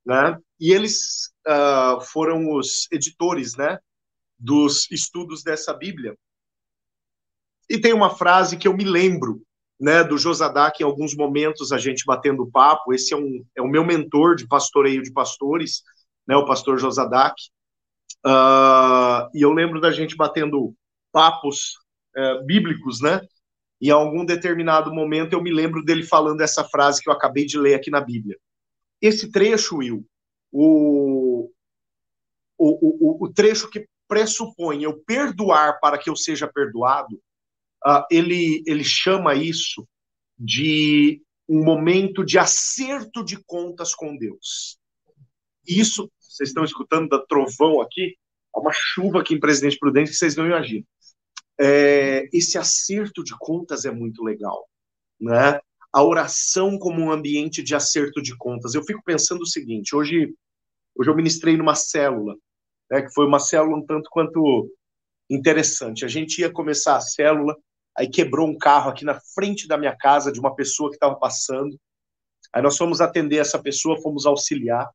né, 0.05 0.37
e 0.59 0.73
eles 0.73 1.31
uh, 1.47 2.01
foram 2.01 2.53
os 2.53 2.89
editores, 2.91 3.57
né, 3.57 3.79
dos 4.39 4.91
estudos 4.91 5.43
dessa 5.43 5.73
Bíblia. 5.73 6.16
E 7.70 7.79
tem 7.79 7.93
uma 7.93 8.11
frase 8.11 8.57
que 8.57 8.66
eu 8.66 8.77
me 8.77 8.85
lembro 8.85 9.43
né, 9.81 10.05
do 10.05 10.18
Josadak, 10.18 10.81
em 10.81 10.87
alguns 10.87 11.14
momentos 11.14 11.73
a 11.73 11.79
gente 11.79 12.05
batendo 12.05 12.51
papo. 12.51 12.93
Esse 12.93 13.14
é, 13.14 13.16
um, 13.16 13.45
é 13.57 13.62
o 13.62 13.68
meu 13.68 13.85
mentor 13.85 14.37
de 14.37 14.47
pastoreio 14.47 15.03
de 15.03 15.12
pastores, 15.12 15.83
né, 16.27 16.37
o 16.37 16.45
pastor 16.45 16.79
Josadak. 16.79 17.35
Uh, 18.25 19.29
e 19.35 19.43
eu 19.43 19.53
lembro 19.53 19.81
da 19.81 19.91
gente 19.91 20.16
batendo 20.16 20.75
papos 21.11 21.79
uh, 22.16 22.45
bíblicos, 22.45 23.01
né? 23.01 23.20
E 23.81 23.89
em 23.89 23.91
algum 23.91 24.25
determinado 24.25 24.95
momento 24.95 25.33
eu 25.33 25.43
me 25.43 25.53
lembro 25.53 25.85
dele 25.85 26.05
falando 26.05 26.41
essa 26.41 26.62
frase 26.64 27.03
que 27.03 27.09
eu 27.09 27.12
acabei 27.12 27.45
de 27.45 27.59
ler 27.59 27.75
aqui 27.75 27.91
na 27.91 28.01
Bíblia. 28.01 28.39
Esse 29.01 29.31
trecho, 29.31 29.79
Will, 29.79 30.07
o, 30.53 31.51
o, 32.57 33.23
o, 33.23 33.25
o 33.25 33.33
trecho 33.33 33.68
que 33.68 33.87
pressupõe 34.07 34.85
eu 34.85 35.03
perdoar 35.05 35.81
para 35.81 35.99
que 35.99 36.09
eu 36.09 36.14
seja 36.14 36.47
perdoado, 36.47 37.16
uh, 37.85 38.05
ele, 38.11 38.62
ele 38.66 38.85
chama 38.85 39.35
isso 39.35 39.89
de 40.39 41.20
um 41.49 41.64
momento 41.64 42.25
de 42.25 42.39
acerto 42.39 43.25
de 43.25 43.43
contas 43.45 43.95
com 43.95 44.16
Deus. 44.16 44.79
Isso, 45.66 46.11
vocês 46.33 46.49
estão 46.49 46.64
escutando 46.64 47.09
da 47.09 47.18
trovão 47.18 47.80
aqui, 47.80 48.16
há 48.55 48.61
uma 48.61 48.72
chuva 48.72 49.20
aqui 49.20 49.35
em 49.35 49.41
Presidente 49.41 49.78
Prudente 49.78 50.11
que 50.11 50.16
vocês 50.16 50.35
não 50.35 50.47
imaginam. 50.47 50.85
É, 51.61 52.28
esse 52.33 52.57
acerto 52.57 53.22
de 53.22 53.37
contas 53.39 53.85
é 53.85 53.91
muito 53.91 54.24
legal, 54.24 54.66
né? 55.20 55.61
A 55.93 56.03
oração 56.03 56.78
como 56.78 57.03
um 57.03 57.12
ambiente 57.12 57.62
de 57.62 57.74
acerto 57.74 58.22
de 58.22 58.35
contas. 58.37 58.74
Eu 58.74 58.83
fico 58.83 59.03
pensando 59.05 59.43
o 59.43 59.47
seguinte: 59.47 59.95
hoje, 59.95 60.35
hoje 60.97 61.11
eu 61.11 61.14
ministrei 61.14 61.55
numa 61.57 61.74
célula, 61.74 62.35
né, 62.91 63.03
que 63.03 63.12
foi 63.12 63.26
uma 63.26 63.39
célula 63.39 63.76
um 63.76 63.85
tanto 63.85 64.09
quanto 64.11 64.70
interessante. 65.28 66.05
A 66.05 66.09
gente 66.09 66.41
ia 66.41 66.51
começar 66.51 66.97
a 66.97 67.01
célula, 67.03 67.55
aí 67.95 68.09
quebrou 68.09 68.49
um 68.49 68.57
carro 68.57 68.91
aqui 68.91 69.05
na 69.05 69.20
frente 69.35 69.68
da 69.68 69.76
minha 69.76 69.95
casa 69.95 70.33
de 70.33 70.41
uma 70.41 70.55
pessoa 70.57 70.89
que 70.89 70.97
estava 70.97 71.14
passando. 71.16 71.78
Aí 72.55 72.62
nós 72.62 72.76
fomos 72.76 73.03
atender 73.03 73.37
essa 73.37 73.62
pessoa, 73.62 74.01
fomos 74.01 74.24
auxiliar 74.24 74.91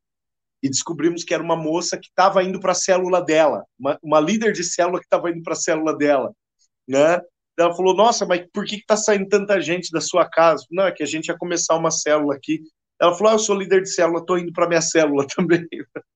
e 0.61 0.69
descobrimos 0.69 1.23
que 1.23 1.33
era 1.33 1.43
uma 1.43 1.55
moça 1.55 1.97
que 1.97 2.07
estava 2.07 2.43
indo 2.43 2.59
para 2.59 2.71
a 2.71 2.75
célula 2.75 3.21
dela, 3.21 3.63
uma, 3.79 3.97
uma, 4.01 4.19
líder 4.19 4.53
de 4.53 4.63
célula 4.63 4.99
que 4.99 5.05
estava 5.05 5.29
indo 5.29 5.43
para 5.43 5.53
a 5.53 5.57
célula 5.57 5.95
dela, 5.95 6.33
né? 6.87 7.21
Ela 7.57 7.75
falou: 7.75 7.95
Nossa, 7.95 8.25
mas 8.25 8.45
por 8.53 8.65
que 8.65 8.75
está 8.75 8.95
saindo 8.95 9.27
tanta 9.27 9.59
gente 9.61 9.91
da 9.91 10.01
sua 10.01 10.27
casa? 10.29 10.65
Não, 10.71 10.83
é 10.85 10.91
que 10.91 11.03
a 11.03 11.07
gente 11.07 11.27
ia 11.27 11.37
começar 11.37 11.75
uma 11.75 11.91
célula 11.91 12.35
aqui. 12.35 12.61
Ela 12.99 13.13
falou: 13.13 13.31
ah, 13.31 13.35
Eu 13.35 13.39
sou 13.39 13.55
líder 13.55 13.81
de 13.81 13.89
célula, 13.89 14.19
estou 14.19 14.37
indo 14.37 14.51
para 14.53 14.67
minha 14.67 14.81
célula 14.81 15.25
também. 15.35 15.67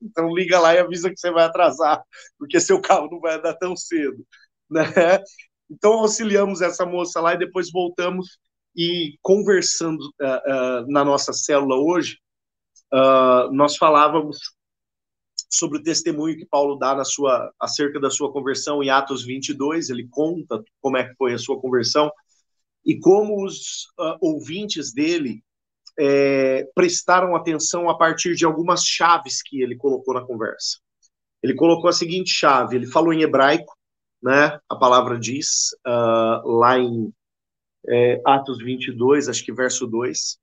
então 0.01 0.33
liga 0.33 0.59
lá 0.59 0.73
e 0.73 0.79
avisa 0.79 1.09
que 1.09 1.19
você 1.19 1.31
vai 1.31 1.45
atrasar, 1.45 2.01
porque 2.37 2.59
seu 2.59 2.81
carro 2.81 3.09
não 3.11 3.19
vai 3.19 3.35
andar 3.35 3.55
tão 3.55 3.75
cedo, 3.75 4.25
né? 4.69 4.83
Então, 5.71 5.93
auxiliamos 5.93 6.61
essa 6.61 6.85
moça 6.85 7.21
lá 7.21 7.33
e 7.33 7.39
depois 7.39 7.71
voltamos 7.71 8.37
e 8.75 9.17
conversando 9.21 10.01
uh, 10.01 10.83
uh, 10.83 10.91
na 10.91 11.05
nossa 11.05 11.31
célula 11.31 11.77
hoje, 11.77 12.17
uh, 12.93 13.51
nós 13.51 13.77
falávamos 13.77 14.37
sobre 15.49 15.79
o 15.79 15.83
testemunho 15.83 16.37
que 16.37 16.45
Paulo 16.45 16.77
dá 16.77 16.95
na 16.95 17.03
sua 17.03 17.51
acerca 17.59 17.99
da 17.99 18.09
sua 18.09 18.31
conversão 18.31 18.81
em 18.81 18.89
Atos 18.89 19.25
22, 19.25 19.89
ele 19.89 20.07
conta 20.09 20.63
como 20.81 20.97
é 20.97 21.07
que 21.07 21.15
foi 21.15 21.33
a 21.33 21.37
sua 21.37 21.59
conversão 21.59 22.09
e 22.85 22.97
como 22.99 23.45
os 23.45 23.87
ouvintes 24.21 24.93
dele 24.93 25.43
é, 25.99 26.67
prestaram 26.73 27.35
atenção 27.35 27.89
a 27.89 27.97
partir 27.97 28.35
de 28.35 28.45
algumas 28.45 28.83
chaves 28.83 29.41
que 29.41 29.61
ele 29.61 29.75
colocou 29.75 30.13
na 30.13 30.21
conversa. 30.21 30.79
Ele 31.43 31.55
colocou 31.55 31.89
a 31.89 31.93
seguinte 31.93 32.31
chave, 32.31 32.75
ele 32.75 32.87
falou 32.87 33.13
em 33.13 33.21
hebraico, 33.21 33.75
né? 34.21 34.59
A 34.69 34.75
palavra 34.75 35.19
diz 35.19 35.71
uh, 35.87 36.47
lá 36.47 36.77
em 36.77 37.11
é, 37.87 38.21
Atos 38.25 38.59
22, 38.59 39.27
acho 39.27 39.43
que 39.43 39.51
verso 39.51 39.87
2, 39.87 40.37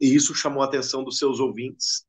e 0.00 0.14
isso 0.14 0.34
chamou 0.34 0.62
a 0.62 0.66
atenção 0.66 1.04
dos 1.04 1.18
seus 1.18 1.40
ouvintes. 1.40 2.04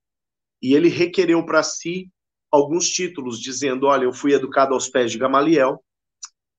E 0.62 0.74
ele 0.74 0.88
requereu 0.88 1.46
para 1.46 1.64
si 1.64 2.10
alguns 2.52 2.90
títulos, 2.90 3.40
dizendo: 3.40 3.88
Olha, 3.88 4.06
eu 4.06 4.14
fui 4.14 4.34
educado 4.34 4.74
aos 4.74 4.88
pés 4.88 5.12
de 5.12 5.18
Gamaliel 5.18 5.84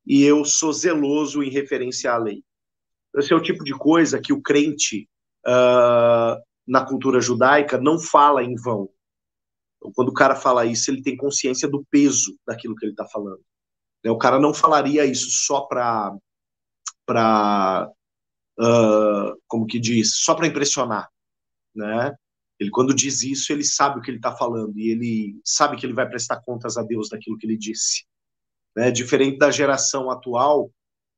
e 0.07 0.23
eu 0.23 0.45
sou 0.45 0.73
zeloso 0.73 1.43
em 1.43 1.51
referência 1.51 2.13
à 2.13 2.17
lei. 2.17 2.43
Esse 3.17 3.33
é 3.33 3.37
o 3.37 3.43
tipo 3.43 3.63
de 3.63 3.73
coisa 3.73 4.21
que 4.21 4.33
o 4.33 4.41
crente 4.41 5.09
uh, 5.47 6.41
na 6.67 6.85
cultura 6.85 7.21
judaica 7.21 7.79
não 7.79 7.99
fala 7.99 8.43
em 8.43 8.55
vão. 8.55 8.89
Então, 9.77 9.93
quando 9.95 10.09
o 10.09 10.15
cara 10.15 10.35
fala 10.35 10.65
isso, 10.65 10.91
ele 10.91 11.03
tem 11.03 11.17
consciência 11.17 11.69
do 11.69 11.85
peso 11.91 12.37
daquilo 12.47 12.75
que 12.75 12.85
ele 12.85 12.93
está 12.93 13.07
falando. 13.07 13.43
Né? 14.05 14.11
O 14.11 14.19
cara 14.19 14.39
não 14.39 14.55
falaria 14.55 15.05
isso 15.05 15.29
só 15.31 15.63
para 15.63 16.17
para 17.05 17.91
uh, 18.59 19.37
como 19.47 19.67
que 19.67 19.79
diz, 19.79 20.17
só 20.17 20.35
para 20.35 20.47
impressionar, 20.47 21.09
né? 21.75 22.15
Ele 22.59 22.71
quando 22.71 22.95
diz 22.95 23.23
isso, 23.23 23.53
ele 23.53 23.65
sabe 23.65 23.99
o 23.99 24.03
que 24.03 24.11
ele 24.11 24.19
está 24.19 24.35
falando 24.37 24.79
e 24.79 24.91
ele 24.91 25.41
sabe 25.45 25.77
que 25.77 25.85
ele 25.85 25.95
vai 25.95 26.09
prestar 26.09 26.41
contas 26.43 26.77
a 26.77 26.83
Deus 26.83 27.09
daquilo 27.09 27.37
que 27.37 27.47
ele 27.47 27.57
disse. 27.57 28.05
Né? 28.77 28.91
Diferente 28.91 29.39
da 29.39 29.51
geração 29.51 30.11
atual, 30.11 30.71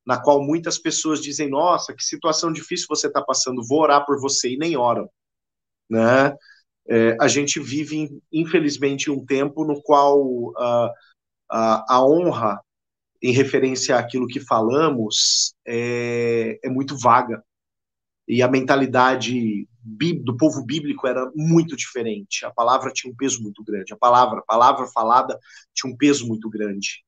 na 0.06 0.20
qual 0.20 0.42
muitas 0.42 0.78
pessoas 0.78 1.20
dizem: 1.20 1.48
Nossa, 1.48 1.94
que 1.94 2.02
situação 2.02 2.52
difícil 2.52 2.86
você 2.88 3.08
está 3.08 3.22
passando, 3.22 3.66
vou 3.66 3.80
orar 3.80 4.04
por 4.06 4.20
você 4.20 4.54
e 4.54 4.56
nem 4.56 4.76
oram, 4.76 5.08
né? 5.88 6.34
É, 6.86 7.16
a 7.18 7.28
gente 7.28 7.58
vive, 7.60 8.10
infelizmente, 8.30 9.10
um 9.10 9.24
tempo 9.24 9.64
no 9.64 9.82
qual 9.82 10.20
uh, 10.20 10.90
a, 11.50 11.94
a 11.94 12.06
honra 12.06 12.60
em 13.22 13.32
referência 13.32 13.96
àquilo 13.96 14.26
que 14.26 14.38
falamos, 14.38 15.54
é, 15.66 16.58
é 16.62 16.68
muito 16.68 16.94
vaga. 16.98 17.42
E 18.28 18.42
a 18.42 18.48
mentalidade 18.48 19.66
do 19.84 20.36
povo 20.36 20.64
bíblico 20.64 21.06
era 21.06 21.30
muito 21.34 21.76
diferente. 21.76 22.44
A 22.44 22.50
palavra 22.50 22.90
tinha 22.92 23.12
um 23.12 23.16
peso 23.16 23.42
muito 23.42 23.62
grande. 23.62 23.92
A 23.92 23.96
palavra, 23.96 24.38
a 24.38 24.42
palavra 24.42 24.86
falada 24.86 25.38
tinha 25.74 25.92
um 25.92 25.96
peso 25.96 26.26
muito 26.26 26.48
grande. 26.48 27.04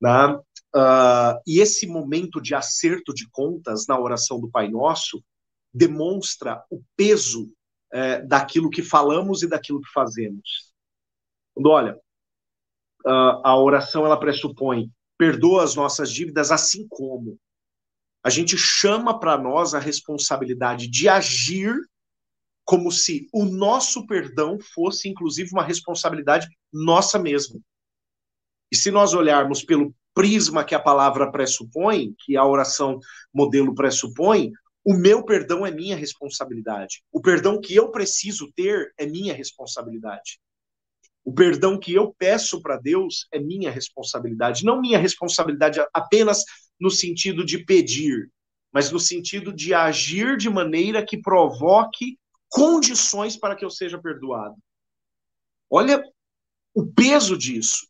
Né? 0.00 0.34
Uh, 0.74 1.40
e 1.46 1.60
esse 1.60 1.86
momento 1.86 2.40
de 2.40 2.54
acerto 2.54 3.14
de 3.14 3.28
contas 3.30 3.86
na 3.86 3.98
oração 3.98 4.40
do 4.40 4.50
Pai 4.50 4.68
Nosso 4.68 5.22
demonstra 5.72 6.62
o 6.70 6.82
peso 6.96 7.52
é, 7.92 8.20
daquilo 8.22 8.70
que 8.70 8.82
falamos 8.82 9.42
e 9.42 9.48
daquilo 9.48 9.80
que 9.80 9.90
fazemos. 9.92 10.72
Quando, 11.54 11.70
olha, 11.70 12.00
a 13.44 13.56
oração 13.56 14.04
ela 14.04 14.18
pressupõe 14.18 14.90
perdoa 15.16 15.64
as 15.64 15.74
nossas 15.74 16.10
dívidas, 16.10 16.50
assim 16.50 16.86
como 16.88 17.38
a 18.22 18.30
gente 18.30 18.58
chama 18.58 19.18
para 19.18 19.38
nós 19.38 19.72
a 19.72 19.78
responsabilidade 19.78 20.88
de 20.88 21.08
agir 21.08 21.74
como 22.66 22.90
se 22.90 23.28
o 23.32 23.44
nosso 23.44 24.06
perdão 24.06 24.58
fosse, 24.74 25.08
inclusive, 25.08 25.50
uma 25.52 25.62
responsabilidade 25.62 26.48
nossa 26.72 27.16
mesma. 27.16 27.60
E 28.70 28.76
se 28.76 28.90
nós 28.90 29.14
olharmos 29.14 29.62
pelo 29.62 29.94
prisma 30.12 30.64
que 30.64 30.74
a 30.74 30.80
palavra 30.80 31.30
pressupõe, 31.30 32.12
que 32.18 32.36
a 32.36 32.44
oração 32.44 32.98
modelo 33.32 33.72
pressupõe, 33.72 34.50
o 34.84 34.94
meu 34.94 35.24
perdão 35.24 35.64
é 35.64 35.70
minha 35.70 35.96
responsabilidade. 35.96 37.02
O 37.12 37.20
perdão 37.20 37.60
que 37.60 37.74
eu 37.74 37.90
preciso 37.90 38.50
ter 38.56 38.92
é 38.98 39.06
minha 39.06 39.32
responsabilidade. 39.32 40.40
O 41.24 41.32
perdão 41.32 41.78
que 41.78 41.94
eu 41.94 42.14
peço 42.18 42.60
para 42.60 42.76
Deus 42.76 43.28
é 43.32 43.38
minha 43.38 43.70
responsabilidade. 43.70 44.64
Não 44.64 44.80
minha 44.80 44.98
responsabilidade 44.98 45.80
apenas 45.94 46.44
no 46.80 46.90
sentido 46.90 47.44
de 47.44 47.64
pedir, 47.64 48.28
mas 48.72 48.90
no 48.90 48.98
sentido 48.98 49.52
de 49.52 49.72
agir 49.72 50.36
de 50.36 50.48
maneira 50.48 51.04
que 51.04 51.20
provoque 51.20 52.18
condições 52.48 53.36
para 53.36 53.56
que 53.56 53.64
eu 53.64 53.70
seja 53.70 54.00
perdoado. 54.00 54.56
Olha 55.70 56.02
o 56.74 56.86
peso 56.86 57.36
disso. 57.36 57.86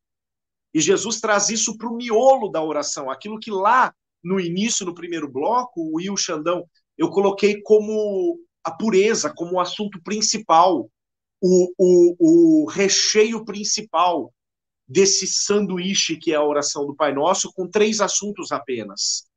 E 0.73 0.81
Jesus 0.81 1.21
traz 1.21 1.49
isso 1.49 1.77
para 1.77 1.89
o 1.89 1.97
miolo 1.97 2.49
da 2.49 2.63
oração, 2.63 3.11
aquilo 3.11 3.39
que 3.39 3.51
lá 3.51 3.95
no 4.23 4.41
início, 4.41 4.85
no 4.85 4.95
primeiro 4.95 5.31
bloco, 5.31 5.81
o 5.81 5.97
Will 5.97 6.17
Xandão, 6.17 6.69
eu 6.99 7.11
coloquei 7.11 7.63
como 7.63 8.39
a 8.65 8.71
pureza, 8.71 9.33
como 9.35 9.55
o 9.55 9.61
assunto 9.61 10.03
principal, 10.03 10.91
o, 11.41 11.73
o, 11.79 12.17
o 12.19 12.67
recheio 12.67 13.45
principal 13.45 14.33
desse 14.89 15.27
sanduíche 15.27 16.17
que 16.17 16.33
é 16.33 16.37
a 16.37 16.45
oração 16.45 16.87
do 16.87 16.95
Pai 16.95 17.13
Nosso, 17.13 17.53
com 17.53 17.69
três 17.69 18.01
assuntos 18.01 18.53
apenas. 18.53 19.29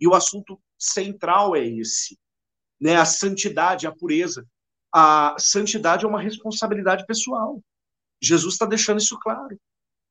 E 0.00 0.06
o 0.06 0.14
assunto 0.14 0.60
central 0.78 1.56
é 1.56 1.66
esse, 1.66 2.18
né? 2.80 2.96
A 2.96 3.04
santidade, 3.04 3.86
a 3.86 3.92
pureza. 3.92 4.46
A 4.92 5.36
santidade 5.38 6.04
é 6.04 6.08
uma 6.08 6.20
responsabilidade 6.20 7.04
pessoal. 7.06 7.60
Jesus 8.20 8.54
está 8.54 8.66
deixando 8.66 8.98
isso 8.98 9.18
claro. 9.20 9.58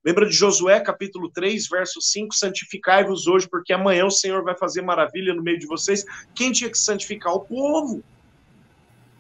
Lembra 0.06 0.26
de 0.26 0.34
Josué, 0.34 0.80
capítulo 0.80 1.30
3, 1.30 1.68
verso 1.68 2.00
5: 2.02 2.34
Santificai-vos 2.36 3.28
hoje, 3.28 3.50
porque 3.50 3.74
amanhã 3.74 4.06
o 4.06 4.12
Senhor 4.12 4.44
vai 4.44 4.56
fazer 4.56 4.82
maravilha 4.82 5.34
no 5.34 5.44
meio 5.44 5.60
de 5.60 5.66
vocês. 5.66 6.06
Quem 6.34 6.52
tinha 6.52 6.70
que 6.70 6.78
santificar? 6.78 7.34
O 7.34 7.42
povo. 7.42 8.04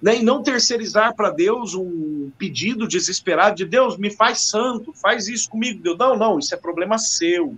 Né? 0.01 0.17
E 0.17 0.23
não 0.23 0.43
terceirizar 0.43 1.15
para 1.15 1.31
Deus 1.31 1.73
um 1.73 2.31
pedido 2.37 2.87
desesperado 2.87 3.55
de 3.55 3.65
Deus, 3.65 3.97
me 3.97 4.11
faz 4.11 4.41
santo, 4.41 4.93
faz 4.93 5.27
isso 5.27 5.49
comigo. 5.49 5.81
Deus, 5.81 5.97
não, 5.97 6.15
não, 6.15 6.39
isso 6.39 6.53
é 6.53 6.57
problema 6.57 6.97
seu. 6.99 7.57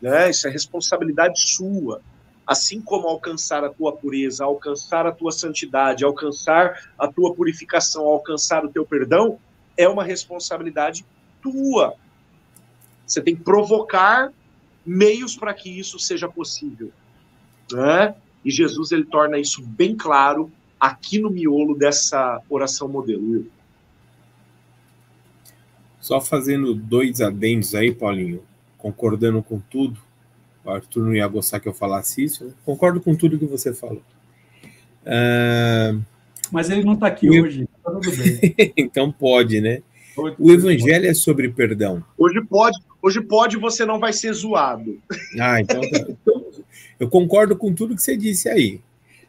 Né? 0.00 0.30
Isso 0.30 0.46
é 0.46 0.50
responsabilidade 0.50 1.40
sua 1.50 2.00
assim 2.48 2.80
como 2.80 3.06
alcançar 3.06 3.62
a 3.62 3.68
tua 3.68 3.92
pureza, 3.94 4.42
alcançar 4.42 5.06
a 5.06 5.12
tua 5.12 5.30
santidade, 5.30 6.02
alcançar 6.02 6.88
a 6.98 7.06
tua 7.06 7.34
purificação, 7.34 8.06
alcançar 8.06 8.64
o 8.64 8.70
teu 8.70 8.86
perdão, 8.86 9.38
é 9.76 9.86
uma 9.86 10.02
responsabilidade 10.02 11.04
tua. 11.42 11.94
Você 13.06 13.20
tem 13.20 13.36
que 13.36 13.42
provocar 13.42 14.32
meios 14.84 15.36
para 15.36 15.52
que 15.52 15.68
isso 15.68 15.98
seja 15.98 16.26
possível. 16.26 16.90
Né? 17.70 18.14
E 18.42 18.50
Jesus 18.50 18.92
ele 18.92 19.04
torna 19.04 19.38
isso 19.38 19.60
bem 19.60 19.94
claro 19.94 20.50
aqui 20.80 21.18
no 21.18 21.28
miolo 21.28 21.76
dessa 21.76 22.40
oração 22.48 22.88
modelo. 22.88 23.46
Só 26.00 26.18
fazendo 26.18 26.74
dois 26.74 27.20
adendos 27.20 27.74
aí, 27.74 27.92
Paulinho, 27.92 28.42
concordando 28.78 29.42
com 29.42 29.60
tudo. 29.60 30.07
O 30.64 30.70
Arthur 30.70 31.04
não 31.04 31.14
ia 31.14 31.26
gostar 31.26 31.60
que 31.60 31.68
eu 31.68 31.74
falasse 31.74 32.22
isso. 32.22 32.44
Eu 32.44 32.52
concordo 32.64 33.00
com 33.00 33.14
tudo 33.14 33.38
que 33.38 33.46
você 33.46 33.72
falou. 33.72 34.02
Uh... 35.04 36.02
Mas 36.50 36.70
ele 36.70 36.84
não 36.84 36.94
está 36.94 37.06
aqui 37.06 37.26
eu... 37.26 37.42
hoje. 37.42 37.68
Tá 37.82 37.90
tudo 37.90 38.16
bem. 38.16 38.54
então 38.76 39.10
pode, 39.10 39.60
né? 39.60 39.82
o 40.38 40.50
evangelho 40.50 41.06
é 41.06 41.14
sobre 41.14 41.48
perdão. 41.48 42.02
Hoje 42.16 42.42
pode, 42.44 42.78
hoje 43.00 43.20
pode, 43.20 43.56
você 43.56 43.84
não 43.84 43.98
vai 43.98 44.12
ser 44.12 44.32
zoado. 44.32 45.00
Ah, 45.38 45.60
então, 45.60 45.80
tá. 45.80 46.06
então 46.08 46.44
eu 46.98 47.08
concordo 47.08 47.56
com 47.56 47.72
tudo 47.72 47.94
que 47.94 48.02
você 48.02 48.16
disse 48.16 48.48
aí. 48.48 48.80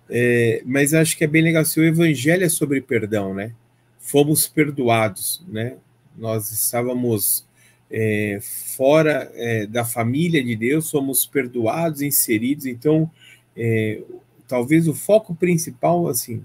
É, 0.09 0.63
mas 0.65 0.93
acho 0.93 1.15
que 1.15 1.23
é 1.23 1.27
bem 1.27 1.43
legal 1.43 1.63
se 1.63 1.79
o 1.79 1.85
evangelho 1.85 2.43
é 2.43 2.49
sobre 2.49 2.81
perdão, 2.81 3.33
né? 3.33 3.51
Fomos 3.99 4.47
perdoados, 4.47 5.43
né? 5.47 5.75
Nós 6.17 6.51
estávamos 6.51 7.45
é, 7.91 8.39
fora 8.41 9.31
é, 9.33 9.65
da 9.65 9.83
família 9.83 10.43
de 10.43 10.55
Deus, 10.55 10.85
somos 10.85 11.25
perdoados, 11.25 12.01
inseridos. 12.01 12.65
Então, 12.65 13.09
é, 13.55 14.01
talvez 14.47 14.87
o 14.87 14.93
foco 14.93 15.33
principal, 15.35 16.07
assim, 16.07 16.43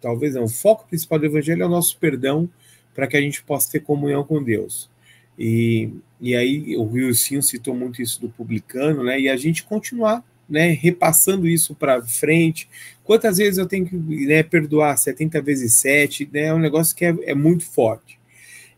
talvez 0.00 0.34
não, 0.34 0.44
o 0.44 0.48
foco 0.48 0.86
principal 0.88 1.18
do 1.18 1.26
Evangelho 1.26 1.62
é 1.62 1.66
o 1.66 1.70
nosso 1.70 1.96
perdão 1.98 2.48
para 2.94 3.06
que 3.06 3.16
a 3.16 3.20
gente 3.20 3.42
possa 3.42 3.70
ter 3.70 3.80
comunhão 3.80 4.24
com 4.24 4.42
Deus. 4.42 4.90
E, 5.38 5.90
e 6.20 6.36
aí 6.36 6.76
o 6.76 6.82
Wilson 6.82 7.40
citou 7.40 7.74
muito 7.74 8.02
isso 8.02 8.20
do 8.20 8.28
publicano, 8.28 9.02
né? 9.02 9.18
E 9.18 9.28
a 9.28 9.36
gente 9.36 9.62
continuar 9.62 10.22
né, 10.46 10.72
repassando 10.72 11.48
isso 11.48 11.74
para 11.74 12.02
frente. 12.02 12.68
Quantas 13.04 13.38
vezes 13.38 13.56
eu 13.56 13.66
tenho 13.66 13.86
que 13.86 13.96
né, 13.96 14.42
perdoar? 14.42 14.98
70 14.98 15.40
vezes 15.40 15.72
7, 15.74 16.28
né? 16.30 16.46
É 16.46 16.54
um 16.54 16.58
negócio 16.58 16.94
que 16.94 17.06
é, 17.06 17.16
é 17.22 17.34
muito 17.34 17.64
forte. 17.64 18.19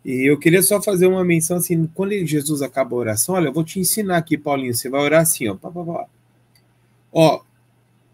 E 0.05 0.29
eu 0.29 0.39
queria 0.39 0.63
só 0.63 0.83
fazer 0.83 1.07
uma 1.07 1.25
menção 1.25 1.59
assim, 1.59 1.87
quando 1.95 2.13
Jesus 2.27 2.61
acaba 2.61 2.97
a 2.97 2.99
oração, 2.99 3.37
olha, 3.37 3.49
eu 3.49 3.53
vou 3.53 3.63
te 3.63 3.79
ensinar 3.79 4.17
aqui, 4.17 4.37
Paulinho, 4.37 4.75
você 4.75 4.89
vai 4.89 5.01
orar 5.01 5.23
assim, 5.23 5.49
ó. 5.49 5.55
Pá, 5.55 5.71
pá, 5.71 5.85
pá. 5.85 6.07
Ó, 7.13 7.43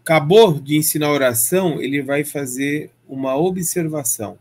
acabou 0.03 0.59
de 0.59 0.77
ensinar 0.77 1.07
a 1.07 1.13
oração, 1.13 1.81
ele 1.81 2.01
vai 2.01 2.23
fazer 2.23 2.91
uma 3.07 3.35
observação. 3.35 4.37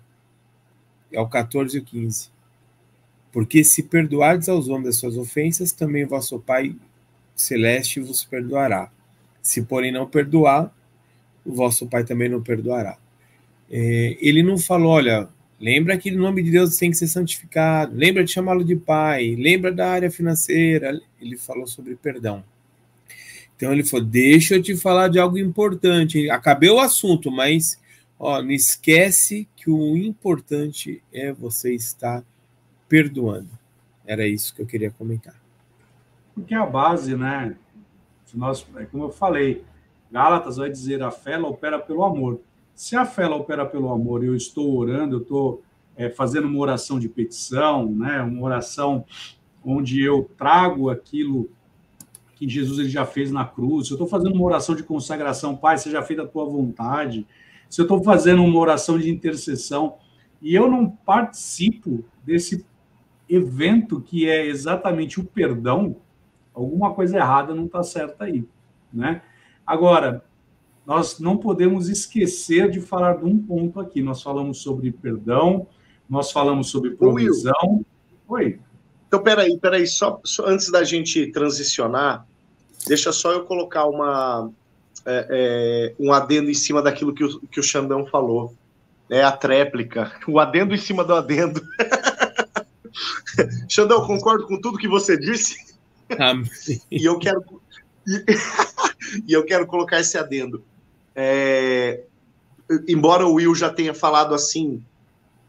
É 1.11 1.21
o 1.21 1.27
14 1.27 1.77
e 1.77 1.81
o 1.81 1.85
15. 1.85 2.31
Porque 3.33 3.65
se 3.65 3.83
perdoardes 3.83 4.49
aos 4.49 4.69
homens 4.69 4.89
as 4.89 4.97
suas 4.97 5.17
ofensas, 5.17 5.73
também 5.73 6.05
vosso 6.05 6.39
Pai 6.39 6.75
celeste 7.35 8.01
vos 8.01 8.25
perdoará. 8.25 8.91
Se, 9.41 9.63
porém, 9.63 9.93
não 9.93 10.07
perdoar, 10.07 10.75
o 11.47 11.55
vosso 11.55 11.87
Pai 11.87 12.05
também 12.05 12.29
não 12.29 12.43
perdoará. 12.43 12.99
É, 13.71 14.17
ele 14.21 14.43
não 14.43 14.59
falou, 14.59 14.93
olha, 14.93 15.29
Lembra 15.61 15.99
que 15.99 16.11
o 16.11 16.19
nome 16.19 16.43
de 16.43 16.53
Deus 16.53 16.77
tem 16.77 16.91
que 16.91 16.97
ser 16.97 17.09
santificado. 17.09 17.95
Lembra 17.95 18.23
de 18.23 18.31
chamá-lo 18.31 18.65
de 18.65 18.77
pai. 18.77 19.35
Lembra 19.35 19.73
da 19.73 19.91
área 19.91 20.11
financeira. 20.11 21.01
Ele 21.21 21.37
falou 21.37 21.67
sobre 21.67 21.97
perdão. 21.97 22.45
Então 23.57 23.73
ele 23.73 23.83
falou: 23.83 24.07
Deixa 24.07 24.55
eu 24.55 24.63
te 24.63 24.77
falar 24.77 25.09
de 25.09 25.19
algo 25.19 25.37
importante. 25.37 26.31
Acabei 26.31 26.71
o 26.71 26.79
assunto, 26.79 27.29
mas 27.31 27.79
ó, 28.17 28.41
não 28.41 28.53
esquece 28.53 29.49
que 29.57 29.69
o 29.69 29.97
importante 29.97 31.03
é 31.13 31.33
você 31.33 31.75
estar 31.75 32.23
perdoando. 32.89 33.51
Era 34.07 34.27
isso 34.27 34.55
que 34.55 34.63
eu 34.63 34.67
queria 34.67 34.93
comentar. 34.93 35.35
Porque 36.35 36.55
é 36.55 36.59
a 36.59 36.65
base, 36.65 37.17
né? 37.17 37.57
Nós, 38.33 38.65
é 38.77 38.85
como 38.85 39.05
eu 39.05 39.11
falei, 39.11 39.65
Gálatas 40.11 40.57
vai 40.57 40.71
dizer: 40.71 41.03
a 41.03 41.11
fé 41.11 41.33
ela 41.33 41.49
opera 41.49 41.81
pelo 41.81 42.05
amor. 42.05 42.41
Se 42.79 42.95
a 42.95 43.05
fé 43.05 43.27
opera 43.27 43.67
pelo 43.67 43.91
amor, 43.91 44.23
eu 44.23 44.37
estou 44.37 44.77
orando, 44.77 45.17
eu 45.17 45.23
estou 45.23 45.65
é, 45.97 46.09
fazendo 46.09 46.47
uma 46.47 46.61
oração 46.61 47.01
de 47.01 47.09
petição, 47.09 47.91
né, 47.91 48.23
uma 48.23 48.41
oração 48.41 49.05
onde 49.65 50.01
eu 50.01 50.31
trago 50.39 50.89
aquilo 50.89 51.51
que 52.37 52.49
Jesus 52.49 52.79
ele 52.79 52.89
já 52.89 53.05
fez 53.05 53.33
na 53.33 53.45
cruz, 53.45 53.89
se 53.89 53.93
eu 53.93 53.97
estou 53.97 54.07
fazendo 54.07 54.37
uma 54.37 54.45
oração 54.45 54.77
de 54.77 54.85
consagração, 54.85 55.57
Pai, 55.57 55.77
seja 55.77 56.01
feita 56.05 56.23
a 56.23 56.29
tua 56.29 56.45
vontade, 56.45 57.27
se 57.69 57.81
eu 57.81 57.83
estou 57.83 58.01
fazendo 58.01 58.45
uma 58.45 58.61
oração 58.61 58.97
de 58.97 59.11
intercessão 59.11 59.97
e 60.41 60.55
eu 60.55 60.71
não 60.71 60.89
participo 60.89 62.05
desse 62.25 62.65
evento 63.29 64.01
que 64.01 64.31
é 64.31 64.47
exatamente 64.47 65.19
o 65.19 65.25
perdão, 65.25 65.97
alguma 66.55 66.95
coisa 66.95 67.17
errada 67.17 67.53
não 67.53 67.67
está 67.67 67.83
certa 67.83 68.23
aí, 68.23 68.47
né? 68.93 69.21
Agora, 69.67 70.28
nós 70.89 71.19
não 71.19 71.37
podemos 71.37 71.91
esquecer 71.91 72.71
de 72.71 72.81
falar 72.81 73.19
de 73.19 73.27
um 73.27 73.39
ponto 73.39 73.79
aqui. 73.79 74.01
Nós 74.01 74.23
falamos 74.23 74.63
sobre 74.63 74.91
perdão, 74.91 75.67
nós 76.09 76.33
falamos 76.33 76.71
sobre 76.71 76.93
provisão. 76.93 77.85
Oi. 78.27 78.59
Então, 79.07 79.23
peraí, 79.23 79.59
peraí, 79.59 79.87
só, 79.87 80.19
só 80.25 80.47
antes 80.47 80.71
da 80.71 80.83
gente 80.85 81.31
transicionar, 81.31 82.27
deixa 82.87 83.13
só 83.13 83.33
eu 83.33 83.45
colocar 83.45 83.85
uma, 83.85 84.51
é, 85.05 85.27
é, 85.29 85.95
um 86.03 86.11
adendo 86.11 86.51
em 86.51 86.55
cima 86.55 86.81
daquilo 86.81 87.13
que 87.13 87.23
o, 87.23 87.39
que 87.41 87.61
o 87.61 87.63
Xandão 87.63 88.07
falou. 88.07 88.55
É 89.11 89.23
a 89.23 89.33
tréplica, 89.33 90.11
o 90.27 90.41
adendo 90.41 90.75
em 90.75 90.79
cima 90.79 91.05
do 91.05 91.15
adendo. 91.15 91.61
Xandão, 93.69 94.07
concordo 94.07 94.47
com 94.47 94.59
tudo 94.59 94.79
que 94.79 94.89
você 94.89 95.19
disse. 95.19 95.77
Amém. 96.19 96.51
E 96.91 97.05
eu 97.05 97.19
quero 97.19 97.45
e, 98.07 98.25
e 99.29 99.33
eu 99.35 99.45
quero 99.45 99.67
colocar 99.67 100.01
esse 100.01 100.17
adendo. 100.17 100.65
É, 101.21 102.05
embora 102.87 103.27
o 103.27 103.35
Will 103.35 103.53
já 103.53 103.69
tenha 103.69 103.93
falado 103.93 104.37
assim, 104.37 104.81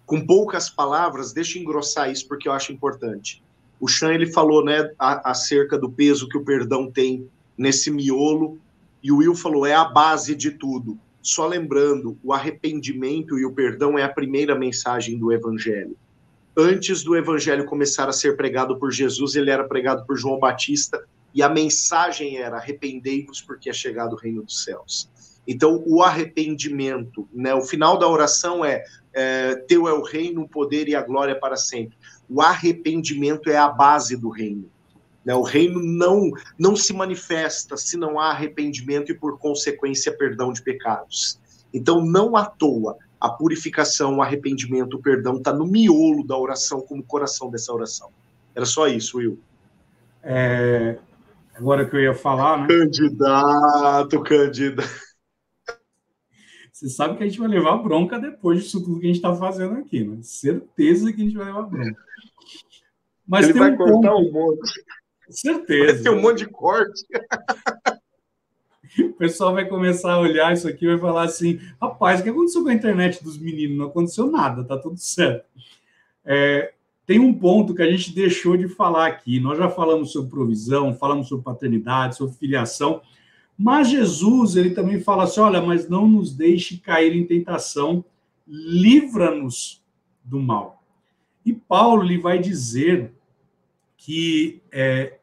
com 0.03 0.25
poucas 0.25 0.67
palavras, 0.67 1.31
deixa 1.31 1.59
eu 1.59 1.61
engrossar 1.61 2.09
isso 2.09 2.27
porque 2.27 2.49
eu 2.49 2.53
acho 2.53 2.73
importante. 2.73 3.43
O 3.79 3.87
Chan 3.87 4.11
ele 4.11 4.25
falou, 4.25 4.65
né, 4.65 4.91
acerca 4.97 5.77
do 5.77 5.87
peso 5.87 6.27
que 6.27 6.39
o 6.39 6.43
perdão 6.43 6.89
tem 6.89 7.29
nesse 7.55 7.91
miolo, 7.91 8.57
e 9.03 9.11
o 9.11 9.17
Will 9.17 9.35
falou 9.35 9.63
é 9.63 9.75
a 9.75 9.85
base 9.85 10.33
de 10.33 10.49
tudo. 10.49 10.97
só 11.21 11.45
lembrando, 11.45 12.17
o 12.23 12.33
arrependimento 12.33 13.37
e 13.37 13.45
o 13.45 13.53
perdão 13.53 13.99
é 13.99 14.03
a 14.03 14.09
primeira 14.09 14.55
mensagem 14.55 15.19
do 15.19 15.31
evangelho. 15.31 15.95
Antes 16.57 17.03
do 17.03 17.15
evangelho 17.15 17.65
começar 17.65 18.09
a 18.09 18.13
ser 18.13 18.35
pregado 18.35 18.79
por 18.79 18.91
Jesus, 18.91 19.35
ele 19.35 19.51
era 19.51 19.65
pregado 19.65 20.03
por 20.07 20.17
João 20.17 20.39
Batista, 20.39 21.05
e 21.35 21.43
a 21.43 21.49
mensagem 21.49 22.37
era: 22.37 22.57
arrependei-vos, 22.57 23.39
porque 23.39 23.69
é 23.69 23.73
chegado 23.73 24.13
o 24.13 24.15
reino 24.15 24.41
dos 24.41 24.63
céus. 24.63 25.07
Então, 25.51 25.83
o 25.87 26.03
arrependimento, 26.03 27.27
né? 27.33 27.55
O 27.55 27.63
final 27.63 27.97
da 27.97 28.07
oração 28.07 28.63
é, 28.63 28.83
é 29.11 29.55
teu 29.67 29.87
é 29.87 29.93
o 29.93 30.03
reino, 30.03 30.43
o 30.43 30.47
poder 30.47 30.87
e 30.87 30.93
a 30.93 31.01
glória 31.01 31.35
para 31.35 31.55
sempre. 31.55 31.97
O 32.29 32.39
arrependimento 32.39 33.49
é 33.49 33.57
a 33.57 33.67
base 33.67 34.15
do 34.15 34.29
reino. 34.29 34.69
Né? 35.25 35.33
O 35.33 35.41
reino 35.41 35.81
não 35.81 36.29
não 36.55 36.75
se 36.75 36.93
manifesta 36.93 37.75
se 37.77 37.97
não 37.97 38.19
há 38.19 38.29
arrependimento 38.29 39.11
e 39.11 39.15
por 39.15 39.39
consequência 39.39 40.15
perdão 40.15 40.53
de 40.53 40.61
pecados. 40.61 41.39
Então, 41.73 42.05
não 42.05 42.35
à 42.35 42.45
toa 42.45 42.95
a 43.19 43.27
purificação, 43.27 44.17
o 44.17 44.21
arrependimento, 44.21 44.97
o 44.97 45.01
perdão 45.01 45.37
está 45.37 45.51
no 45.51 45.65
miolo 45.65 46.23
da 46.23 46.37
oração, 46.37 46.79
como 46.79 47.01
coração 47.01 47.49
dessa 47.49 47.73
oração. 47.73 48.11
Era 48.53 48.67
só 48.67 48.87
isso, 48.87 49.17
Will. 49.17 49.39
É, 50.21 50.99
agora 51.55 51.89
que 51.89 51.95
eu 51.95 52.01
ia 52.01 52.13
falar, 52.13 52.59
né? 52.59 52.67
Candidato, 52.67 54.21
candidato. 54.21 55.08
Você 56.79 56.87
sabe 56.87 57.17
que 57.17 57.23
a 57.23 57.27
gente 57.27 57.37
vai 57.37 57.49
levar 57.49 57.75
bronca 57.79 58.17
depois 58.17 58.63
disso 58.63 58.81
tudo 58.81 59.01
que 59.01 59.05
a 59.05 59.07
gente 59.07 59.17
está 59.17 59.35
fazendo 59.35 59.73
aqui, 59.73 60.01
né? 60.01 60.19
Certeza 60.21 61.11
que 61.11 61.21
a 61.21 61.25
gente 61.25 61.35
vai 61.35 61.47
levar 61.47 61.63
bronca. 61.63 62.01
Mas 63.27 63.43
Ele 63.43 63.51
tem 63.51 63.61
vai 63.61 63.73
um 63.73 63.75
cortar 63.75 64.11
ponto... 64.11 64.29
um 64.29 64.31
monte. 64.31 64.71
Certeza. 65.29 65.93
Vai 65.95 66.03
ter 66.03 66.09
um 66.09 66.21
monte 66.21 66.37
de 66.37 66.47
corte. 66.47 67.05
O 68.97 69.13
pessoal 69.13 69.53
vai 69.53 69.67
começar 69.67 70.13
a 70.13 70.19
olhar 70.19 70.51
isso 70.51 70.67
aqui 70.67 70.83
e 70.83 70.87
vai 70.87 70.97
falar 70.97 71.23
assim: 71.23 71.59
rapaz, 71.79 72.19
o 72.19 72.23
que 72.23 72.29
aconteceu 72.29 72.63
com 72.63 72.69
a 72.69 72.73
internet 72.73 73.23
dos 73.23 73.37
meninos? 73.37 73.77
Não 73.77 73.85
aconteceu 73.85 74.31
nada, 74.31 74.63
tá 74.63 74.77
tudo 74.77 74.97
certo. 74.97 75.45
É, 76.25 76.73
tem 77.05 77.19
um 77.19 77.31
ponto 77.31 77.75
que 77.75 77.83
a 77.83 77.89
gente 77.89 78.13
deixou 78.15 78.57
de 78.57 78.67
falar 78.67 79.05
aqui. 79.05 79.39
Nós 79.39 79.59
já 79.59 79.69
falamos 79.69 80.11
sobre 80.11 80.31
provisão, 80.31 80.95
falamos 80.95 81.27
sobre 81.27 81.45
paternidade, 81.45 82.17
sobre 82.17 82.35
filiação, 82.35 82.99
mas 83.61 83.89
Jesus, 83.89 84.55
ele 84.55 84.69
também 84.69 85.01
fala 85.01 85.25
assim: 85.25 85.41
olha, 85.41 85.61
mas 85.61 85.89
não 85.89 86.07
nos 86.07 86.33
deixe 86.33 86.77
cair 86.77 87.13
em 87.13 87.27
tentação, 87.27 88.05
livra-nos 88.47 89.83
do 90.23 90.39
mal. 90.39 90.81
E 91.45 91.51
Paulo 91.51 92.05
ele 92.05 92.17
vai 92.17 92.39
dizer 92.39 93.11
que 93.97 94.61
é, 94.71 95.19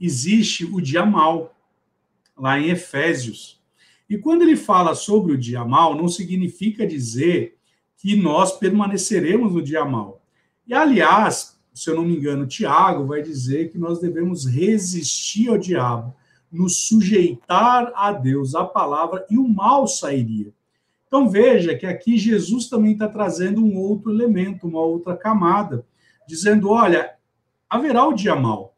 existe 0.00 0.64
o 0.66 0.80
dia 0.80 1.04
mal 1.04 1.52
lá 2.36 2.60
em 2.60 2.68
Efésios. 2.68 3.60
E 4.08 4.16
quando 4.16 4.42
ele 4.42 4.54
fala 4.54 4.94
sobre 4.94 5.32
o 5.32 5.38
dia 5.38 5.64
mal, 5.64 5.96
não 5.96 6.06
significa 6.06 6.86
dizer 6.86 7.56
que 7.96 8.14
nós 8.14 8.56
permaneceremos 8.56 9.52
no 9.52 9.60
dia 9.60 9.84
mal. 9.84 10.22
E, 10.64 10.72
aliás, 10.72 11.58
se 11.74 11.90
eu 11.90 11.96
não 11.96 12.04
me 12.04 12.16
engano, 12.16 12.46
Tiago 12.46 13.04
vai 13.04 13.20
dizer 13.20 13.72
que 13.72 13.78
nós 13.78 14.00
devemos 14.00 14.46
resistir 14.46 15.48
ao 15.48 15.58
diabo, 15.58 16.14
nos 16.50 16.88
sujeitar 16.88 17.92
a 17.94 18.12
Deus, 18.12 18.54
a 18.54 18.64
palavra, 18.64 19.26
e 19.30 19.36
o 19.36 19.46
mal 19.48 19.86
sairia. 19.86 20.52
Então 21.06 21.28
veja 21.28 21.74
que 21.74 21.86
aqui 21.86 22.18
Jesus 22.18 22.68
também 22.68 22.92
está 22.92 23.08
trazendo 23.08 23.64
um 23.64 23.76
outro 23.78 24.12
elemento, 24.12 24.66
uma 24.66 24.80
outra 24.80 25.16
camada, 25.16 25.84
dizendo: 26.26 26.70
olha, 26.70 27.14
haverá 27.68 28.06
o 28.06 28.14
dia 28.14 28.36
mal. 28.36 28.74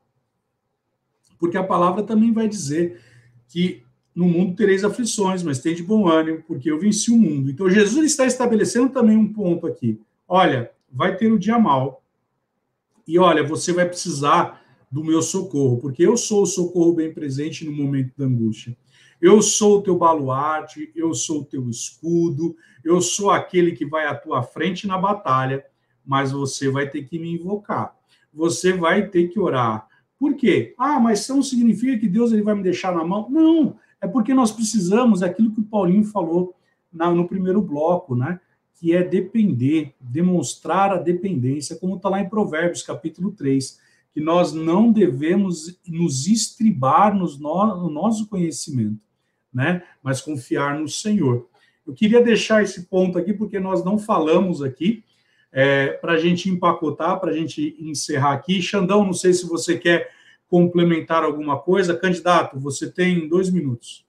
Porque 1.38 1.56
a 1.56 1.64
palavra 1.64 2.02
também 2.02 2.32
vai 2.32 2.48
dizer 2.48 3.00
que 3.48 3.82
no 4.14 4.26
mundo 4.26 4.54
tereis 4.54 4.84
aflições, 4.84 5.42
mas 5.42 5.60
tem 5.60 5.74
de 5.74 5.82
bom 5.82 6.08
ânimo, 6.08 6.42
porque 6.46 6.70
eu 6.70 6.78
venci 6.78 7.10
o 7.10 7.16
mundo. 7.16 7.50
Então, 7.50 7.70
Jesus 7.70 8.04
está 8.10 8.26
estabelecendo 8.26 8.90
também 8.90 9.16
um 9.16 9.32
ponto 9.32 9.66
aqui. 9.66 10.00
Olha, 10.28 10.70
vai 10.92 11.16
ter 11.16 11.32
o 11.32 11.38
dia 11.38 11.58
mal. 11.58 12.02
E 13.06 13.18
olha, 13.18 13.42
você 13.42 13.72
vai 13.72 13.86
precisar 13.86 14.60
do 14.90 15.04
meu 15.04 15.22
socorro, 15.22 15.78
porque 15.78 16.04
eu 16.04 16.16
sou 16.16 16.42
o 16.42 16.46
socorro 16.46 16.94
bem 16.94 17.12
presente 17.12 17.64
no 17.64 17.72
momento 17.72 18.12
da 18.18 18.24
angústia. 18.24 18.76
Eu 19.20 19.40
sou 19.42 19.78
o 19.78 19.82
teu 19.82 19.96
baluarte, 19.96 20.90
eu 20.96 21.14
sou 21.14 21.42
o 21.42 21.44
teu 21.44 21.68
escudo, 21.68 22.56
eu 22.82 23.00
sou 23.00 23.30
aquele 23.30 23.72
que 23.72 23.84
vai 23.84 24.06
à 24.06 24.14
tua 24.14 24.42
frente 24.42 24.86
na 24.86 24.98
batalha, 24.98 25.64
mas 26.04 26.32
você 26.32 26.70
vai 26.70 26.88
ter 26.88 27.04
que 27.04 27.18
me 27.18 27.34
invocar. 27.34 27.94
Você 28.32 28.72
vai 28.72 29.08
ter 29.08 29.28
que 29.28 29.38
orar. 29.38 29.86
Por 30.18 30.34
quê? 30.34 30.74
Ah, 30.78 30.98
mas 30.98 31.20
isso 31.20 31.34
não 31.34 31.42
significa 31.42 31.98
que 31.98 32.08
Deus 32.08 32.32
ele 32.32 32.42
vai 32.42 32.54
me 32.54 32.62
deixar 32.62 32.94
na 32.94 33.04
mão? 33.04 33.28
Não, 33.30 33.76
é 34.00 34.08
porque 34.08 34.34
nós 34.34 34.50
precisamos, 34.50 35.22
é 35.22 35.26
aquilo 35.26 35.52
que 35.52 35.60
o 35.60 35.64
Paulinho 35.64 36.04
falou 36.04 36.54
na, 36.92 37.10
no 37.10 37.28
primeiro 37.28 37.60
bloco, 37.62 38.16
né? 38.16 38.40
Que 38.74 38.94
é 38.94 39.04
depender, 39.04 39.94
demonstrar 40.00 40.92
a 40.92 40.96
dependência, 40.96 41.76
como 41.76 41.96
está 41.96 42.08
lá 42.08 42.20
em 42.20 42.28
Provérbios, 42.28 42.82
capítulo 42.82 43.32
3, 43.32 43.78
que 44.12 44.20
nós 44.20 44.52
não 44.52 44.92
devemos 44.92 45.80
nos 45.86 46.26
estribar 46.26 47.16
no 47.16 47.90
nosso 47.90 48.28
conhecimento, 48.28 49.00
né? 49.52 49.82
Mas 50.02 50.20
confiar 50.20 50.78
no 50.78 50.88
Senhor. 50.88 51.48
Eu 51.86 51.94
queria 51.94 52.22
deixar 52.22 52.62
esse 52.62 52.86
ponto 52.86 53.18
aqui, 53.18 53.32
porque 53.32 53.58
nós 53.58 53.84
não 53.84 53.98
falamos 53.98 54.62
aqui, 54.62 55.04
é, 55.52 55.88
para 55.88 56.12
a 56.12 56.18
gente 56.18 56.48
empacotar, 56.48 57.20
para 57.20 57.30
a 57.30 57.36
gente 57.36 57.76
encerrar 57.80 58.32
aqui. 58.32 58.62
Xandão, 58.62 59.04
não 59.04 59.12
sei 59.12 59.32
se 59.32 59.46
você 59.46 59.78
quer 59.78 60.10
complementar 60.48 61.24
alguma 61.24 61.58
coisa. 61.58 61.96
Candidato, 61.96 62.58
você 62.58 62.90
tem 62.90 63.28
dois 63.28 63.50
minutos. 63.50 64.04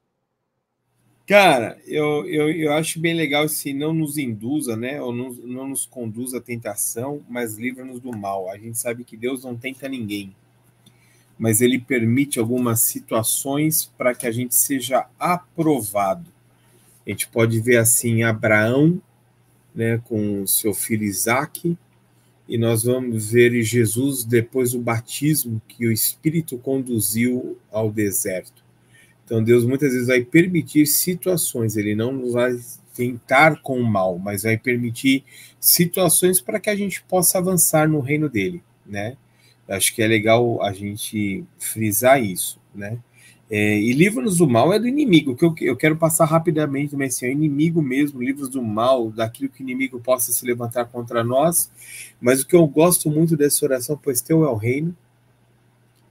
Cara, 1.31 1.77
eu, 1.87 2.27
eu, 2.27 2.51
eu 2.51 2.73
acho 2.73 2.99
bem 2.99 3.13
legal 3.13 3.47
se 3.47 3.71
não 3.71 3.93
nos 3.93 4.17
induza, 4.17 4.75
né? 4.75 5.01
Ou 5.01 5.15
não, 5.15 5.31
não 5.31 5.69
nos 5.69 5.85
conduz 5.85 6.33
à 6.33 6.41
tentação, 6.41 7.21
mas 7.29 7.55
livra-nos 7.57 8.01
do 8.01 8.11
mal. 8.11 8.49
A 8.49 8.57
gente 8.57 8.77
sabe 8.77 9.05
que 9.05 9.15
Deus 9.15 9.45
não 9.45 9.55
tenta 9.55 9.87
ninguém, 9.87 10.35
mas 11.39 11.61
Ele 11.61 11.79
permite 11.79 12.37
algumas 12.37 12.81
situações 12.81 13.89
para 13.97 14.13
que 14.13 14.27
a 14.27 14.31
gente 14.33 14.53
seja 14.53 15.07
aprovado. 15.17 16.29
A 17.07 17.09
gente 17.09 17.29
pode 17.29 17.61
ver 17.61 17.77
assim 17.77 18.23
Abraão 18.23 19.01
né, 19.73 19.99
com 19.99 20.45
seu 20.45 20.73
filho 20.73 21.05
Isaac, 21.05 21.77
e 22.45 22.57
nós 22.57 22.83
vamos 22.83 23.31
ver 23.31 23.61
Jesus 23.61 24.25
depois 24.25 24.73
do 24.73 24.81
batismo 24.81 25.61
que 25.65 25.87
o 25.87 25.93
Espírito 25.93 26.57
conduziu 26.57 27.57
ao 27.71 27.89
deserto. 27.89 28.60
Então 29.31 29.41
Deus 29.41 29.63
muitas 29.63 29.93
vezes 29.93 30.09
vai 30.09 30.25
permitir 30.25 30.85
situações, 30.85 31.77
ele 31.77 31.95
não 31.95 32.11
nos 32.11 32.33
vai 32.33 32.59
tentar 32.93 33.61
com 33.61 33.79
o 33.79 33.83
mal, 33.85 34.19
mas 34.19 34.43
vai 34.43 34.57
permitir 34.57 35.23
situações 35.57 36.41
para 36.41 36.59
que 36.59 36.69
a 36.69 36.75
gente 36.75 37.01
possa 37.03 37.37
avançar 37.37 37.87
no 37.87 38.01
reino 38.01 38.27
dele, 38.27 38.61
né? 38.85 39.15
Acho 39.69 39.95
que 39.95 40.01
é 40.01 40.07
legal 40.07 40.61
a 40.61 40.73
gente 40.73 41.45
frisar 41.57 42.21
isso, 42.21 42.59
né? 42.75 42.99
É, 43.49 43.79
e 43.79 43.93
livros 43.93 44.39
do 44.39 44.49
mal 44.49 44.73
é 44.73 44.77
do 44.77 44.85
inimigo, 44.85 45.33
que 45.33 45.45
eu, 45.45 45.55
eu 45.61 45.77
quero 45.77 45.95
passar 45.95 46.25
rapidamente, 46.25 46.93
mas 46.97 47.15
assim, 47.15 47.27
é 47.27 47.31
inimigo 47.31 47.81
mesmo, 47.81 48.21
livros 48.21 48.49
do 48.49 48.61
mal, 48.61 49.11
daquilo 49.11 49.49
que 49.49 49.61
o 49.61 49.63
inimigo 49.63 49.97
possa 50.01 50.33
se 50.33 50.45
levantar 50.45 50.83
contra 50.87 51.23
nós. 51.23 51.71
Mas 52.19 52.41
o 52.41 52.47
que 52.47 52.55
eu 52.55 52.67
gosto 52.67 53.09
muito 53.09 53.37
dessa 53.37 53.63
oração, 53.63 53.97
pois 53.97 54.19
teu 54.19 54.43
é 54.43 54.49
o 54.49 54.55
reino, 54.57 54.93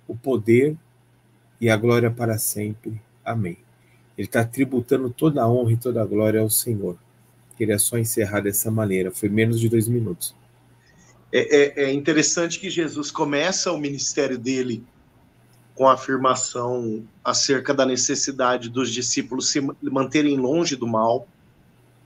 o 0.08 0.16
poder 0.16 0.74
e 1.60 1.68
a 1.68 1.76
glória 1.76 2.10
para 2.10 2.38
sempre. 2.38 2.98
Amém. 3.30 3.56
Ele 4.16 4.26
está 4.26 4.44
tributando 4.44 5.10
toda 5.10 5.42
a 5.42 5.48
honra 5.48 5.72
e 5.72 5.76
toda 5.76 6.02
a 6.02 6.06
glória 6.06 6.40
ao 6.40 6.50
Senhor. 6.50 6.96
Queria 7.56 7.78
só 7.78 7.98
encerrar 7.98 8.40
dessa 8.40 8.70
maneira, 8.70 9.10
foi 9.10 9.28
menos 9.28 9.60
de 9.60 9.68
dois 9.68 9.86
minutos. 9.86 10.34
É, 11.32 11.82
é, 11.82 11.84
é 11.84 11.92
interessante 11.92 12.58
que 12.58 12.68
Jesus 12.68 13.10
começa 13.10 13.70
o 13.70 13.78
ministério 13.78 14.38
dele 14.38 14.84
com 15.74 15.88
a 15.88 15.94
afirmação 15.94 17.04
acerca 17.24 17.72
da 17.72 17.86
necessidade 17.86 18.68
dos 18.68 18.90
discípulos 18.92 19.48
se 19.48 19.60
manterem 19.80 20.36
longe 20.36 20.76
do 20.76 20.86
mal, 20.86 21.26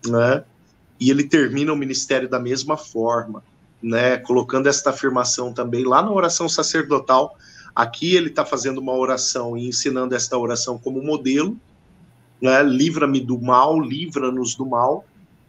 né? 0.06 0.44
E 1.00 1.10
ele 1.10 1.24
termina 1.24 1.72
o 1.72 1.76
ministério 1.76 2.28
da 2.28 2.38
mesma 2.38 2.76
forma, 2.76 3.42
né? 3.82 4.18
Colocando 4.18 4.68
esta 4.68 4.90
afirmação 4.90 5.52
também 5.52 5.84
lá 5.84 6.02
na 6.02 6.12
oração 6.12 6.48
sacerdotal. 6.48 7.36
Aqui 7.74 8.14
ele 8.14 8.28
está 8.28 8.44
fazendo 8.44 8.78
uma 8.78 8.94
oração 8.94 9.56
e 9.56 9.66
ensinando 9.66 10.14
esta 10.14 10.38
oração 10.38 10.78
como 10.78 11.02
modelo, 11.02 11.58
né? 12.40 12.62
Livra-me 12.62 13.20
do 13.20 13.40
mal, 13.40 13.80
livra-nos 13.80 14.54
do 14.54 14.64
mal. 14.64 15.04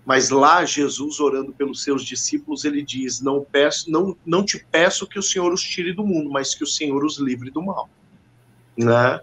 Mas 0.05 0.29
lá 0.29 0.63
Jesus 0.65 1.19
orando 1.19 1.51
pelos 1.51 1.83
seus 1.83 2.03
discípulos, 2.03 2.63
ele 2.63 2.81
diz: 2.81 3.21
"Não 3.21 3.43
peço, 3.43 3.91
não, 3.91 4.15
não 4.25 4.43
te 4.43 4.65
peço 4.71 5.07
que 5.07 5.19
o 5.19 5.23
Senhor 5.23 5.51
os 5.51 5.61
tire 5.61 5.93
do 5.93 6.05
mundo, 6.05 6.29
mas 6.29 6.55
que 6.55 6.63
o 6.63 6.67
Senhor 6.67 7.03
os 7.03 7.17
livre 7.17 7.51
do 7.51 7.61
mal." 7.61 7.89
Né? 8.77 9.19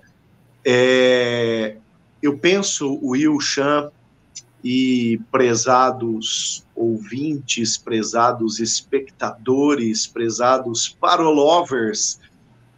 É, 0.65 1.77
eu 2.23 2.39
penso, 2.39 2.99
Will 3.03 3.41
Chan 3.41 3.91
e 4.65 5.21
prezados 5.31 6.65
ouvintes, 6.75 7.77
prezados 7.77 8.61
espectadores, 8.61 10.07
prezados 10.07 10.89
parolovers, 10.89 12.21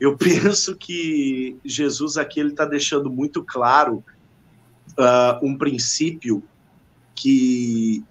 eu 0.00 0.16
penso 0.18 0.76
que 0.76 1.56
Jesus 1.64 2.16
aqui 2.16 2.40
ele 2.40 2.50
está 2.50 2.64
deixando 2.64 3.10
muito 3.10 3.42
claro 3.42 4.04
uh, 4.98 5.46
um 5.46 5.56
princípio 5.56 6.42
que 7.14 8.04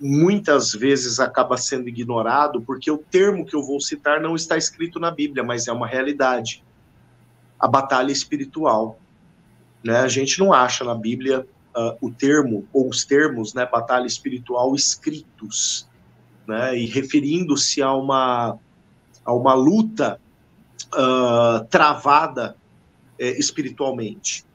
muitas 0.00 0.72
vezes 0.72 1.18
acaba 1.18 1.56
sendo 1.56 1.88
ignorado, 1.88 2.60
porque 2.60 2.90
o 2.90 2.98
termo 2.98 3.44
que 3.44 3.54
eu 3.54 3.62
vou 3.62 3.80
citar 3.80 4.20
não 4.20 4.34
está 4.34 4.56
escrito 4.56 4.98
na 5.00 5.10
Bíblia, 5.10 5.42
mas 5.42 5.68
é 5.68 5.72
uma 5.72 5.86
realidade. 5.86 6.62
A 7.58 7.66
batalha 7.66 8.12
espiritual. 8.12 8.98
Né? 9.82 9.98
A 10.00 10.08
gente 10.08 10.38
não 10.38 10.52
acha 10.52 10.84
na 10.84 10.94
Bíblia 10.94 11.46
uh, 11.74 11.96
o 12.00 12.10
termo, 12.10 12.66
ou 12.72 12.88
os 12.88 13.04
termos, 13.04 13.54
né, 13.54 13.66
batalha 13.66 14.06
espiritual 14.06 14.74
escritos, 14.74 15.88
né? 16.46 16.78
e 16.78 16.86
referindo-se 16.86 17.80
a 17.82 17.92
uma, 17.92 18.58
a 19.24 19.32
uma 19.32 19.54
luta 19.54 20.20
uh, 20.94 21.64
travada 21.66 22.56
uh, 23.18 23.22
espiritualmente 23.22 24.46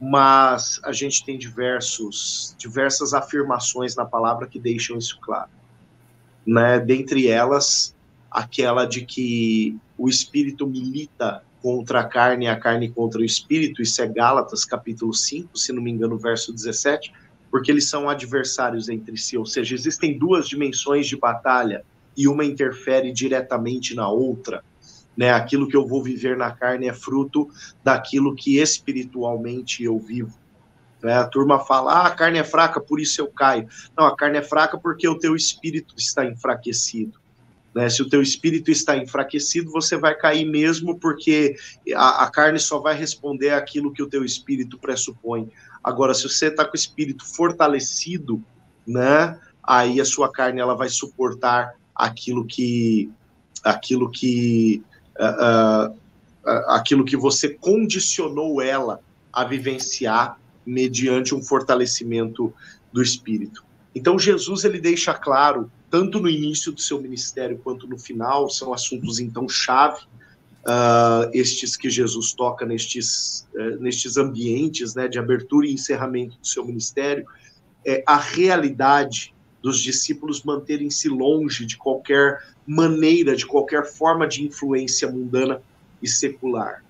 mas 0.00 0.80
a 0.84 0.92
gente 0.92 1.24
tem 1.24 1.38
diversos, 1.38 2.54
diversas 2.58 3.14
afirmações 3.14 3.96
na 3.96 4.04
palavra 4.04 4.46
que 4.46 4.58
deixam 4.58 4.98
isso 4.98 5.18
claro. 5.20 5.50
Né? 6.46 6.78
Dentre 6.78 7.28
elas, 7.28 7.94
aquela 8.30 8.84
de 8.84 9.04
que 9.04 9.76
o 9.96 10.08
espírito 10.08 10.66
milita 10.66 11.42
contra 11.62 12.00
a 12.00 12.04
carne 12.04 12.44
e 12.44 12.48
a 12.48 12.58
carne 12.58 12.90
contra 12.90 13.20
o 13.20 13.24
espírito, 13.24 13.82
isso 13.82 14.00
é 14.02 14.06
Gálatas 14.06 14.64
capítulo 14.64 15.12
5, 15.14 15.58
se 15.58 15.72
não 15.72 15.82
me 15.82 15.90
engano, 15.90 16.18
verso 16.18 16.52
17, 16.52 17.12
porque 17.50 17.70
eles 17.70 17.88
são 17.88 18.08
adversários 18.08 18.88
entre 18.88 19.16
si, 19.16 19.38
ou 19.38 19.46
seja, 19.46 19.74
existem 19.74 20.18
duas 20.18 20.46
dimensões 20.46 21.06
de 21.06 21.16
batalha 21.16 21.84
e 22.16 22.28
uma 22.28 22.44
interfere 22.44 23.12
diretamente 23.12 23.94
na 23.94 24.08
outra 24.08 24.62
né? 25.16 25.30
Aquilo 25.30 25.66
que 25.66 25.76
eu 25.76 25.86
vou 25.86 26.02
viver 26.02 26.36
na 26.36 26.50
carne 26.50 26.88
é 26.88 26.92
fruto 26.92 27.48
daquilo 27.82 28.34
que 28.34 28.58
espiritualmente 28.58 29.82
eu 29.82 29.98
vivo. 29.98 30.36
Né? 31.02 31.14
A 31.14 31.24
turma 31.24 31.60
fala: 31.60 31.92
ah, 31.92 32.06
a 32.06 32.10
carne 32.10 32.38
é 32.38 32.44
fraca, 32.44 32.80
por 32.80 33.00
isso 33.00 33.20
eu 33.20 33.28
caio. 33.28 33.68
Não, 33.96 34.06
a 34.06 34.16
carne 34.16 34.38
é 34.38 34.42
fraca 34.42 34.78
porque 34.78 35.08
o 35.08 35.18
teu 35.18 35.34
espírito 35.34 35.94
está 35.96 36.24
enfraquecido. 36.24 37.18
Né? 37.74 37.88
Se 37.88 38.02
o 38.02 38.08
teu 38.08 38.22
espírito 38.22 38.70
está 38.70 38.96
enfraquecido, 38.96 39.70
você 39.70 39.96
vai 39.96 40.14
cair 40.14 40.44
mesmo, 40.44 40.98
porque 40.98 41.56
a, 41.94 42.24
a 42.24 42.30
carne 42.30 42.58
só 42.58 42.78
vai 42.78 42.94
responder 42.94 43.50
aquilo 43.50 43.92
que 43.92 44.02
o 44.02 44.08
teu 44.08 44.24
espírito 44.24 44.78
pressupõe. 44.78 45.50
Agora, 45.84 46.14
se 46.14 46.28
você 46.28 46.46
está 46.46 46.64
com 46.64 46.72
o 46.72 46.76
espírito 46.76 47.24
fortalecido, 47.24 48.42
né? 48.86 49.38
Aí 49.62 50.00
a 50.00 50.04
sua 50.04 50.30
carne 50.30 50.60
ela 50.60 50.74
vai 50.74 50.88
suportar 50.88 51.74
aquilo 51.94 52.46
que 52.46 53.10
aquilo 53.64 54.10
que 54.10 54.82
uh, 55.20 55.94
aquilo 56.68 57.04
que 57.04 57.16
você 57.16 57.48
condicionou 57.48 58.60
ela 58.62 59.00
a 59.32 59.44
vivenciar 59.44 60.38
mediante 60.64 61.34
um 61.34 61.42
fortalecimento 61.42 62.52
do 62.92 63.02
espírito. 63.02 63.64
Então 63.94 64.18
Jesus 64.18 64.64
ele 64.64 64.80
deixa 64.80 65.14
claro, 65.14 65.70
tanto 65.90 66.20
no 66.20 66.28
início 66.28 66.72
do 66.72 66.80
seu 66.80 67.00
ministério 67.00 67.58
quanto 67.62 67.86
no 67.86 67.98
final, 67.98 68.48
são 68.50 68.72
assuntos 68.72 69.18
então 69.18 69.48
chave, 69.48 70.02
uh, 70.66 71.30
estes 71.32 71.76
que 71.76 71.88
Jesus 71.88 72.32
toca 72.32 72.66
nestes, 72.66 73.46
uh, 73.54 73.80
nestes 73.80 74.16
ambientes 74.16 74.94
né, 74.94 75.08
de 75.08 75.18
abertura 75.18 75.66
e 75.66 75.72
encerramento 75.72 76.38
do 76.38 76.46
seu 76.46 76.64
ministério, 76.64 77.26
é 77.84 78.02
a 78.06 78.16
realidade 78.16 79.34
dos 79.62 79.80
discípulos 79.80 80.42
manterem-se 80.42 81.08
longe 81.08 81.64
de 81.64 81.76
qualquer 81.76 82.42
maneira, 82.66 83.36
de 83.36 83.46
qualquer 83.46 83.86
forma 83.86 84.26
de 84.26 84.44
influência 84.44 85.10
mundana 85.10 85.62
e 86.02 86.08
secular, 86.08 86.82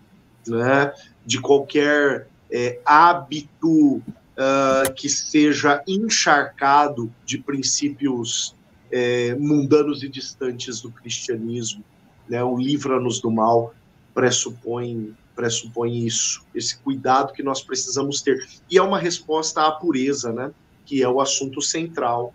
né? 0.47 0.93
de 1.25 1.41
qualquer 1.41 2.29
é, 2.51 2.81
hábito 2.85 4.03
uh, 4.37 4.93
que 4.95 5.09
seja 5.09 5.83
encharcado 5.87 7.13
de 7.25 7.39
princípios 7.39 8.55
é, 8.91 9.35
mundanos 9.35 10.03
e 10.03 10.09
distantes 10.09 10.81
do 10.81 10.91
cristianismo. 10.91 11.85
Né? 12.29 12.43
O 12.43 12.57
Livra-nos 12.57 13.21
do 13.21 13.31
Mal 13.31 13.75
pressupõe, 14.15 15.15
pressupõe 15.35 16.07
isso, 16.07 16.45
esse 16.55 16.79
cuidado 16.79 17.33
que 17.33 17.43
nós 17.43 17.63
precisamos 17.63 18.23
ter. 18.23 18.47
E 18.71 18.79
é 18.79 18.83
uma 18.83 18.99
resposta 18.99 19.67
à 19.67 19.73
pureza, 19.73 20.33
né? 20.33 20.51
que 20.85 21.03
é 21.03 21.09
o 21.09 21.21
assunto 21.21 21.61
central 21.61 22.33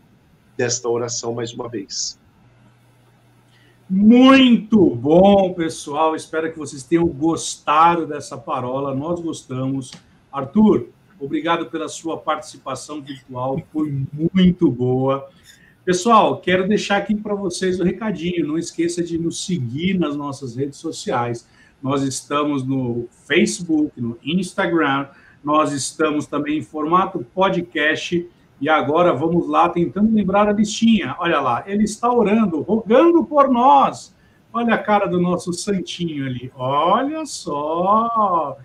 desta 0.57 0.87
oração 0.89 1.33
mais 1.33 1.53
uma 1.53 1.69
vez. 1.69 2.19
Muito 3.93 4.89
bom, 4.95 5.53
pessoal. 5.53 6.15
Espero 6.15 6.49
que 6.49 6.57
vocês 6.57 6.81
tenham 6.81 7.05
gostado 7.05 8.07
dessa 8.07 8.37
parola. 8.37 8.95
Nós 8.95 9.19
gostamos. 9.19 9.91
Arthur, 10.31 10.87
obrigado 11.19 11.65
pela 11.65 11.89
sua 11.89 12.15
participação 12.17 13.01
virtual, 13.01 13.61
foi 13.73 14.05
muito 14.13 14.71
boa. 14.71 15.27
Pessoal, 15.83 16.39
quero 16.39 16.69
deixar 16.69 16.99
aqui 16.99 17.13
para 17.13 17.35
vocês 17.35 17.81
o 17.81 17.83
recadinho. 17.83 18.47
Não 18.47 18.57
esqueça 18.57 19.03
de 19.03 19.17
nos 19.17 19.45
seguir 19.45 19.99
nas 19.99 20.15
nossas 20.15 20.55
redes 20.55 20.79
sociais. 20.79 21.45
Nós 21.83 22.01
estamos 22.01 22.65
no 22.65 23.09
Facebook, 23.27 23.99
no 23.99 24.17
Instagram, 24.23 25.07
nós 25.43 25.73
estamos 25.73 26.25
também 26.25 26.59
em 26.59 26.63
formato 26.63 27.25
podcast 27.35 28.25
e 28.61 28.69
agora 28.69 29.11
vamos 29.11 29.49
lá, 29.49 29.67
tentando 29.67 30.13
lembrar 30.13 30.47
a 30.47 30.53
listinha. 30.53 31.15
Olha 31.17 31.41
lá, 31.41 31.63
ele 31.65 31.83
está 31.83 32.13
orando, 32.13 32.61
rogando 32.61 33.25
por 33.25 33.49
nós. 33.49 34.15
Olha 34.53 34.75
a 34.75 34.77
cara 34.77 35.07
do 35.07 35.19
nosso 35.19 35.51
santinho 35.51 36.27
ali. 36.27 36.51
Olha 36.55 37.25
só. 37.25 38.55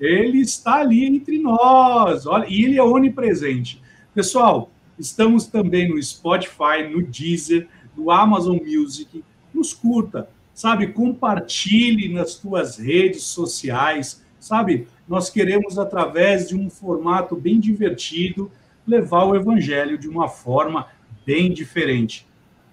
Ele 0.00 0.38
está 0.40 0.76
ali 0.76 1.04
entre 1.04 1.38
nós. 1.38 2.24
Olha, 2.24 2.46
e 2.48 2.64
ele 2.64 2.78
é 2.78 2.82
onipresente. 2.82 3.82
Pessoal, 4.14 4.70
estamos 4.98 5.46
também 5.46 5.86
no 5.86 6.02
Spotify, 6.02 6.88
no 6.90 7.02
Deezer, 7.02 7.68
no 7.94 8.10
Amazon 8.10 8.56
Music. 8.56 9.22
Nos 9.52 9.74
curta, 9.74 10.30
sabe? 10.54 10.86
Compartilhe 10.94 12.08
nas 12.10 12.36
tuas 12.36 12.78
redes 12.78 13.24
sociais, 13.24 14.24
sabe? 14.40 14.88
Nós 15.06 15.28
queremos, 15.28 15.78
através 15.78 16.48
de 16.48 16.56
um 16.56 16.70
formato 16.70 17.36
bem 17.36 17.60
divertido, 17.60 18.50
levar 18.86 19.24
o 19.24 19.36
evangelho 19.36 19.98
de 19.98 20.08
uma 20.08 20.28
forma 20.28 20.86
bem 21.24 21.52
diferente. 21.52 22.26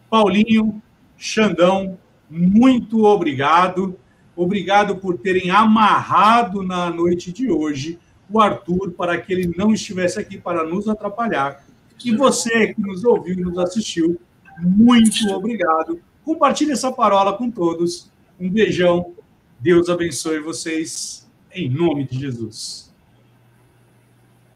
Paulinho, 0.10 0.82
Xandão, 1.18 1.98
muito 2.30 3.04
obrigado. 3.04 3.98
Obrigado 4.36 4.96
por 4.96 5.18
terem 5.18 5.52
amarrado 5.52 6.64
na 6.64 6.90
noite 6.90 7.32
de 7.32 7.52
hoje 7.52 8.00
o 8.30 8.40
Arthur 8.40 8.92
para 8.92 9.20
que 9.20 9.34
ele 9.34 9.54
não 9.58 9.74
estivesse 9.74 10.20
aqui 10.20 10.38
para 10.38 10.64
nos 10.64 10.88
atrapalhar. 10.88 11.66
E 12.04 12.16
você 12.16 12.74
que 12.74 12.82
nos 12.82 13.04
ouviu 13.04 13.34
e 13.34 13.42
nos 13.42 13.58
assistiu, 13.58 14.20
muito 14.60 15.28
obrigado. 15.34 16.00
Compartilhe 16.24 16.72
essa 16.72 16.92
parola 16.92 17.34
com 17.34 17.50
todos. 17.50 18.12
Um 18.40 18.50
beijão. 18.50 19.14
Deus 19.60 19.90
abençoe 19.90 20.40
vocês 20.40 21.28
em 21.52 21.70
nome 21.70 22.08
de 22.08 22.20
Jesus. 22.20 22.89